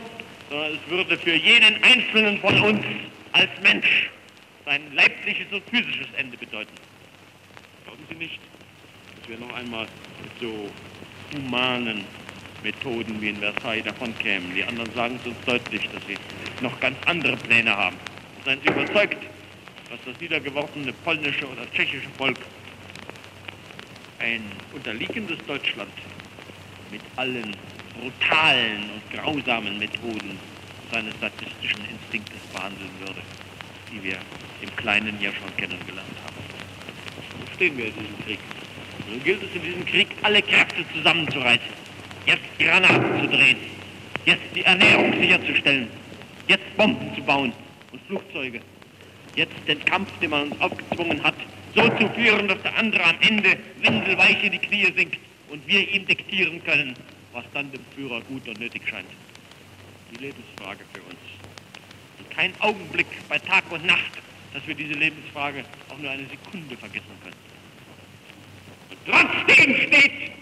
sondern 0.51 0.73
es 0.75 0.91
würde 0.91 1.17
für 1.17 1.35
jeden 1.35 1.83
Einzelnen 1.83 2.39
von 2.39 2.61
uns 2.61 2.85
als 3.33 3.49
Mensch 3.63 4.11
sein 4.67 4.83
leibliches 4.93 5.47
und 5.53 5.63
physisches 5.71 6.09
Ende 6.19 6.37
bedeuten. 6.37 6.75
Glauben 7.85 8.05
Sie 8.11 8.15
nicht, 8.17 8.39
dass 9.17 9.29
wir 9.31 9.39
noch 9.39 9.55
einmal 9.55 9.87
mit 10.23 10.33
so 10.39 10.69
humanen 11.35 12.05
Methoden 12.63 13.23
wie 13.23 13.31
in 13.31 13.37
Versailles 13.37 13.85
davonkämen? 13.85 14.55
Die 14.55 14.65
anderen 14.65 14.93
sagen 14.93 15.19
es 15.19 15.29
uns 15.29 15.37
deutlich, 15.47 15.89
dass 15.95 16.07
sie 16.07 16.17
noch 16.63 16.79
ganz 16.81 16.99
andere 17.07 17.39
Pläne 17.39 17.75
haben. 17.75 17.97
Seien 18.45 18.61
Sie 18.63 18.69
überzeugt, 18.69 19.17
dass 19.89 19.99
das 20.05 20.21
niedergewordene 20.21 20.93
polnische 21.05 21.47
oder 21.47 21.71
tschechische 21.73 22.09
Volk 22.19 22.37
ein 24.21 24.43
unterliegendes 24.75 25.39
Deutschland 25.47 25.91
mit 26.91 27.01
allen 27.17 27.57
brutalen 27.95 28.91
und 28.91 29.19
grausamen 29.19 29.79
Methoden 29.79 30.39
seines 30.93 31.15
sadistischen 31.21 31.85
Instinktes 31.91 32.41
behandeln 32.53 32.91
würde, 33.01 33.23
die 33.91 34.03
wir 34.03 34.19
im 34.61 34.75
Kleinen 34.77 35.21
ja 35.21 35.31
schon 35.33 35.55
kennengelernt 35.57 36.17
haben. 36.25 36.37
Wo 37.41 37.55
stehen 37.55 37.77
wir 37.77 37.87
in 37.87 37.95
diesem 37.95 38.25
Krieg? 38.25 38.39
Nun 39.09 39.25
gilt 39.25 39.43
es 39.43 39.55
in 39.55 39.63
diesem 39.63 39.87
Krieg, 39.87 40.09
alle 40.23 40.43
Kräfte 40.43 40.85
zusammenzureißen. 40.95 41.81
Jetzt 42.27 42.59
Granaten 42.59 43.23
zu 43.23 43.29
drehen. 43.29 43.57
Jetzt 44.27 44.55
die 44.55 44.63
Ernährung 44.63 45.13
sicherzustellen. 45.19 45.89
Jetzt 46.47 46.77
Bomben 46.77 47.15
zu 47.15 47.23
bauen 47.23 47.53
und 47.93 48.03
Flugzeuge. 48.07 48.61
Jetzt 49.37 49.57
den 49.67 49.83
Kampf, 49.85 50.11
den 50.21 50.31
man 50.31 50.51
uns 50.51 50.61
aufgezwungen 50.61 51.23
hat, 51.23 51.35
so 51.75 51.89
zu 51.89 52.09
führen, 52.15 52.49
dass 52.49 52.61
der 52.63 52.77
andere 52.77 53.05
am 53.05 53.17
Ende 53.21 53.57
windelweich 53.83 54.43
in 54.45 54.53
die 54.53 54.59
Knie 54.59 54.93
sinkt 54.97 55.19
und 55.49 55.67
wir 55.67 55.89
ihm 55.89 56.07
diktieren 56.07 56.63
können, 56.65 56.95
was 57.33 57.45
dann 57.55 57.71
dem 57.73 57.85
Führer 57.95 58.21
gut 58.23 58.47
und 58.49 58.59
nötig 58.59 58.83
scheint. 58.89 59.09
Die 60.13 60.23
Lebensfrage 60.23 60.85
für 60.93 61.03
uns. 61.03 61.21
Und 62.19 62.31
kein 62.31 62.53
Augenblick 62.61 63.07
bei 63.29 63.39
Tag 63.39 63.65
und 63.71 63.85
Nacht 63.87 64.21
dass 64.53 64.67
wir 64.67 64.75
diese 64.75 64.95
Lebensfrage 64.95 65.65
auch 65.89 65.99
nur 65.99 66.11
eine 66.11 66.27
Sekunde 66.27 66.77
vergessen 66.77 67.07
können. 67.23 67.37
Und 68.91 68.99
trotzdem 69.07 69.77
steht, 69.87 70.33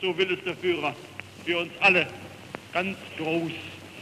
so 0.00 0.16
will 0.16 0.32
es 0.32 0.44
der 0.44 0.56
Führer, 0.56 0.94
für 1.44 1.58
uns 1.58 1.72
alle 1.80 2.06
ganz 2.72 2.96
groß 3.18 3.52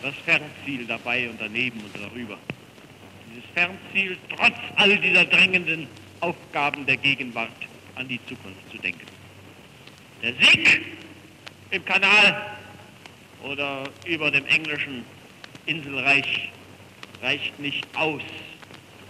das 0.02 0.14
Fernziel 0.24 0.86
dabei 0.86 1.28
und 1.28 1.40
daneben 1.40 1.80
und 1.80 1.94
darüber. 1.94 2.38
Dieses 3.30 3.44
Fernziel, 3.54 4.16
trotz 4.36 4.56
all 4.76 4.96
dieser 4.98 5.24
drängenden 5.24 5.88
Aufgaben 6.20 6.86
der 6.86 6.96
Gegenwart, 6.96 7.50
an 7.94 8.08
die 8.08 8.20
Zukunft 8.26 8.70
zu 8.70 8.78
denken. 8.78 9.06
Der 10.22 10.32
Sieg 10.34 10.86
im 11.70 11.84
Kanal 11.84 12.56
oder 13.42 13.84
über 14.06 14.30
dem 14.30 14.46
englischen 14.46 15.04
Inselreich 15.66 16.50
reicht 17.22 17.58
nicht 17.58 17.86
aus, 17.94 18.22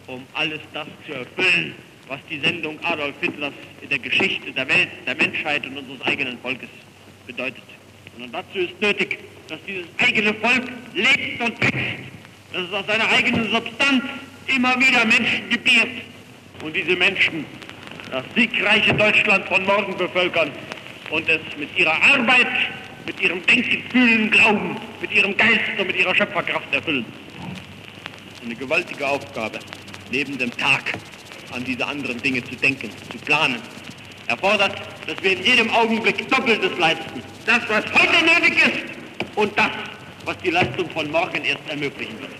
um 0.06 0.26
alles 0.34 0.60
das 0.72 0.86
zu 1.06 1.12
erfüllen, 1.12 1.74
was 2.08 2.20
die 2.30 2.40
Sendung 2.40 2.78
Adolf 2.84 3.14
Hitlers 3.20 3.52
in 3.82 3.88
der 3.88 3.98
Geschichte 3.98 4.52
der 4.52 4.68
Welt, 4.68 4.88
der 5.06 5.14
Menschheit 5.14 5.66
und 5.66 5.76
unseres 5.78 6.00
eigenen 6.02 6.38
Volkes 6.38 6.68
bedeutet. 7.26 7.62
Und 8.18 8.32
dazu 8.32 8.58
ist 8.58 8.80
nötig, 8.80 9.18
dass 9.48 9.60
dieses 9.66 9.86
eigene 9.98 10.34
Volk 10.34 10.64
lebt 10.94 11.40
und 11.40 11.60
wächst, 11.60 12.04
dass 12.52 12.62
es 12.62 12.72
aus 12.72 12.86
seiner 12.86 13.08
eigenen 13.08 13.50
Substanz 13.50 14.02
immer 14.46 14.78
wieder 14.80 15.04
Menschen 15.04 15.48
gebiert 15.50 16.02
und 16.62 16.74
diese 16.74 16.96
Menschen 16.96 17.44
das 18.10 18.24
siegreiche 18.34 18.94
Deutschland 18.94 19.46
von 19.48 19.64
morgen 19.64 19.96
bevölkern 19.96 20.50
und 21.10 21.28
es 21.28 21.40
mit 21.58 21.76
ihrer 21.78 22.02
Arbeit, 22.02 22.46
mit 23.06 23.20
ihrem 23.20 23.44
Denken, 23.46 23.82
Fühlen, 23.90 24.30
Glauben, 24.30 24.76
mit 25.00 25.12
ihrem 25.12 25.36
Geist 25.36 25.78
und 25.78 25.86
mit 25.86 25.96
ihrer 25.96 26.14
Schöpferkraft 26.14 26.74
erfüllen. 26.74 27.04
Eine 28.44 28.54
gewaltige 28.54 29.06
Aufgabe, 29.06 29.58
neben 30.10 30.38
dem 30.38 30.50
Tag 30.56 30.94
an 31.50 31.64
diese 31.64 31.86
anderen 31.86 32.20
Dinge 32.22 32.42
zu 32.44 32.56
denken, 32.56 32.90
zu 33.10 33.18
planen, 33.18 33.56
erfordert, 34.26 34.76
dass 35.06 35.22
wir 35.22 35.32
in 35.32 35.44
jedem 35.44 35.70
Augenblick 35.70 36.28
Doppeltes 36.28 36.78
leisten. 36.78 37.22
Das, 37.46 37.60
was 37.68 37.84
heute 37.92 38.24
nötig 38.24 38.56
ist 38.56 38.84
und 39.34 39.58
das, 39.58 39.70
was 40.24 40.36
die 40.38 40.50
Leistung 40.50 40.88
von 40.90 41.10
morgen 41.10 41.44
erst 41.44 41.68
ermöglichen 41.68 42.18
wird. 42.20 42.32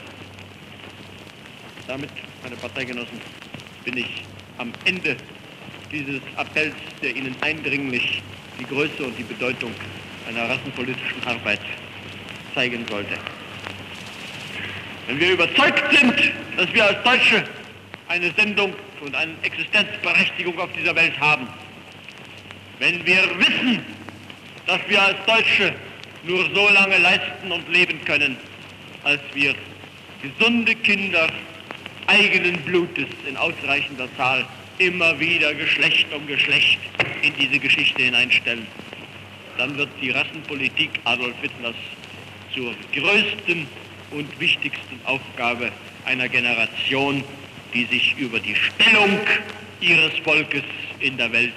Damit, 1.86 2.10
meine 2.42 2.56
Parteigenossen, 2.56 3.18
bin 3.88 4.04
ich 4.04 4.22
am 4.58 4.70
Ende 4.84 5.16
dieses 5.90 6.20
Appells, 6.36 6.74
der 7.00 7.16
Ihnen 7.16 7.34
eindringlich 7.40 8.22
die 8.60 8.66
Größe 8.66 9.02
und 9.02 9.16
die 9.16 9.22
Bedeutung 9.22 9.72
einer 10.28 10.46
rassenpolitischen 10.46 11.22
Arbeit 11.24 11.60
zeigen 12.54 12.84
sollte. 12.90 13.14
Wenn 15.06 15.18
wir 15.18 15.30
überzeugt 15.30 15.84
sind, 15.96 16.32
dass 16.58 16.70
wir 16.74 16.84
als 16.84 17.02
Deutsche 17.02 17.44
eine 18.08 18.30
Sendung 18.36 18.74
und 19.00 19.14
eine 19.14 19.32
Existenzberechtigung 19.40 20.58
auf 20.58 20.68
dieser 20.78 20.94
Welt 20.94 21.18
haben, 21.18 21.48
wenn 22.80 23.06
wir 23.06 23.22
wissen, 23.38 23.82
dass 24.66 24.80
wir 24.86 25.00
als 25.00 25.16
Deutsche 25.24 25.74
nur 26.24 26.44
so 26.54 26.68
lange 26.68 26.98
leisten 26.98 27.50
und 27.50 27.66
leben 27.70 28.04
können, 28.04 28.36
als 29.04 29.22
wir 29.32 29.54
gesunde 30.20 30.74
Kinder 30.74 31.30
eigenen 32.08 32.56
Blutes 32.62 33.06
in 33.28 33.36
ausreichender 33.36 34.08
Zahl 34.16 34.44
immer 34.78 35.18
wieder 35.20 35.54
Geschlecht 35.54 36.06
um 36.14 36.26
Geschlecht 36.26 36.78
in 37.22 37.32
diese 37.38 37.58
Geschichte 37.58 38.02
hineinstellen, 38.02 38.66
dann 39.58 39.76
wird 39.76 39.90
die 40.00 40.10
Rassenpolitik 40.10 40.90
Adolf 41.04 41.34
Hitlers 41.40 41.76
zur 42.54 42.74
größten 42.92 43.66
und 44.12 44.40
wichtigsten 44.40 45.00
Aufgabe 45.04 45.70
einer 46.06 46.28
Generation, 46.28 47.22
die 47.74 47.84
sich 47.84 48.16
über 48.16 48.40
die 48.40 48.54
Stellung 48.54 49.18
ihres 49.80 50.16
Volkes 50.24 50.62
in 51.00 51.16
der 51.16 51.30
Welt 51.32 51.52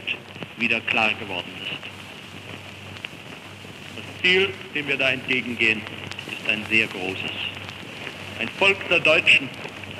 wieder 0.58 0.82
klar 0.82 1.12
geworden 1.20 1.52
ist. 1.64 1.72
Das 3.95 4.22
Ziel, 4.22 4.49
dem 4.76 4.88
wir 4.88 4.97
da 4.97 5.12
entgegengehen, 5.12 5.82
ist 6.32 6.49
ein 6.49 6.64
sehr 6.70 6.88
großes. 6.88 7.32
Ein 8.39 8.49
Volk 8.60 8.78
der 8.89 8.99
Deutschen, 8.99 9.49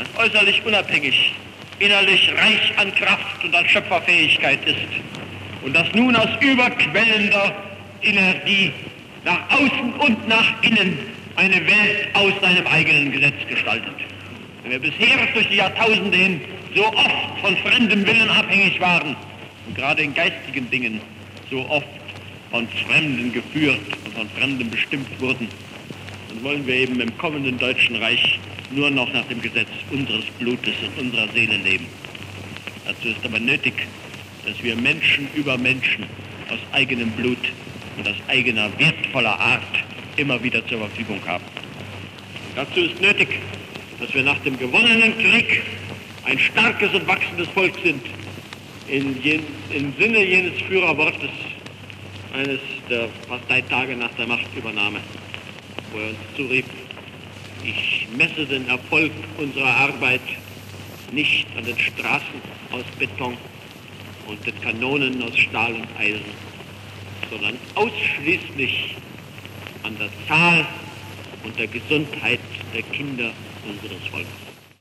das 0.02 0.26
äußerlich 0.26 0.66
unabhängig 0.66 1.34
innerlich 1.80 2.32
reich 2.38 2.78
an 2.78 2.94
Kraft 2.96 3.44
und 3.44 3.56
an 3.56 3.68
Schöpferfähigkeit 3.68 4.60
ist 4.66 4.78
und 5.64 5.76
das 5.76 5.88
nun 5.94 6.16
aus 6.16 6.30
überquellender 6.40 7.56
Energie 8.02 8.72
nach 9.24 9.50
außen 9.50 9.94
und 9.94 10.28
nach 10.28 10.64
innen 10.64 11.00
eine 11.36 11.56
Welt 11.56 12.10
aus 12.14 12.34
seinem 12.42 12.66
eigenen 12.68 13.12
Gesetz 13.12 13.36
gestaltet. 13.48 13.94
Wenn 14.64 14.72
wir 14.72 14.80
bisher 14.80 15.18
durch 15.34 15.48
die 15.50 15.56
Jahrtausende 15.56 16.18
hin 16.18 16.42
so 16.76 16.86
oft 16.88 17.40
von 17.42 17.58
fremdem 17.58 18.06
Willen 18.06 18.30
abhängig 18.30 18.80
waren 18.80 19.16
und 19.68 19.76
gerade 19.76 20.04
in 20.04 20.14
geistigen 20.14 20.70
Dingen 20.70 21.02
so 21.50 21.68
oft 21.70 21.88
von 22.52 22.68
Fremden 22.88 23.32
geführt 23.32 23.80
und 24.06 24.14
von 24.16 24.30
Fremden 24.38 24.70
bestimmt 24.70 25.08
wurden, 25.20 25.48
dann 26.30 26.44
wollen 26.44 26.66
wir 26.66 26.76
eben 26.76 27.00
im 27.00 27.18
kommenden 27.18 27.58
Deutschen 27.58 27.96
Reich 27.98 28.40
nur 28.74 28.90
noch 28.90 29.12
nach 29.14 29.26
dem 29.26 29.42
Gesetz 29.42 29.70
unseres 29.92 30.26
Blutes 30.40 30.74
und 30.82 31.06
unserer 31.06 31.28
Seele 31.34 31.58
leben. 31.58 31.86
Dazu 32.86 33.10
ist 33.10 33.24
aber 33.24 33.40
nötig, 33.40 33.74
dass 34.46 34.62
wir 34.64 34.76
Menschen 34.76 35.28
über 35.36 35.58
Menschen 35.58 36.06
aus 36.50 36.60
eigenem 36.72 37.12
Blut 37.12 37.38
und 37.98 38.08
aus 38.08 38.16
eigener 38.28 38.70
wertvoller 38.80 39.40
Art 39.40 39.62
immer 40.18 40.42
wieder 40.44 40.66
zur 40.68 40.80
Verfügung 40.80 41.20
haben. 41.26 41.44
Dazu 42.56 42.82
ist 42.82 43.00
nötig, 43.02 43.40
dass 44.00 44.14
wir 44.14 44.24
nach 44.24 44.40
dem 44.40 44.58
gewonnenen 44.58 45.18
Krieg 45.18 45.62
ein 46.26 46.40
starkes 46.40 46.94
und 46.94 47.08
wachsendes 47.08 47.48
Volk 47.50 47.74
sind, 47.84 48.02
in 48.88 49.22
jen, 49.24 49.44
im 49.74 49.94
Sinne 49.98 50.24
jenes 50.24 50.62
Führerwortes 50.64 51.30
eines 52.34 52.60
der 52.90 53.08
Parteitage 53.28 53.96
nach 53.96 54.12
der 54.18 54.28
Machtübernahme, 54.28 55.00
wo 55.92 56.00
er 56.00 56.10
uns 56.10 56.18
zurief, 56.36 56.66
ich 57.64 58.08
messe 58.18 58.46
den 58.46 58.68
Erfolg 58.68 59.12
unserer 59.38 59.76
Arbeit 59.76 60.22
nicht 61.12 61.48
an 61.58 61.66
den 61.66 61.78
Straßen 61.78 62.42
aus 62.72 62.84
Beton 62.98 63.38
und 64.28 64.46
den 64.46 64.60
Kanonen 64.62 65.22
aus 65.24 65.38
Stahl 65.38 65.74
und 65.74 65.88
Eisen, 65.98 66.22
sondern 67.30 67.58
ausschließlich 67.76 68.96
an 69.84 69.98
der 69.98 70.10
Zahl 70.28 70.66
und 71.44 71.58
der 71.58 71.68
Gesundheit 71.68 72.40
der 72.74 72.84
Kinder 72.84 73.32
unseres 73.68 74.02
Volkes. 74.10 74.51